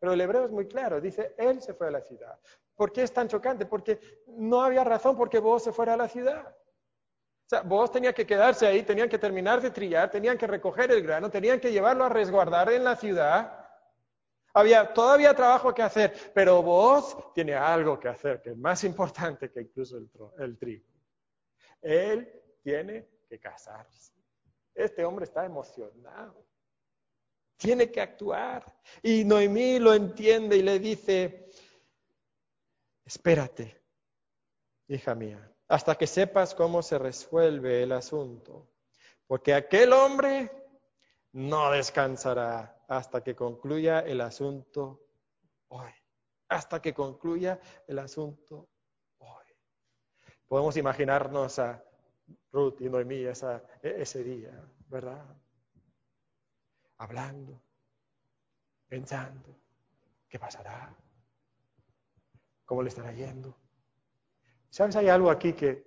Pero 0.00 0.14
el 0.14 0.20
hebreo 0.20 0.44
es 0.44 0.50
muy 0.50 0.66
claro, 0.66 1.00
dice, 1.00 1.36
él 1.38 1.62
se 1.62 1.72
fue 1.72 1.86
a 1.86 1.92
la 1.92 2.00
ciudad. 2.00 2.36
¿Por 2.74 2.92
qué 2.92 3.04
es 3.04 3.12
tan 3.12 3.28
chocante? 3.28 3.64
Porque 3.64 4.00
no 4.26 4.60
había 4.60 4.82
razón 4.82 5.16
por 5.16 5.30
qué 5.30 5.38
vos 5.38 5.62
se 5.62 5.72
fuera 5.72 5.94
a 5.94 5.96
la 5.96 6.08
ciudad. 6.08 6.56
Sea, 7.48 7.62
vos 7.62 7.90
tenía 7.90 8.12
que 8.12 8.26
quedarse 8.26 8.66
ahí, 8.66 8.82
tenían 8.82 9.08
que 9.08 9.16
terminar 9.16 9.62
de 9.62 9.70
trillar, 9.70 10.10
tenían 10.10 10.36
que 10.36 10.46
recoger 10.46 10.90
el 10.90 11.02
grano, 11.02 11.30
tenían 11.30 11.58
que 11.58 11.72
llevarlo 11.72 12.04
a 12.04 12.10
resguardar 12.10 12.70
en 12.70 12.84
la 12.84 12.94
ciudad. 12.94 13.66
Había 14.52 14.92
todavía 14.92 15.34
trabajo 15.34 15.72
que 15.72 15.82
hacer, 15.82 16.12
pero 16.34 16.62
vos 16.62 17.16
tiene 17.32 17.54
algo 17.54 17.98
que 17.98 18.08
hacer 18.08 18.42
que 18.42 18.50
es 18.50 18.56
más 18.58 18.84
importante 18.84 19.50
que 19.50 19.62
incluso 19.62 19.96
el, 19.96 20.10
el 20.40 20.58
trigo. 20.58 20.84
Él 21.80 22.30
tiene 22.62 23.08
que 23.26 23.40
casarse. 23.40 24.12
Este 24.74 25.02
hombre 25.06 25.24
está 25.24 25.46
emocionado. 25.46 26.46
Tiene 27.56 27.90
que 27.90 28.02
actuar. 28.02 28.62
Y 29.02 29.24
Noemí 29.24 29.78
lo 29.78 29.94
entiende 29.94 30.58
y 30.58 30.62
le 30.62 30.78
dice, 30.78 31.48
espérate, 33.06 33.82
hija 34.88 35.14
mía, 35.14 35.50
hasta 35.68 35.96
que 35.96 36.06
sepas 36.06 36.54
cómo 36.54 36.82
se 36.82 36.98
resuelve 36.98 37.82
el 37.82 37.92
asunto. 37.92 38.70
Porque 39.26 39.52
aquel 39.52 39.92
hombre 39.92 40.50
no 41.32 41.70
descansará 41.70 42.84
hasta 42.88 43.22
que 43.22 43.36
concluya 43.36 44.00
el 44.00 44.22
asunto 44.22 45.02
hoy. 45.68 45.92
Hasta 46.48 46.80
que 46.80 46.94
concluya 46.94 47.60
el 47.86 47.98
asunto 47.98 48.70
hoy. 49.18 49.44
Podemos 50.46 50.76
imaginarnos 50.78 51.58
a 51.58 51.84
Ruth 52.50 52.80
y 52.80 52.88
Noemí 52.88 53.24
esa, 53.24 53.62
ese 53.82 54.24
día, 54.24 54.66
¿verdad? 54.88 55.36
Hablando, 56.96 57.62
pensando, 58.88 59.54
¿qué 60.28 60.38
pasará? 60.38 60.96
¿Cómo 62.64 62.82
le 62.82 62.88
estará 62.88 63.12
yendo? 63.12 63.67
¿Sabes? 64.70 64.96
Hay 64.96 65.08
algo 65.08 65.30
aquí 65.30 65.52
que, 65.52 65.84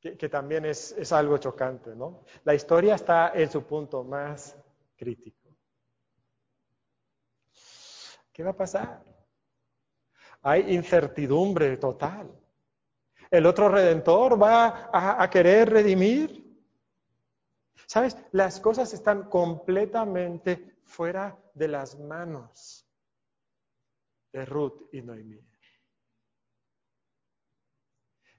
que, 0.00 0.28
también 0.28 0.64
es, 0.64 0.92
es, 0.92 1.12
algo 1.12 1.38
chocante, 1.38 1.94
¿no? 1.94 2.24
La 2.44 2.54
historia 2.54 2.94
está 2.94 3.32
en 3.34 3.50
su 3.50 3.64
punto 3.64 4.04
más 4.04 4.56
crítico. 4.96 5.48
¿Qué 8.32 8.42
va 8.42 8.50
a 8.50 8.56
pasar? 8.56 9.02
Hay 10.42 10.74
incertidumbre 10.74 11.76
total. 11.76 12.30
¿El 13.30 13.44
otro 13.44 13.68
redentor 13.68 14.40
va 14.40 14.88
a, 14.92 15.22
a 15.22 15.28
querer 15.28 15.70
redimir? 15.70 16.46
¿Sabes? 17.86 18.16
Las 18.32 18.60
cosas 18.60 18.92
están 18.94 19.28
completamente 19.28 20.78
fuera 20.84 21.36
de 21.54 21.68
las 21.68 21.98
manos 21.98 22.86
de 24.32 24.44
Ruth 24.44 24.88
y 24.92 25.02
Noemí. 25.02 25.47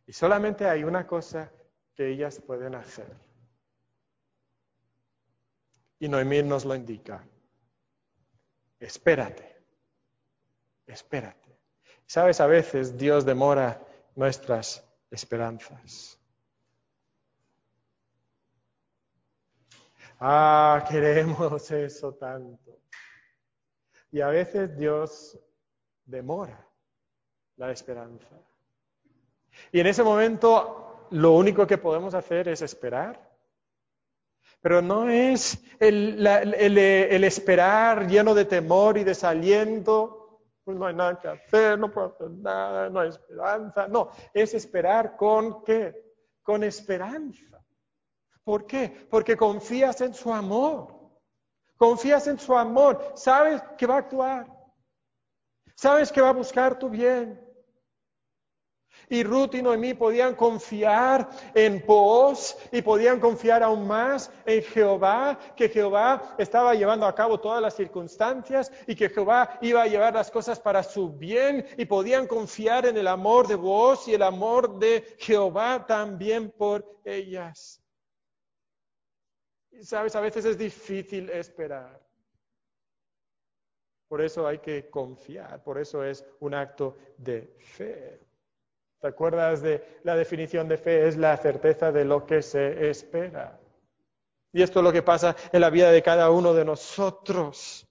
Y 0.09 0.13
solamente 0.13 0.67
hay 0.67 0.83
una 0.83 1.05
cosa 1.05 1.51
que 1.93 2.07
ellas 2.07 2.41
pueden 2.41 2.73
hacer. 2.73 3.15
Y 5.99 6.09
Noemí 6.09 6.41
nos 6.41 6.65
lo 6.65 6.73
indica. 6.73 7.23
Espérate, 8.79 9.61
espérate. 10.87 11.55
Sabes, 12.07 12.41
a 12.41 12.47
veces 12.47 12.97
Dios 12.97 13.23
demora 13.23 13.85
nuestras 14.15 14.83
esperanzas. 15.11 16.19
Ah, 20.19 20.83
queremos 20.89 21.69
eso 21.69 22.15
tanto. 22.15 22.79
Y 24.09 24.21
a 24.21 24.29
veces 24.29 24.75
Dios 24.75 25.39
demora 26.03 26.67
la 27.57 27.71
esperanza. 27.71 28.48
Y 29.71 29.79
en 29.79 29.87
ese 29.87 30.03
momento 30.03 31.07
lo 31.11 31.33
único 31.33 31.65
que 31.65 31.77
podemos 31.77 32.13
hacer 32.13 32.47
es 32.47 32.61
esperar. 32.61 33.29
Pero 34.61 34.81
no 34.81 35.09
es 35.09 35.57
el, 35.79 36.25
esperar 37.23 38.07
lleno 38.07 38.33
de 38.33 38.45
temor 38.45 38.97
y 38.97 39.03
desaliento. 39.03 40.41
Pues 40.63 40.77
no 40.77 40.85
hay 40.85 40.95
nada 40.95 41.17
que 41.17 41.27
hacer, 41.29 41.79
no 41.79 41.91
puedo 41.91 42.07
hacer 42.07 42.29
nada, 42.31 42.89
no 42.89 42.99
hay 42.99 43.09
esperanza. 43.09 43.87
No, 43.87 44.09
es 44.33 44.53
esperar 44.53 45.15
con 45.15 45.63
qué? 45.63 45.95
Con 46.43 46.63
esperanza. 46.63 47.63
¿Por 48.43 48.65
qué? 48.65 49.07
Porque 49.09 49.37
confías 49.37 50.01
en 50.01 50.13
su 50.13 50.33
amor. 50.33 50.99
Confías 51.77 52.27
en 52.27 52.37
su 52.37 52.55
amor. 52.55 53.13
Sabes 53.15 53.61
que 53.77 53.87
va 53.87 53.95
a 53.95 53.99
actuar. 53.99 54.47
Sabes 55.75 56.11
que 56.11 56.19
va 56.19 56.29
a 56.29 56.33
buscar 56.33 56.77
tu 56.77 56.89
bien. 56.89 57.48
Y 59.11 59.23
Ruth 59.23 59.55
y 59.55 59.63
Noemí 59.63 59.95
podían 59.95 60.35
confiar 60.35 61.27
en 61.55 61.83
Pos 61.83 62.55
y 62.71 62.83
podían 62.83 63.19
confiar 63.19 63.63
aún 63.63 63.87
más 63.87 64.31
en 64.45 64.61
Jehová, 64.61 65.39
que 65.55 65.67
Jehová 65.67 66.35
estaba 66.37 66.75
llevando 66.75 67.07
a 67.07 67.15
cabo 67.15 67.39
todas 67.39 67.59
las 67.59 67.75
circunstancias 67.75 68.71
y 68.85 68.95
que 68.95 69.09
Jehová 69.09 69.57
iba 69.61 69.81
a 69.81 69.87
llevar 69.87 70.13
las 70.13 70.29
cosas 70.29 70.59
para 70.59 70.83
su 70.83 71.11
bien 71.11 71.65
y 71.75 71.85
podían 71.85 72.27
confiar 72.27 72.85
en 72.85 72.97
el 72.97 73.07
amor 73.07 73.47
de 73.47 73.55
vos 73.55 74.07
y 74.07 74.13
el 74.13 74.21
amor 74.21 74.77
de 74.77 75.15
Jehová 75.17 75.87
también 75.87 76.51
por 76.51 77.01
ellas. 77.03 77.81
Y 79.71 79.83
sabes, 79.83 80.15
a 80.15 80.21
veces 80.21 80.45
es 80.45 80.57
difícil 80.57 81.31
esperar. 81.31 81.99
Por 84.07 84.21
eso 84.21 84.45
hay 84.45 84.59
que 84.59 84.87
confiar, 84.87 85.63
por 85.63 85.79
eso 85.79 86.03
es 86.03 86.23
un 86.39 86.53
acto 86.53 86.97
de 87.17 87.55
fe. 87.59 88.28
¿Te 88.99 89.07
acuerdas 89.07 89.61
de 89.61 89.99
la 90.03 90.15
definición 90.15 90.67
de 90.67 90.77
fe? 90.77 91.07
Es 91.07 91.15
la 91.15 91.37
certeza 91.37 91.91
de 91.91 92.03
lo 92.03 92.25
que 92.25 92.41
se 92.41 92.89
espera. 92.89 93.59
Y 94.51 94.61
esto 94.61 94.79
es 94.79 94.83
lo 94.83 94.91
que 94.91 95.03
pasa 95.03 95.35
en 95.51 95.61
la 95.61 95.69
vida 95.69 95.91
de 95.91 96.01
cada 96.01 96.29
uno 96.31 96.53
de 96.53 96.65
nosotros. 96.65 97.87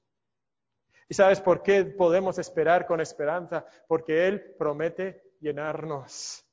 ¿Y 1.09 1.15
sabes 1.15 1.41
por 1.41 1.63
qué 1.63 1.85
podemos 1.85 2.39
esperar 2.39 2.87
con 2.87 3.01
esperanza? 3.01 3.65
Porque 3.87 4.29
Él 4.29 4.55
promete 4.59 5.23
llenarnos. 5.41 6.45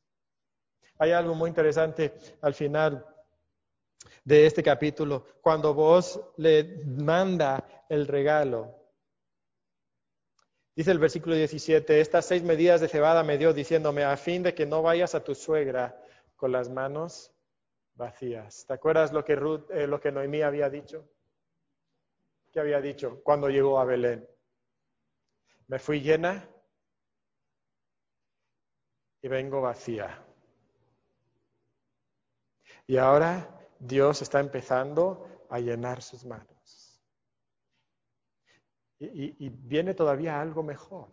Hay 1.00 1.12
algo 1.12 1.36
muy 1.36 1.50
interesante 1.50 2.14
al 2.42 2.54
final 2.54 3.06
de 4.24 4.46
este 4.46 4.64
capítulo, 4.64 5.26
cuando 5.42 5.74
vos 5.74 6.20
le 6.38 6.84
manda 6.86 7.64
el 7.90 8.08
regalo 8.08 8.85
Dice 10.76 10.92
el 10.92 11.00
versículo 11.00 11.36
17, 11.36 12.02
estas 12.02 12.26
seis 12.26 12.44
medidas 12.44 12.82
de 12.82 12.90
cebada 12.90 13.24
me 13.24 13.38
dio 13.38 13.54
diciéndome 13.54 14.04
a 14.04 14.18
fin 14.18 14.44
de 14.44 14.54
que 14.54 14.66
no 14.66 14.82
vayas 14.82 15.16
a 15.16 15.24
tu 15.24 15.34
suegra 15.34 15.98
con 16.36 16.52
las 16.52 16.70
manos 16.70 17.34
vacías. 17.94 18.66
¿Te 18.68 18.74
acuerdas 18.74 19.14
lo 19.14 19.24
que, 19.24 19.34
eh, 19.70 19.88
lo 19.88 20.02
que 20.02 20.12
Noemí 20.12 20.42
había 20.42 20.70
dicho? 20.70 21.08
¿Qué 22.52 22.60
había 22.60 22.82
dicho 22.82 23.22
cuando 23.24 23.50
llegó 23.50 23.80
a 23.80 23.86
Belén? 23.86 24.28
Me 25.68 25.80
fui 25.80 26.02
llena 26.02 26.48
y 29.22 29.28
vengo 29.30 29.62
vacía. 29.62 30.24
Y 32.86 32.98
ahora 32.98 33.50
Dios 33.80 34.22
está 34.22 34.42
empezando 34.42 35.46
a 35.50 35.60
llenar 35.60 36.02
sus 36.02 36.26
manos. 36.26 36.55
Y, 39.14 39.50
viene 39.50 39.94
todavía 39.94 40.40
algo 40.40 40.64
mejor. 40.64 41.10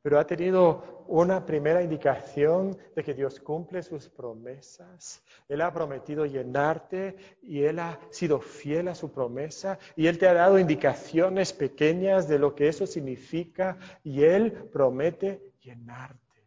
Pero 0.00 0.18
ha 0.18 0.26
tenido 0.26 1.04
una 1.08 1.44
primera 1.44 1.82
indicación 1.82 2.78
de 2.94 3.02
que 3.02 3.14
Dios 3.14 3.40
cumple 3.40 3.82
sus 3.82 4.08
promesas. 4.08 5.22
Él 5.48 5.60
ha 5.60 5.72
prometido 5.72 6.24
llenarte 6.24 7.16
y 7.42 7.62
Él 7.62 7.80
ha 7.80 7.98
sido 8.10 8.40
fiel 8.40 8.88
a 8.88 8.94
su 8.94 9.10
promesa 9.10 9.78
y 9.96 10.06
Él 10.06 10.18
te 10.18 10.28
ha 10.28 10.34
dado 10.34 10.58
indicaciones 10.58 11.52
pequeñas 11.52 12.28
de 12.28 12.38
lo 12.38 12.54
que 12.54 12.68
eso 12.68 12.86
significa 12.86 13.76
y 14.04 14.22
Él 14.22 14.52
promete 14.72 15.52
llenarte. 15.60 16.46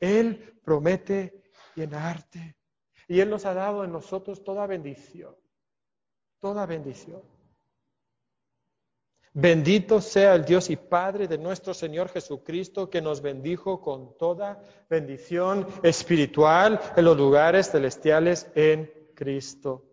Él 0.00 0.58
promete 0.64 1.44
llenarte. 1.74 2.56
Y 3.08 3.20
Él 3.20 3.30
nos 3.30 3.46
ha 3.46 3.54
dado 3.54 3.84
en 3.84 3.92
nosotros 3.92 4.42
toda 4.42 4.66
bendición. 4.66 5.36
Toda 6.40 6.66
bendición. 6.66 7.22
Bendito 9.38 10.00
sea 10.00 10.34
el 10.34 10.46
Dios 10.46 10.70
y 10.70 10.76
Padre 10.76 11.28
de 11.28 11.36
nuestro 11.36 11.74
Señor 11.74 12.08
Jesucristo, 12.08 12.88
que 12.88 13.02
nos 13.02 13.20
bendijo 13.20 13.82
con 13.82 14.16
toda 14.16 14.58
bendición 14.88 15.66
espiritual 15.82 16.80
en 16.96 17.04
los 17.04 17.18
lugares 17.18 17.70
celestiales 17.70 18.50
en 18.54 18.90
Cristo. 19.14 19.84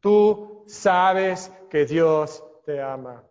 Tú 0.00 0.64
sabes 0.66 1.52
que 1.68 1.84
Dios 1.84 2.42
te 2.64 2.80
ama. 2.80 3.22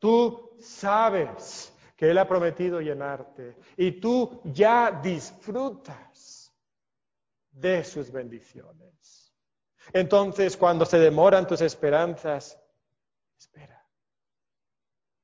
Tú 0.00 0.56
sabes 0.58 1.72
que 1.94 2.10
Él 2.10 2.18
ha 2.18 2.26
prometido 2.26 2.80
llenarte 2.80 3.56
y 3.76 4.00
tú 4.00 4.40
ya 4.42 4.90
disfrutas 5.00 6.52
de 7.52 7.84
sus 7.84 8.10
bendiciones. 8.10 9.27
Entonces, 9.92 10.56
cuando 10.56 10.84
se 10.84 10.98
demoran 10.98 11.46
tus 11.46 11.60
esperanzas, 11.60 12.60
espera, 13.38 13.86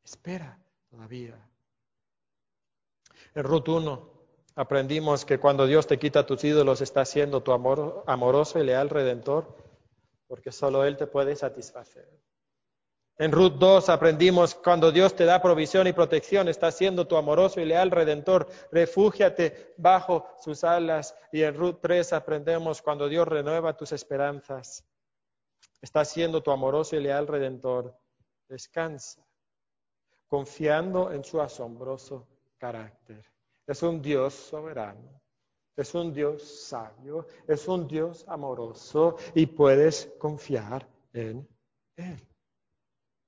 espera 0.02 0.58
todavía. 0.90 1.36
En 3.34 3.44
Ruth 3.44 3.68
1 3.68 4.14
aprendimos 4.56 5.24
que 5.24 5.38
cuando 5.38 5.66
Dios 5.66 5.86
te 5.86 5.98
quita 5.98 6.26
tus 6.26 6.44
ídolos 6.44 6.80
está 6.80 7.04
siendo 7.04 7.42
tu 7.42 7.52
amor, 7.52 8.04
amoroso 8.06 8.58
y 8.58 8.64
leal 8.64 8.88
redentor, 8.88 9.56
porque 10.26 10.52
solo 10.52 10.84
Él 10.84 10.96
te 10.96 11.06
puede 11.06 11.34
satisfacer. 11.36 12.23
En 13.16 13.30
Ruth 13.30 13.54
2 13.58 13.90
aprendimos 13.90 14.56
cuando 14.56 14.90
Dios 14.90 15.14
te 15.14 15.24
da 15.24 15.40
provisión 15.40 15.86
y 15.86 15.92
protección, 15.92 16.48
está 16.48 16.72
siendo 16.72 17.06
tu 17.06 17.16
amoroso 17.16 17.60
y 17.60 17.64
leal 17.64 17.92
redentor, 17.92 18.48
refúgiate 18.72 19.74
bajo 19.76 20.26
sus 20.40 20.64
alas. 20.64 21.14
Y 21.30 21.42
en 21.42 21.54
Ruth 21.54 21.76
3 21.80 22.12
aprendemos 22.12 22.82
cuando 22.82 23.08
Dios 23.08 23.28
renueva 23.28 23.76
tus 23.76 23.92
esperanzas, 23.92 24.84
está 25.80 26.04
siendo 26.04 26.42
tu 26.42 26.50
amoroso 26.50 26.96
y 26.96 27.00
leal 27.00 27.28
redentor, 27.28 27.96
descansa, 28.48 29.24
confiando 30.26 31.12
en 31.12 31.22
su 31.22 31.40
asombroso 31.40 32.26
carácter. 32.58 33.24
Es 33.64 33.80
un 33.84 34.02
Dios 34.02 34.34
soberano, 34.34 35.22
es 35.76 35.94
un 35.94 36.12
Dios 36.12 36.42
sabio, 36.42 37.28
es 37.46 37.68
un 37.68 37.86
Dios 37.86 38.24
amoroso 38.26 39.16
y 39.36 39.46
puedes 39.46 40.12
confiar 40.18 40.88
en 41.12 41.48
Él 41.94 42.33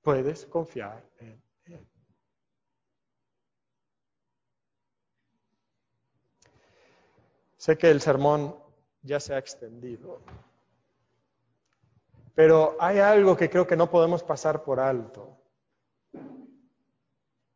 puedes 0.06 0.46
confiar 0.46 1.02
en 1.18 1.42
Él. 1.64 1.88
Sé 7.56 7.76
que 7.76 7.90
el 7.90 8.00
sermón 8.00 8.54
ya 9.02 9.18
se 9.18 9.34
ha 9.34 9.38
extendido, 9.38 10.20
pero 12.36 12.76
hay 12.78 13.00
algo 13.00 13.36
que 13.36 13.50
creo 13.50 13.66
que 13.66 13.74
no 13.74 13.90
podemos 13.90 14.22
pasar 14.22 14.62
por 14.62 14.78
alto 14.78 15.36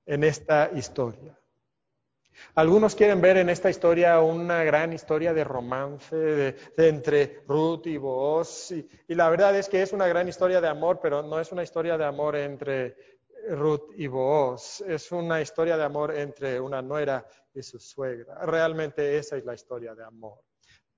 en 0.06 0.24
esta 0.24 0.72
historia. 0.74 1.39
Algunos 2.54 2.94
quieren 2.94 3.20
ver 3.20 3.36
en 3.36 3.48
esta 3.48 3.70
historia 3.70 4.20
una 4.20 4.64
gran 4.64 4.92
historia 4.92 5.32
de 5.32 5.44
romance 5.44 6.56
entre 6.76 7.42
Ruth 7.46 7.86
y 7.86 7.96
Boaz. 7.96 8.72
Y, 8.72 9.14
la 9.14 9.30
verdad 9.30 9.56
es 9.56 9.68
que 9.68 9.82
es 9.82 9.92
una 9.92 10.06
gran 10.06 10.28
historia 10.28 10.60
de 10.60 10.68
amor, 10.68 11.00
pero 11.00 11.22
no 11.22 11.40
es 11.40 11.52
una 11.52 11.62
historia 11.62 11.96
de 11.96 12.04
amor 12.04 12.36
entre 12.36 12.96
Ruth 13.48 13.92
y 13.96 14.06
Boaz. 14.06 14.82
Es 14.82 15.12
una 15.12 15.40
historia 15.40 15.76
de 15.76 15.84
amor 15.84 16.16
entre 16.16 16.60
una 16.60 16.82
nuera 16.82 17.24
y 17.54 17.62
su 17.62 17.78
suegra. 17.78 18.44
Realmente 18.46 19.18
esa 19.18 19.36
es 19.36 19.44
la 19.44 19.54
historia 19.54 19.94
de 19.94 20.04
amor. 20.04 20.42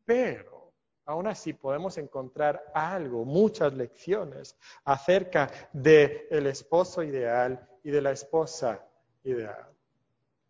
Pero 0.05 0.73
aún 1.07 1.27
así 1.27 1.53
podemos 1.53 1.99
encontrar 1.99 2.65
algo, 2.75 3.25
muchas 3.25 3.73
lecciones 3.73 4.57
acerca 4.85 5.51
del 5.73 6.47
esposo 6.47 7.03
ideal 7.03 7.69
y 7.83 7.91
de 7.91 8.03
la 8.03 8.13
esposa 8.13 8.85
ideal. 9.25 9.72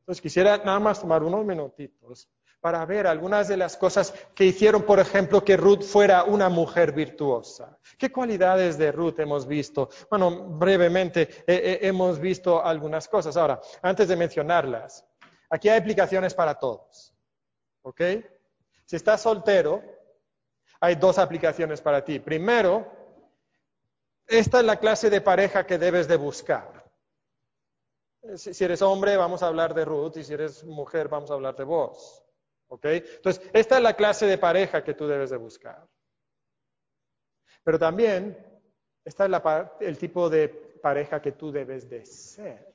Entonces 0.02 0.20
quisiera 0.20 0.58
nada 0.58 0.80
más 0.80 1.00
tomar 1.00 1.22
unos 1.22 1.44
minutitos 1.44 2.28
para 2.60 2.84
ver 2.84 3.06
algunas 3.06 3.46
de 3.46 3.56
las 3.56 3.76
cosas 3.76 4.12
que 4.34 4.44
hicieron, 4.44 4.82
por 4.82 4.98
ejemplo, 4.98 5.44
que 5.44 5.56
Ruth 5.56 5.82
fuera 5.82 6.24
una 6.24 6.48
mujer 6.48 6.92
virtuosa. 6.92 7.78
¿Qué 7.96 8.10
cualidades 8.10 8.76
de 8.78 8.90
Ruth 8.90 9.20
hemos 9.20 9.46
visto? 9.46 9.88
Bueno, 10.10 10.48
brevemente 10.58 11.22
eh, 11.22 11.44
eh, 11.46 11.78
hemos 11.82 12.18
visto 12.18 12.64
algunas 12.64 13.06
cosas. 13.06 13.36
Ahora, 13.36 13.60
antes 13.80 14.08
de 14.08 14.16
mencionarlas, 14.16 15.04
aquí 15.50 15.68
hay 15.68 15.78
aplicaciones 15.78 16.34
para 16.34 16.56
todos. 16.56 17.14
¿Ok? 17.82 18.00
Si 18.84 18.96
estás 18.96 19.20
soltero, 19.22 19.82
hay 20.80 20.96
dos 20.96 21.18
aplicaciones 21.18 21.80
para 21.80 22.04
ti. 22.04 22.18
Primero, 22.18 22.90
esta 24.26 24.58
es 24.58 24.64
la 24.64 24.76
clase 24.76 25.10
de 25.10 25.20
pareja 25.20 25.64
que 25.64 25.78
debes 25.78 26.08
de 26.08 26.16
buscar. 26.16 26.81
Si 28.36 28.64
eres 28.64 28.82
hombre, 28.82 29.16
vamos 29.16 29.42
a 29.42 29.48
hablar 29.48 29.74
de 29.74 29.84
Ruth, 29.84 30.16
y 30.16 30.24
si 30.24 30.32
eres 30.32 30.64
mujer, 30.64 31.08
vamos 31.08 31.30
a 31.30 31.34
hablar 31.34 31.56
de 31.56 31.64
vos. 31.64 32.24
¿Ok? 32.68 32.84
Entonces, 32.84 33.50
esta 33.52 33.76
es 33.76 33.82
la 33.82 33.94
clase 33.94 34.26
de 34.26 34.38
pareja 34.38 34.84
que 34.84 34.94
tú 34.94 35.06
debes 35.06 35.30
de 35.30 35.36
buscar. 35.36 35.86
Pero 37.64 37.78
también 37.78 38.36
está 39.04 39.26
el 39.80 39.98
tipo 39.98 40.30
de 40.30 40.48
pareja 40.48 41.20
que 41.20 41.32
tú 41.32 41.50
debes 41.50 41.88
de 41.90 42.06
ser. 42.06 42.72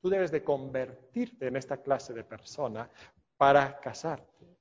Tú 0.00 0.10
debes 0.10 0.30
de 0.30 0.44
convertirte 0.44 1.46
en 1.46 1.56
esta 1.56 1.78
clase 1.78 2.12
de 2.12 2.24
persona 2.24 2.90
para 3.36 3.80
casarte. 3.80 4.58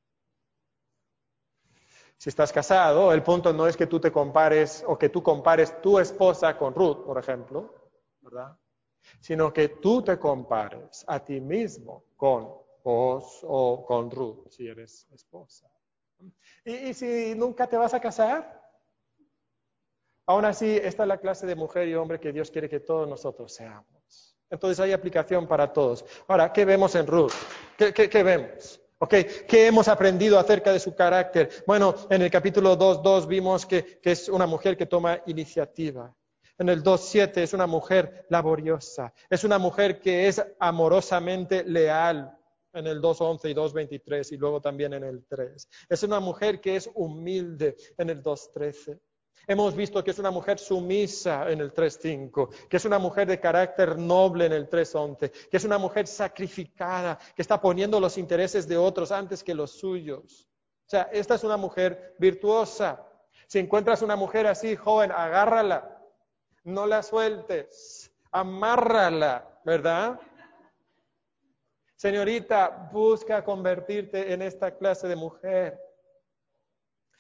Si 2.18 2.30
estás 2.30 2.54
casado, 2.54 3.12
el 3.12 3.22
punto 3.22 3.52
no 3.52 3.68
es 3.68 3.76
que 3.76 3.88
tú 3.88 4.00
te 4.00 4.12
compares 4.12 4.84
o 4.88 4.98
que 4.98 5.10
tú 5.10 5.22
compares 5.22 5.82
tu 5.82 6.00
esposa 6.00 6.58
con 6.58 6.74
Ruth, 6.74 7.04
por 7.06 7.18
ejemplo, 7.18 7.74
¿verdad? 8.22 8.58
Sino 9.20 9.54
que 9.54 9.70
tú 9.70 10.02
te 10.02 10.18
compares 10.18 11.04
a 11.08 11.24
ti 11.24 11.40
mismo 11.40 12.04
con 12.16 12.64
vos 12.84 13.40
o 13.44 13.86
con 13.86 14.12
Ruth, 14.12 14.50
si 14.50 14.68
eres 14.68 15.08
esposa. 15.14 15.70
y 16.66 16.94
si 16.94 17.34
nunca 17.36 17.68
te 17.68 17.78
vas 17.78 17.94
a 17.94 18.00
casar, 18.00 18.62
aún 20.26 20.46
así, 20.46 20.78
esta 20.78 21.04
es 21.04 21.08
la 21.08 21.18
clase 21.18 21.46
de 21.46 21.56
mujer 21.56 21.88
y 21.88 21.96
hombre 21.96 22.20
que 22.20 22.32
Dios 22.32 22.52
quiere 22.52 22.70
que 22.70 22.80
todos 22.80 23.08
nosotros 23.08 23.54
seamos. 23.54 24.36
Entonces 24.50 24.80
hay 24.80 24.92
aplicación 24.92 25.48
para 25.48 25.74
todos. 25.74 26.06
Ahora, 26.28 26.54
¿qué 26.54 26.64
vemos 26.64 26.94
en 26.96 27.08
Ruth? 27.08 27.34
¿Qué, 27.76 28.24
vemos? 28.24 28.80
¿Qué 29.10 29.68
hemos 29.68 29.88
aprendido 29.88 30.38
acerca 30.38 30.72
de 30.72 30.80
su 30.80 30.94
carácter? 30.94 31.50
Bueno, 31.66 31.96
en 32.10 32.22
el 32.22 32.30
capítulo 32.30 32.78
2.2 32.78 33.28
vimos 33.28 33.66
que, 33.66 34.00
que, 34.00 34.12
es 34.12 34.30
una 34.30 34.46
mujer 34.46 34.78
que 34.78 34.86
toma 34.86 35.20
iniciativa. 35.26 36.14
En 36.60 36.70
el 36.70 36.84
2.7 36.84 37.38
es 37.38 37.54
una 37.54 37.68
mujer 37.68 38.26
laboriosa. 38.30 39.14
Es 39.30 39.44
una 39.44 39.58
mujer 39.58 40.00
que 40.00 40.28
es 40.28 40.44
amorosamente 40.60 41.64
leal. 41.64 42.38
En 42.74 42.88
el 42.88 43.02
2.11 43.02 43.52
y 43.52 43.54
2.23 43.54 44.32
y 44.32 44.38
luego 44.38 44.60
también 44.60 44.94
en 44.94 45.04
el 45.04 45.26
3. 45.28 45.70
Es 45.90 46.02
una 46.02 46.20
mujer 46.20 46.60
que 46.60 46.76
es 46.76 46.90
humilde 46.96 47.76
en 47.98 48.10
el 48.10 48.24
2.13. 48.24 49.00
Hemos 49.46 49.76
visto 49.76 50.04
que 50.04 50.12
es 50.12 50.20
una 50.20 50.32
mujer 50.32 50.58
sumisa 50.58 51.52
en 51.52 51.60
el 51.60 51.74
3.5, 51.74 52.68
que 52.68 52.78
es 52.78 52.86
una 52.86 52.98
mujer 52.98 53.28
de 53.28 53.40
carácter 53.40 53.98
noble 53.98 54.46
en 54.46 54.54
el 54.54 54.70
3.11, 54.70 55.50
que 55.50 55.58
es 55.58 55.66
una 55.66 55.78
mujer 55.78 56.08
sacrificada, 56.08 57.20
que 57.36 57.42
está 57.42 57.60
poniendo 57.60 58.00
los 58.00 58.18
intereses 58.18 58.68
de 58.68 58.78
otros 58.78 59.12
antes 59.12 59.44
que 59.44 59.54
los 59.54 59.72
suyos. 59.72 60.50
O 60.86 60.90
sea, 60.90 61.10
esta 61.12 61.36
es 61.36 61.44
una 61.44 61.58
mujer 61.58 62.16
virtuosa. 62.20 63.06
Si 63.48 63.60
encuentras 63.60 64.02
una 64.02 64.16
mujer 64.16 64.48
así, 64.48 64.76
joven, 64.76 65.12
agárrala, 65.12 65.93
no 66.64 66.86
la 66.86 67.04
sueltes, 67.04 68.12
amárrala, 68.32 69.60
¿verdad? 69.64 70.20
Señorita, 71.96 72.90
busca 72.92 73.44
convertirte 73.44 74.34
en 74.34 74.42
esta 74.42 74.76
clase 74.78 75.08
de 75.08 75.16
mujer. 75.16 75.80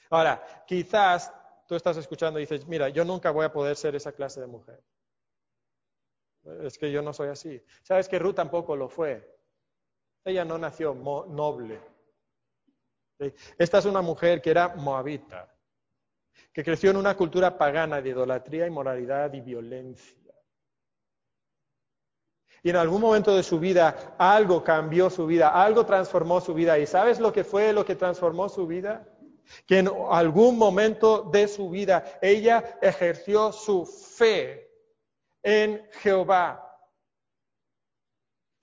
Ahora, 0.10 0.44
quizás 0.68 1.34
tú 1.68 1.76
estás 1.76 1.98
escuchando 1.98 2.40
y 2.40 2.44
dices, 2.44 2.68
mira, 2.68 2.90
yo 2.90 3.06
nunca 3.06 3.32
voy 3.32 3.46
a 3.46 3.54
poder 3.54 3.76
ser 3.76 3.96
esa 3.96 4.12
clase 4.12 4.42
de 4.42 4.48
mujer. 4.48 4.84
Es 6.62 6.78
que 6.78 6.92
yo 6.92 7.02
no 7.02 7.14
soy 7.14 7.30
así. 7.30 7.64
Sabes 7.84 8.10
que 8.10 8.20
Ruth 8.20 8.36
tampoco 8.36 8.76
lo 8.76 8.90
fue. 8.90 9.40
Ella 10.26 10.44
no 10.44 10.58
nació 10.58 10.94
noble. 10.94 11.80
Esta 13.58 13.78
es 13.78 13.86
una 13.86 14.02
mujer 14.02 14.42
que 14.42 14.50
era 14.50 14.76
moabita, 14.76 15.53
que 16.52 16.64
creció 16.64 16.92
en 16.92 16.98
una 16.98 17.16
cultura 17.16 17.58
pagana 17.58 18.02
de 18.02 18.10
idolatría, 18.10 18.68
inmoralidad 18.68 19.34
y 19.34 19.42
violencia. 19.42 20.34
Y 22.62 22.70
en 22.70 22.78
algún 22.78 23.02
momento 23.02 23.36
de 23.36 23.44
su 23.44 23.60
vida 23.60 24.16
algo 24.18 24.64
cambió 24.64 25.10
su 25.10 25.26
vida, 25.26 25.50
algo 25.50 25.86
transformó 25.86 26.40
su 26.40 26.54
vida. 26.54 26.80
¿Y 26.80 26.86
sabes 26.86 27.20
lo 27.20 27.34
que 27.34 27.44
fue 27.44 27.74
lo 27.74 27.84
que 27.84 27.96
transformó 27.96 28.48
su 28.50 28.66
vida? 28.68 29.08
que 29.66 29.80
en 29.80 29.90
algún 30.10 30.58
momento 30.58 31.24
de 31.24 31.48
su 31.48 31.70
vida 31.70 32.20
ella 32.22 32.78
ejerció 32.82 33.52
su 33.52 33.86
fe 33.86 34.70
en 35.42 35.86
Jehová. 36.02 36.60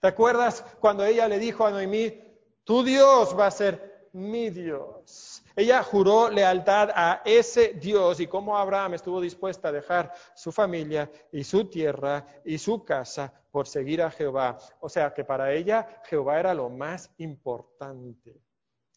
¿Te 0.01 0.09
acuerdas 0.09 0.65
cuando 0.81 1.05
ella 1.05 1.29
le 1.29 1.39
dijo 1.39 1.67
a 1.67 1.71
Noemí, 1.71 2.19
tu 2.65 2.83
Dios 2.83 3.39
va 3.39 3.47
a 3.47 3.51
ser 3.51 3.90
mi 4.13 4.51
Dios? 4.51 5.43
Ella 5.55 5.83
juró 5.83 6.31
lealtad 6.31 6.91
a 6.95 7.23
ese 7.25 7.75
Dios 7.75 8.21
y 8.21 8.27
como 8.27 8.57
Abraham 8.57 8.95
estuvo 8.95 9.21
dispuesta 9.21 9.69
a 9.69 9.73
dejar 9.73 10.13
su 10.35 10.53
familia 10.53 11.11
y 11.33 11.45
su 11.45 11.69
tierra 11.69 12.27
y 12.45 12.59
su 12.59 12.85
casa 12.85 13.33
por 13.51 13.67
seguir 13.67 14.03
a 14.03 14.11
Jehová. 14.11 14.59
O 14.81 14.89
sea 14.89 15.13
que 15.13 15.25
para 15.25 15.53
ella 15.53 16.01
Jehová 16.05 16.39
era 16.41 16.55
lo 16.55 16.69
más 16.69 17.13
importante. 17.19 18.41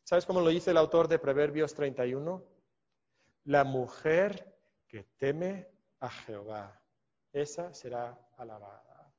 ¿Sabes 0.04 0.26
cómo 0.26 0.42
lo 0.42 0.50
dice 0.50 0.72
el 0.72 0.78
autor 0.78 1.08
de 1.08 1.20
Proverbios 1.20 1.74
31? 1.74 2.44
La 3.46 3.64
mujer 3.64 4.58
que 4.88 5.04
teme 5.18 5.68
a 6.00 6.10
Jehová, 6.10 6.82
esa 7.32 7.74
será 7.74 8.18
alabada. 8.38 9.14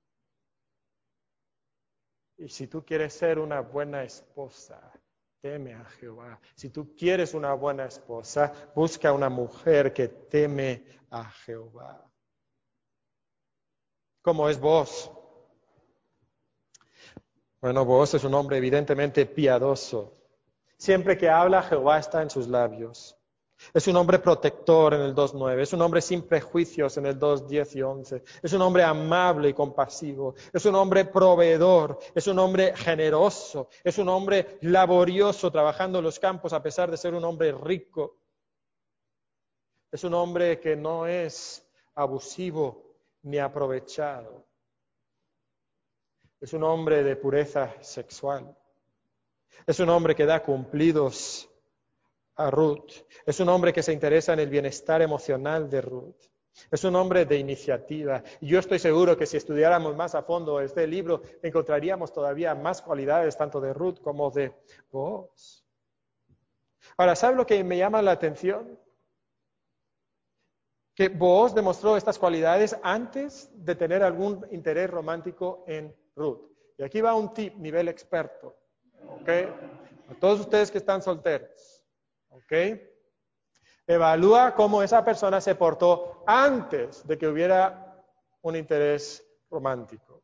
Y 2.37 2.49
si 2.49 2.67
tú 2.67 2.85
quieres 2.85 3.13
ser 3.15 3.39
una 3.39 3.61
buena 3.61 4.03
esposa, 4.03 4.93
teme 5.45 5.75
a 5.75 5.85
Jehová. 5.85 6.41
Si 6.55 6.71
tú 6.71 6.97
quieres 6.97 7.35
una 7.35 7.53
buena 7.53 7.85
esposa, 7.85 8.51
busca 8.75 9.13
una 9.13 9.29
mujer 9.29 9.93
que 9.93 10.09
teme 10.09 10.87
a 11.11 11.23
Jehová. 11.23 12.03
¿Cómo 14.23 14.49
es 14.49 14.59
vos? 14.59 15.13
Bueno, 17.61 17.85
vos 17.85 18.15
es 18.15 18.25
un 18.25 18.33
hombre 18.33 18.57
evidentemente 18.57 19.27
piadoso. 19.27 20.15
Siempre 20.79 21.19
que 21.19 21.29
habla, 21.29 21.63
Jehová 21.63 21.99
está 21.99 22.23
en 22.23 22.31
sus 22.31 22.49
labios. 22.49 23.15
Es 23.73 23.87
un 23.89 23.97
hombre 23.97 24.19
protector 24.19 24.95
en 24.95 25.01
el 25.01 25.15
2.9, 25.15 25.61
es 25.61 25.73
un 25.73 25.83
hombre 25.83 26.01
sin 26.01 26.23
prejuicios 26.23 26.97
en 26.97 27.07
el 27.07 27.19
2.10 27.19 27.77
y 27.77 27.83
11, 27.83 28.23
es 28.43 28.53
un 28.53 28.63
hombre 28.63 28.83
amable 28.83 29.49
y 29.49 29.55
compasivo, 29.55 30.35
es 30.53 30.65
un 30.67 30.75
hombre 30.75 31.07
proveedor, 31.07 31.99
es 32.15 32.27
un 32.27 32.39
hombre 32.39 32.77
generoso, 32.77 33.69
es 33.83 33.99
un 33.99 34.09
hombre 34.09 34.59
laborioso 34.63 35.51
trabajando 35.51 35.99
en 35.99 36.05
los 36.05 36.19
campos 36.19 36.53
a 36.53 36.63
pesar 36.63 36.91
de 36.91 36.97
ser 36.97 37.15
un 37.15 37.25
hombre 37.25 37.53
rico. 37.53 38.19
Es 39.91 40.03
un 40.03 40.15
hombre 40.15 40.59
que 40.59 40.75
no 40.75 41.07
es 41.07 41.65
abusivo 41.95 42.97
ni 43.23 43.39
aprovechado. 43.39 44.45
Es 46.41 46.53
un 46.53 46.65
hombre 46.65 47.03
de 47.03 47.17
pureza 47.17 47.75
sexual. 47.81 48.57
Es 49.67 49.79
un 49.81 49.89
hombre 49.89 50.15
que 50.15 50.27
da 50.27 50.43
cumplidos 50.43 51.49
a 52.37 52.51
Ruth. 52.51 52.91
Es 53.27 53.41
un 53.41 53.49
hombre 53.49 53.73
que 53.73 53.83
se 53.83 53.93
interesa 53.93 54.33
en 54.33 54.41
el 54.41 54.49
bienestar 54.49 55.03
emocional 55.03 55.69
de 55.69 55.81
Ruth. 55.81 56.17
Es 56.71 56.85
un 56.85 56.95
hombre 56.97 57.25
de 57.25 57.37
iniciativa. 57.37 58.23
Y 58.41 58.49
yo 58.49 58.61
estoy 58.61 58.79
seguro 58.79 59.17
que 59.17 59.27
si 59.27 59.37
estudiáramos 59.37 59.97
más 59.97 60.15
a 60.15 60.23
fondo 60.23 60.61
este 60.61 60.87
libro, 60.87 61.23
encontraríamos 61.43 62.13
todavía 62.13 62.55
más 62.55 62.81
cualidades 62.81 63.37
tanto 63.37 63.61
de 63.61 63.73
Ruth 63.73 64.01
como 64.01 64.31
de 64.31 64.53
vos. 64.91 65.67
Ahora, 66.97 67.17
¿sabe 67.17 67.37
lo 67.37 67.47
que 67.47 67.65
me 67.65 67.77
llama 67.77 68.03
la 68.03 68.13
atención? 68.13 68.79
Que 70.95 71.09
vos 71.09 71.55
demostró 71.55 71.97
estas 71.97 72.21
cualidades 72.21 72.77
antes 72.83 73.51
de 73.53 73.75
tener 73.75 74.05
algún 74.05 74.47
interés 74.53 74.89
romántico 74.89 75.65
en 75.67 75.95
Ruth. 76.15 76.53
Y 76.79 76.85
aquí 76.85 77.01
va 77.01 77.15
un 77.15 77.35
tip, 77.35 77.57
nivel 77.57 77.89
experto. 77.89 78.57
¿Ok? 79.09 79.29
A 80.09 80.15
todos 80.21 80.41
ustedes 80.41 80.71
que 80.71 80.79
están 80.79 81.03
solteros. 81.03 81.74
¿Ok? 82.45 82.81
Evalúa 83.87 84.55
cómo 84.55 84.83
esa 84.83 85.05
persona 85.05 85.41
se 85.41 85.55
portó 85.55 86.25
antes 86.27 87.07
de 87.07 87.19
que 87.19 87.29
hubiera 87.29 88.03
un 88.43 88.57
interés 88.57 89.27
romántico. 89.51 90.23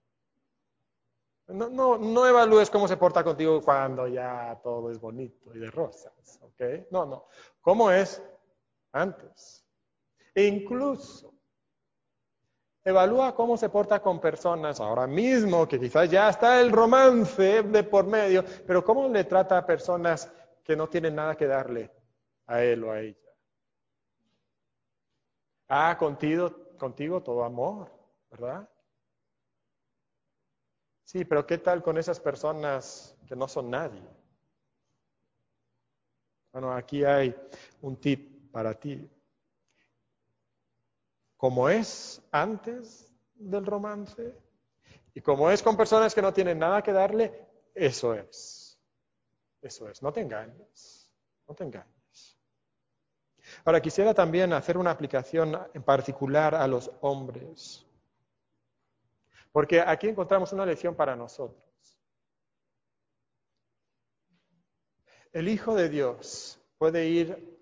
No, 1.48 1.68
no, 1.68 1.98
no 1.98 2.26
evalúes 2.26 2.70
cómo 2.70 2.86
se 2.86 2.96
porta 2.96 3.24
contigo 3.24 3.60
cuando 3.60 4.06
ya 4.06 4.58
todo 4.62 4.90
es 4.90 5.00
bonito 5.00 5.54
y 5.54 5.58
de 5.58 5.70
rosas. 5.70 6.38
¿Ok? 6.42 6.90
No, 6.90 7.04
no. 7.04 7.26
¿Cómo 7.60 7.90
es 7.90 8.22
antes? 8.92 9.64
Incluso 10.34 11.34
Evalúa 12.82 13.34
cómo 13.34 13.58
se 13.58 13.68
porta 13.68 14.00
con 14.00 14.20
personas 14.20 14.80
ahora 14.80 15.06
mismo, 15.06 15.68
que 15.68 15.78
quizás 15.78 16.10
ya 16.10 16.30
está 16.30 16.62
el 16.62 16.72
romance 16.72 17.62
de 17.62 17.84
por 17.84 18.06
medio, 18.06 18.42
pero 18.66 18.82
cómo 18.82 19.06
le 19.08 19.24
trata 19.24 19.58
a 19.58 19.66
personas 19.66 20.32
que 20.64 20.74
no 20.74 20.88
tienen 20.88 21.14
nada 21.14 21.36
que 21.36 21.46
darle 21.46 21.90
a 22.50 22.64
él 22.64 22.82
o 22.82 22.90
a 22.90 23.00
ella. 23.00 23.16
Ah, 25.68 25.96
contigo, 25.96 26.50
contigo 26.76 27.22
todo 27.22 27.44
amor, 27.44 27.92
¿verdad? 28.28 28.68
Sí, 31.04 31.24
pero 31.24 31.46
¿qué 31.46 31.58
tal 31.58 31.82
con 31.82 31.96
esas 31.96 32.18
personas 32.18 33.16
que 33.28 33.36
no 33.36 33.46
son 33.46 33.70
nadie? 33.70 34.02
Bueno, 36.52 36.72
aquí 36.72 37.04
hay 37.04 37.34
un 37.82 37.96
tip 38.00 38.50
para 38.50 38.74
ti 38.74 39.08
como 41.36 41.68
es 41.68 42.20
antes 42.32 43.12
del 43.34 43.64
romance 43.64 44.36
y 45.14 45.20
como 45.20 45.50
es 45.50 45.62
con 45.62 45.76
personas 45.76 46.14
que 46.14 46.20
no 46.20 46.32
tienen 46.32 46.58
nada 46.58 46.82
que 46.82 46.92
darle, 46.92 47.46
eso 47.74 48.12
es. 48.14 48.78
Eso 49.62 49.88
es, 49.88 50.02
no 50.02 50.12
te 50.12 50.20
engañes, 50.20 51.10
no 51.46 51.54
te 51.54 51.64
engañes. 51.64 51.99
Ahora, 53.64 53.80
quisiera 53.80 54.14
también 54.14 54.52
hacer 54.52 54.78
una 54.78 54.90
aplicación 54.90 55.58
en 55.74 55.82
particular 55.82 56.54
a 56.54 56.66
los 56.66 56.90
hombres, 57.00 57.86
porque 59.52 59.80
aquí 59.80 60.08
encontramos 60.08 60.52
una 60.52 60.64
lección 60.64 60.94
para 60.94 61.16
nosotros. 61.16 61.62
El 65.32 65.48
Hijo 65.48 65.74
de 65.74 65.88
Dios 65.88 66.60
puede 66.78 67.06
ir 67.06 67.58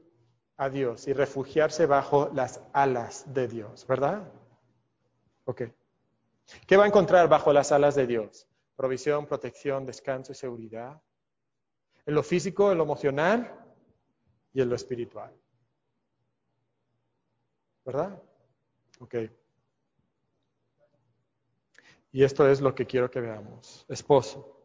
a 0.57 0.69
Dios 0.69 1.07
y 1.07 1.13
refugiarse 1.13 1.87
bajo 1.87 2.31
las 2.33 2.61
alas 2.73 3.33
de 3.33 3.47
Dios, 3.47 3.87
¿verdad? 3.87 4.23
Ok. 5.45 5.63
¿Qué 6.67 6.77
va 6.77 6.85
a 6.85 6.89
encontrar 6.89 7.29
bajo 7.29 7.53
las 7.53 7.73
alas 7.73 7.95
de 7.95 8.07
Dios? 8.07 8.49
Provisión, 8.75 9.27
protección, 9.27 9.85
descanso 9.85 10.33
y 10.33 10.35
seguridad. 10.35 11.01
En 12.07 12.15
lo 12.15 12.23
físico, 12.23 12.73
en 12.73 12.79
lo 12.79 12.85
emocional 12.85 13.55
y 14.53 14.63
en 14.63 14.69
lo 14.69 14.75
espiritual. 14.75 15.38
¿Verdad? 17.89 18.23
Ok. 19.01 19.15
Y 22.13 22.23
esto 22.23 22.47
es 22.47 22.61
lo 22.61 22.75
que 22.75 22.85
quiero 22.85 23.11
que 23.11 23.19
veamos. 23.19 23.87
Esposo, 23.89 24.63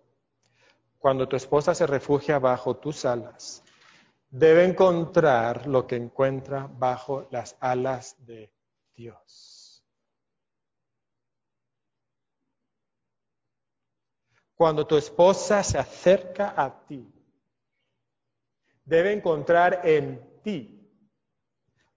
cuando 1.00 1.26
tu 1.26 1.38
esposa 1.38 1.74
se 1.74 1.88
refugia 1.88 2.38
bajo 2.38 2.76
tus 2.76 3.06
alas, 3.06 3.64
debe 4.30 4.66
encontrar 4.66 5.68
lo 5.68 5.88
que 5.88 5.96
encuentra 5.96 6.68
bajo 6.68 7.30
las 7.32 7.56
alas 7.62 8.18
de 8.26 8.54
Dios. 8.94 9.86
Cuando 14.54 14.86
tu 14.86 14.98
esposa 14.98 15.64
se 15.64 15.78
acerca 15.78 16.62
a 16.62 16.86
ti, 16.86 17.10
debe 18.84 19.14
encontrar 19.14 19.80
en 19.88 20.42
ti 20.44 20.83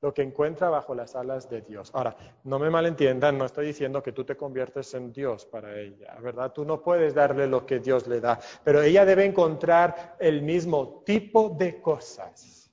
lo 0.02 0.12
que 0.12 0.22
encuentra 0.22 0.68
bajo 0.68 0.94
las 0.94 1.16
alas 1.16 1.48
de 1.48 1.62
Dios. 1.62 1.90
Ahora, 1.94 2.16
no 2.44 2.58
me 2.58 2.70
malentiendan, 2.70 3.38
no 3.38 3.46
estoy 3.46 3.66
diciendo 3.66 4.02
que 4.02 4.12
tú 4.12 4.24
te 4.24 4.36
conviertes 4.36 4.92
en 4.94 5.12
Dios 5.12 5.46
para 5.46 5.78
ella, 5.78 6.16
¿verdad? 6.20 6.52
Tú 6.52 6.64
no 6.64 6.82
puedes 6.82 7.14
darle 7.14 7.46
lo 7.46 7.64
que 7.64 7.80
Dios 7.80 8.06
le 8.06 8.20
da, 8.20 8.38
pero 8.62 8.82
ella 8.82 9.04
debe 9.04 9.24
encontrar 9.24 10.16
el 10.18 10.42
mismo 10.42 11.02
tipo 11.04 11.48
de 11.50 11.80
cosas, 11.80 12.70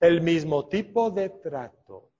el 0.00 0.20
mismo 0.20 0.68
tipo 0.68 1.10
de 1.10 1.28
trato. 1.30 2.10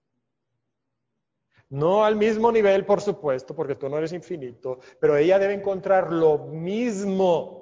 No 1.71 2.03
al 2.03 2.15
mismo 2.15 2.51
nivel, 2.51 2.85
por 2.85 2.99
supuesto, 2.99 3.55
porque 3.55 3.75
tú 3.75 3.89
no 3.89 3.97
eres 3.97 4.13
infinito, 4.13 4.79
pero 4.99 5.15
ella 5.15 5.37
debe 5.37 5.53
encontrar 5.53 6.11
lo 6.11 6.39
mismo 6.39 7.59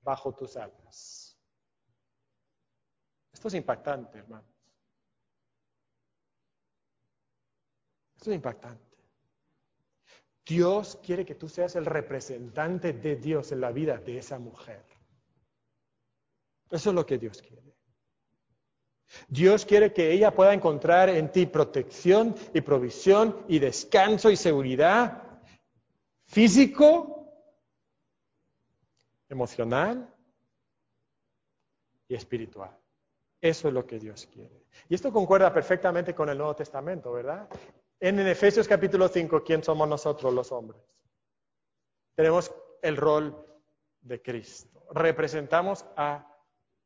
bajo 0.00 0.32
tus 0.34 0.56
alas. 0.56 1.38
Esto 3.30 3.48
es 3.48 3.54
impactante, 3.54 4.18
hermano. 4.18 4.46
Es 8.20 8.28
impactante. 8.28 8.84
Dios 10.44 10.98
quiere 11.02 11.24
que 11.24 11.34
tú 11.34 11.48
seas 11.48 11.76
el 11.76 11.86
representante 11.86 12.92
de 12.92 13.16
Dios 13.16 13.52
en 13.52 13.60
la 13.60 13.70
vida 13.70 13.98
de 13.98 14.18
esa 14.18 14.38
mujer. 14.38 14.84
Eso 16.70 16.90
es 16.90 16.94
lo 16.94 17.06
que 17.06 17.18
Dios 17.18 17.40
quiere. 17.40 17.74
Dios 19.28 19.64
quiere 19.64 19.92
que 19.92 20.12
ella 20.12 20.32
pueda 20.32 20.54
encontrar 20.54 21.08
en 21.08 21.32
ti 21.32 21.46
protección 21.46 22.34
y 22.54 22.60
provisión 22.60 23.44
y 23.48 23.58
descanso 23.58 24.30
y 24.30 24.36
seguridad 24.36 25.40
físico, 26.26 27.32
emocional 29.28 30.14
y 32.06 32.14
espiritual. 32.14 32.76
Eso 33.40 33.68
es 33.68 33.74
lo 33.74 33.86
que 33.86 33.98
Dios 33.98 34.28
quiere. 34.32 34.64
Y 34.88 34.94
esto 34.94 35.12
concuerda 35.12 35.52
perfectamente 35.52 36.14
con 36.14 36.28
el 36.28 36.38
Nuevo 36.38 36.54
Testamento, 36.54 37.12
¿verdad? 37.12 37.48
En 38.02 38.18
Efesios 38.18 38.66
capítulo 38.66 39.08
5, 39.08 39.44
¿quién 39.44 39.62
somos 39.62 39.86
nosotros 39.86 40.32
los 40.32 40.50
hombres? 40.52 40.80
Tenemos 42.14 42.50
el 42.80 42.96
rol 42.96 43.46
de 44.00 44.22
Cristo. 44.22 44.86
Representamos 44.92 45.84
a 45.96 46.26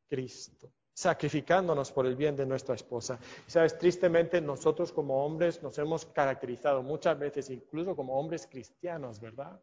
Cristo, 0.09 0.73
sacrificándonos 0.93 1.93
por 1.93 2.05
el 2.05 2.17
bien 2.17 2.35
de 2.35 2.45
nuestra 2.45 2.75
esposa. 2.75 3.17
sabes, 3.47 3.77
tristemente 3.77 4.41
nosotros 4.41 4.91
como 4.91 5.25
hombres 5.25 5.63
nos 5.63 5.77
hemos 5.77 6.05
caracterizado 6.05 6.83
muchas 6.83 7.17
veces, 7.17 7.49
incluso 7.49 7.95
como 7.95 8.19
hombres 8.19 8.45
cristianos, 8.45 9.21
¿verdad? 9.21 9.57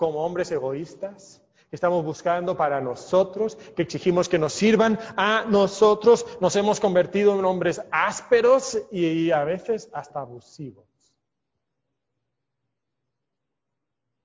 Como 0.00 0.24
hombres 0.24 0.50
egoístas, 0.50 1.42
que 1.68 1.76
estamos 1.76 2.02
buscando 2.02 2.56
para 2.56 2.80
nosotros, 2.80 3.56
que 3.76 3.82
exigimos 3.82 4.30
que 4.30 4.38
nos 4.38 4.54
sirvan 4.54 4.98
a 5.14 5.44
nosotros, 5.46 6.24
nos 6.40 6.56
hemos 6.56 6.80
convertido 6.80 7.38
en 7.38 7.44
hombres 7.44 7.82
ásperos 7.90 8.80
y 8.90 9.30
a 9.30 9.44
veces 9.44 9.90
hasta 9.92 10.20
abusivos. 10.20 10.86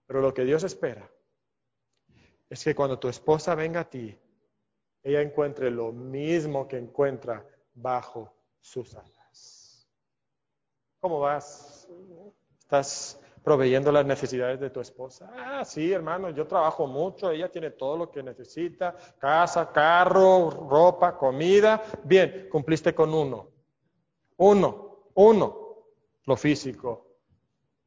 Pero 0.07 0.21
lo 0.21 0.33
que 0.33 0.45
Dios 0.45 0.63
espera 0.63 1.11
es 2.49 2.63
que 2.63 2.73
cuando 2.73 2.97
tu 2.97 3.09
esposa 3.09 3.53
venga 3.53 3.81
a 3.81 3.89
ti, 3.89 4.17
ella 5.03 5.21
encuentre 5.21 5.69
lo 5.71 5.91
mismo 5.91 6.69
que 6.69 6.77
encuentra 6.77 7.45
bajo 7.73 8.33
sus 8.61 8.95
alas. 8.95 9.89
¿Cómo 11.01 11.19
vas? 11.19 11.89
¿Estás 12.61 13.19
proveyendo 13.45 13.91
las 13.91 14.07
necesidades 14.07 14.59
de 14.59 14.71
tu 14.71 14.81
esposa. 14.81 15.31
Ah, 15.37 15.63
sí, 15.63 15.93
hermano, 15.93 16.31
yo 16.31 16.47
trabajo 16.47 16.87
mucho, 16.87 17.29
ella 17.29 17.51
tiene 17.51 17.69
todo 17.69 17.95
lo 17.95 18.11
que 18.11 18.23
necesita, 18.23 18.95
casa, 19.19 19.71
carro, 19.71 20.49
ropa, 20.49 21.15
comida. 21.15 21.83
Bien, 22.03 22.49
cumpliste 22.51 22.95
con 22.95 23.13
uno. 23.13 23.51
Uno, 24.37 25.11
uno, 25.13 25.85
lo 26.25 26.35
físico. 26.35 27.05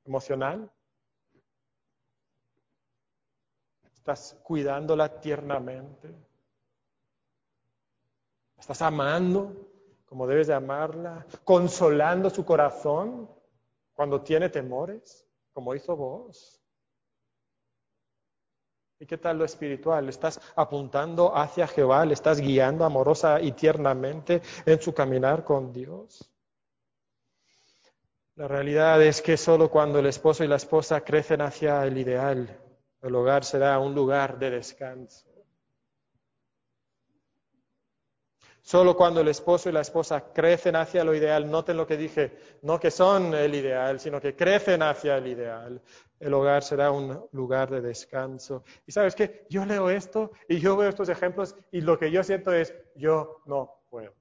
Emocional. 0.04 0.70
Estás 3.92 4.38
cuidándola 4.44 5.20
tiernamente. 5.20 6.14
Estás 8.56 8.80
amando 8.80 9.56
como 10.06 10.26
debes 10.26 10.46
de 10.46 10.54
amarla, 10.54 11.26
consolando 11.44 12.30
su 12.30 12.44
corazón 12.44 13.28
cuando 13.92 14.22
tiene 14.22 14.48
temores 14.48 15.27
como 15.58 15.74
hizo 15.74 15.96
vos. 15.96 16.62
¿Y 19.00 19.06
qué 19.06 19.18
tal 19.18 19.38
lo 19.38 19.44
espiritual? 19.44 20.08
¿Estás 20.08 20.40
apuntando 20.54 21.36
hacia 21.36 21.66
Jehová? 21.66 22.04
¿Le 22.04 22.14
estás 22.14 22.40
guiando 22.40 22.84
amorosa 22.84 23.40
y 23.40 23.50
tiernamente 23.50 24.40
en 24.64 24.80
su 24.80 24.94
caminar 24.94 25.42
con 25.42 25.72
Dios? 25.72 26.32
La 28.36 28.46
realidad 28.46 29.02
es 29.02 29.20
que 29.20 29.36
solo 29.36 29.68
cuando 29.68 29.98
el 29.98 30.06
esposo 30.06 30.44
y 30.44 30.46
la 30.46 30.54
esposa 30.54 31.00
crecen 31.00 31.40
hacia 31.40 31.84
el 31.84 31.98
ideal, 31.98 32.56
el 33.02 33.14
hogar 33.16 33.44
será 33.44 33.80
un 33.80 33.96
lugar 33.96 34.38
de 34.38 34.50
descanso. 34.50 35.27
Solo 38.68 38.94
cuando 38.94 39.22
el 39.22 39.28
esposo 39.28 39.70
y 39.70 39.72
la 39.72 39.80
esposa 39.80 40.30
crecen 40.30 40.76
hacia 40.76 41.02
lo 41.02 41.14
ideal, 41.14 41.50
noten 41.50 41.78
lo 41.78 41.86
que 41.86 41.96
dije, 41.96 42.36
no 42.60 42.78
que 42.78 42.90
son 42.90 43.32
el 43.32 43.54
ideal, 43.54 43.98
sino 43.98 44.20
que 44.20 44.36
crecen 44.36 44.82
hacia 44.82 45.16
el 45.16 45.26
ideal. 45.26 45.80
El 46.20 46.34
hogar 46.34 46.62
será 46.62 46.90
un 46.90 47.26
lugar 47.32 47.70
de 47.70 47.80
descanso. 47.80 48.64
Y 48.86 48.92
sabes 48.92 49.14
qué, 49.14 49.46
yo 49.48 49.64
leo 49.64 49.88
esto 49.88 50.32
y 50.50 50.60
yo 50.60 50.76
veo 50.76 50.90
estos 50.90 51.08
ejemplos 51.08 51.56
y 51.72 51.80
lo 51.80 51.98
que 51.98 52.10
yo 52.10 52.22
siento 52.22 52.52
es, 52.52 52.74
yo 52.94 53.40
no 53.46 53.72
puedo. 53.88 54.12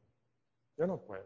Yo 0.77 0.87
no 0.87 0.97
puedo. 0.97 1.25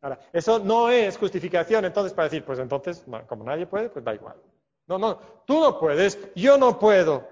Ahora, 0.00 0.18
eso 0.32 0.58
no 0.58 0.90
es 0.90 1.16
justificación 1.16 1.84
entonces 1.84 2.12
para 2.12 2.26
decir, 2.26 2.44
pues 2.44 2.58
entonces, 2.58 3.06
como 3.28 3.44
nadie 3.44 3.68
puede, 3.68 3.90
pues 3.90 4.04
da 4.04 4.12
igual. 4.12 4.42
No, 4.88 4.98
no, 4.98 5.20
tú 5.46 5.60
no 5.60 5.78
puedes, 5.78 6.18
yo 6.34 6.58
no 6.58 6.80
puedo. 6.80 7.28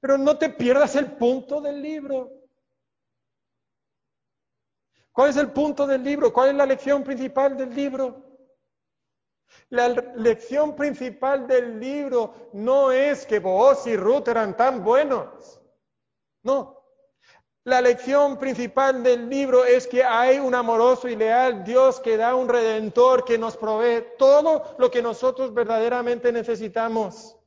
Pero 0.00 0.16
no 0.16 0.38
te 0.38 0.48
pierdas 0.48 0.96
el 0.96 1.12
punto 1.12 1.60
del 1.60 1.82
libro. 1.82 2.37
¿Cuál 5.18 5.30
es 5.30 5.36
el 5.36 5.50
punto 5.50 5.84
del 5.84 6.04
libro? 6.04 6.32
¿Cuál 6.32 6.50
es 6.50 6.54
la 6.54 6.64
lección 6.64 7.02
principal 7.02 7.56
del 7.56 7.74
libro? 7.74 8.22
La 9.70 9.88
lección 9.88 10.76
principal 10.76 11.44
del 11.48 11.80
libro 11.80 12.50
no 12.52 12.92
es 12.92 13.26
que 13.26 13.40
Boaz 13.40 13.84
y 13.88 13.96
Ruth 13.96 14.28
eran 14.28 14.56
tan 14.56 14.84
buenos. 14.84 15.60
No. 16.44 16.84
La 17.64 17.80
lección 17.80 18.38
principal 18.38 19.02
del 19.02 19.28
libro 19.28 19.64
es 19.64 19.88
que 19.88 20.04
hay 20.04 20.38
un 20.38 20.54
amoroso 20.54 21.08
y 21.08 21.16
leal 21.16 21.64
Dios 21.64 21.98
que 21.98 22.16
da 22.16 22.36
un 22.36 22.48
redentor 22.48 23.24
que 23.24 23.38
nos 23.38 23.56
provee 23.56 24.04
todo 24.18 24.76
lo 24.78 24.88
que 24.88 25.02
nosotros 25.02 25.52
verdaderamente 25.52 26.30
necesitamos. 26.30 27.37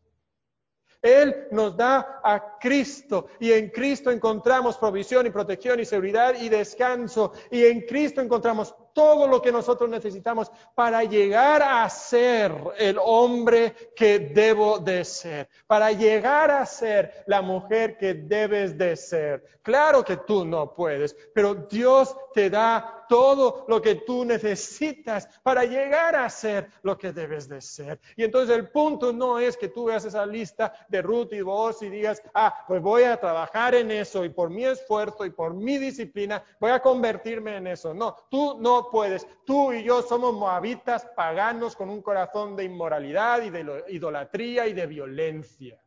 Él 1.01 1.47
nos 1.51 1.75
da 1.75 2.21
a 2.23 2.57
Cristo 2.59 3.27
y 3.39 3.51
en 3.51 3.69
Cristo 3.69 4.11
encontramos 4.11 4.77
provisión 4.77 5.25
y 5.25 5.31
protección 5.31 5.79
y 5.79 5.85
seguridad 5.85 6.35
y 6.39 6.49
descanso. 6.49 7.33
Y 7.49 7.63
en 7.65 7.81
Cristo 7.81 8.21
encontramos 8.21 8.75
todo 8.93 9.27
lo 9.27 9.41
que 9.41 9.51
nosotros 9.51 9.89
necesitamos 9.89 10.51
para 10.75 11.03
llegar 11.03 11.61
a 11.61 11.89
ser 11.89 12.53
el 12.77 12.97
hombre 13.01 13.73
que 13.95 14.19
debo 14.19 14.79
de 14.79 15.03
ser, 15.05 15.49
para 15.67 15.91
llegar 15.91 16.51
a 16.51 16.65
ser 16.65 17.23
la 17.27 17.41
mujer 17.41 17.97
que 17.97 18.13
debes 18.13 18.77
de 18.77 18.95
ser. 18.95 19.43
Claro 19.61 20.03
que 20.03 20.17
tú 20.17 20.45
no 20.45 20.73
puedes, 20.73 21.15
pero 21.33 21.53
Dios 21.55 22.15
te 22.33 22.49
da 22.49 23.01
todo 23.11 23.65
lo 23.67 23.81
que 23.81 23.95
tú 23.95 24.23
necesitas 24.23 25.27
para 25.43 25.65
llegar 25.65 26.15
a 26.15 26.29
ser 26.29 26.69
lo 26.81 26.97
que 26.97 27.11
debes 27.11 27.49
de 27.49 27.59
ser. 27.59 27.99
Y 28.15 28.23
entonces 28.23 28.55
el 28.55 28.69
punto 28.69 29.11
no 29.11 29.37
es 29.37 29.57
que 29.57 29.67
tú 29.67 29.83
veas 29.83 30.05
esa 30.05 30.25
lista 30.25 30.73
de 30.87 31.01
Ruth 31.01 31.33
y 31.33 31.41
vos 31.41 31.81
y 31.81 31.89
digas, 31.89 32.21
ah, 32.33 32.63
pues 32.65 32.81
voy 32.81 33.03
a 33.03 33.19
trabajar 33.19 33.75
en 33.75 33.91
eso 33.91 34.23
y 34.23 34.29
por 34.29 34.49
mi 34.49 34.63
esfuerzo 34.63 35.25
y 35.25 35.29
por 35.29 35.53
mi 35.53 35.77
disciplina 35.77 36.41
voy 36.57 36.71
a 36.71 36.81
convertirme 36.81 37.57
en 37.57 37.67
eso. 37.67 37.93
No, 37.93 38.15
tú 38.29 38.57
no 38.61 38.80
puedes. 38.89 39.27
Tú 39.45 39.73
y 39.73 39.83
yo 39.83 40.01
somos 40.01 40.33
moabitas 40.33 41.05
paganos 41.15 41.75
con 41.75 41.89
un 41.89 42.01
corazón 42.01 42.55
de 42.55 42.63
inmoralidad 42.63 43.41
y 43.43 43.49
de 43.49 43.85
idolatría 43.89 44.67
y 44.67 44.73
de 44.73 44.87
violencia. 44.87 45.83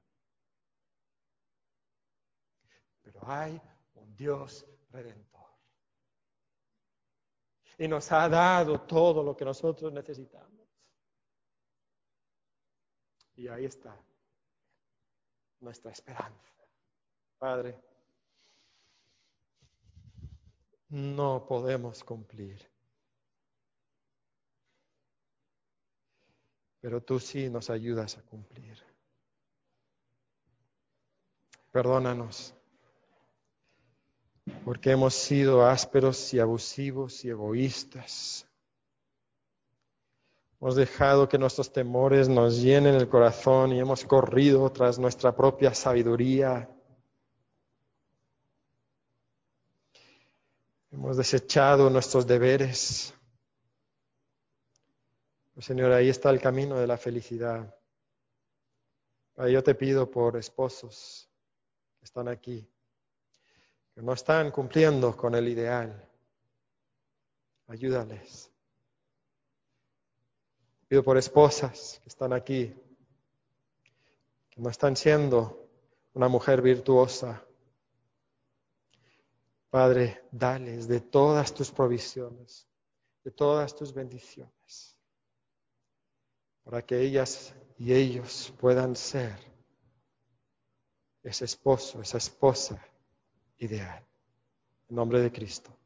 Pero 3.02 3.20
hay 3.26 3.60
un 3.94 4.14
Dios 4.14 4.66
redentor 4.90 5.34
y 7.78 7.88
nos 7.88 8.10
ha 8.12 8.28
dado 8.28 8.82
todo 8.82 9.22
lo 9.22 9.36
que 9.36 9.44
nosotros 9.44 9.92
necesitamos. 9.92 10.50
Y 13.36 13.48
ahí 13.48 13.64
está 13.64 14.00
nuestra 15.60 15.90
esperanza. 15.90 16.52
Padre, 17.38 17.80
no 20.88 21.44
podemos 21.46 22.04
cumplir. 22.04 22.73
Pero 26.84 27.00
tú 27.00 27.18
sí 27.18 27.48
nos 27.48 27.70
ayudas 27.70 28.18
a 28.18 28.20
cumplir. 28.20 28.78
Perdónanos 31.72 32.54
porque 34.66 34.90
hemos 34.90 35.14
sido 35.14 35.64
ásperos 35.64 36.34
y 36.34 36.40
abusivos 36.40 37.24
y 37.24 37.30
egoístas. 37.30 38.46
Hemos 40.60 40.76
dejado 40.76 41.26
que 41.26 41.38
nuestros 41.38 41.72
temores 41.72 42.28
nos 42.28 42.60
llenen 42.60 42.96
el 42.96 43.08
corazón 43.08 43.72
y 43.72 43.80
hemos 43.80 44.04
corrido 44.04 44.70
tras 44.70 44.98
nuestra 44.98 45.34
propia 45.34 45.72
sabiduría. 45.72 46.68
Hemos 50.90 51.16
desechado 51.16 51.88
nuestros 51.88 52.26
deberes. 52.26 53.14
Señor, 55.58 55.92
ahí 55.92 56.08
está 56.08 56.30
el 56.30 56.40
camino 56.40 56.76
de 56.76 56.86
la 56.86 56.96
felicidad. 56.96 57.74
yo 59.36 59.62
te 59.62 59.74
pido 59.74 60.10
por 60.10 60.36
esposos 60.36 61.28
que 61.98 62.04
están 62.04 62.28
aquí 62.28 62.68
que 63.94 64.02
no 64.02 64.12
están 64.12 64.50
cumpliendo 64.50 65.16
con 65.16 65.34
el 65.34 65.48
ideal. 65.48 66.08
Ayúdales. 67.68 68.50
Pido 70.88 71.02
por 71.02 71.16
esposas 71.16 72.00
que 72.02 72.08
están 72.08 72.32
aquí, 72.32 72.74
que 74.50 74.60
no 74.60 74.68
están 74.68 74.96
siendo 74.96 75.68
una 76.12 76.28
mujer 76.28 76.60
virtuosa. 76.60 77.42
Padre, 79.70 80.24
dales 80.30 80.86
de 80.88 81.00
todas 81.00 81.54
tus 81.54 81.70
provisiones, 81.70 82.68
de 83.22 83.30
todas 83.30 83.74
tus 83.74 83.94
bendiciones, 83.94 84.52
para 86.64 86.82
que 86.84 87.00
ellas 87.00 87.54
y 87.78 87.92
ellos 87.92 88.52
puedan 88.58 88.96
ser 88.96 89.38
ese 91.22 91.44
esposo, 91.44 92.00
esa 92.00 92.18
esposa 92.18 92.82
ideal. 93.58 94.04
En 94.88 94.96
nombre 94.96 95.20
de 95.20 95.30
Cristo. 95.30 95.76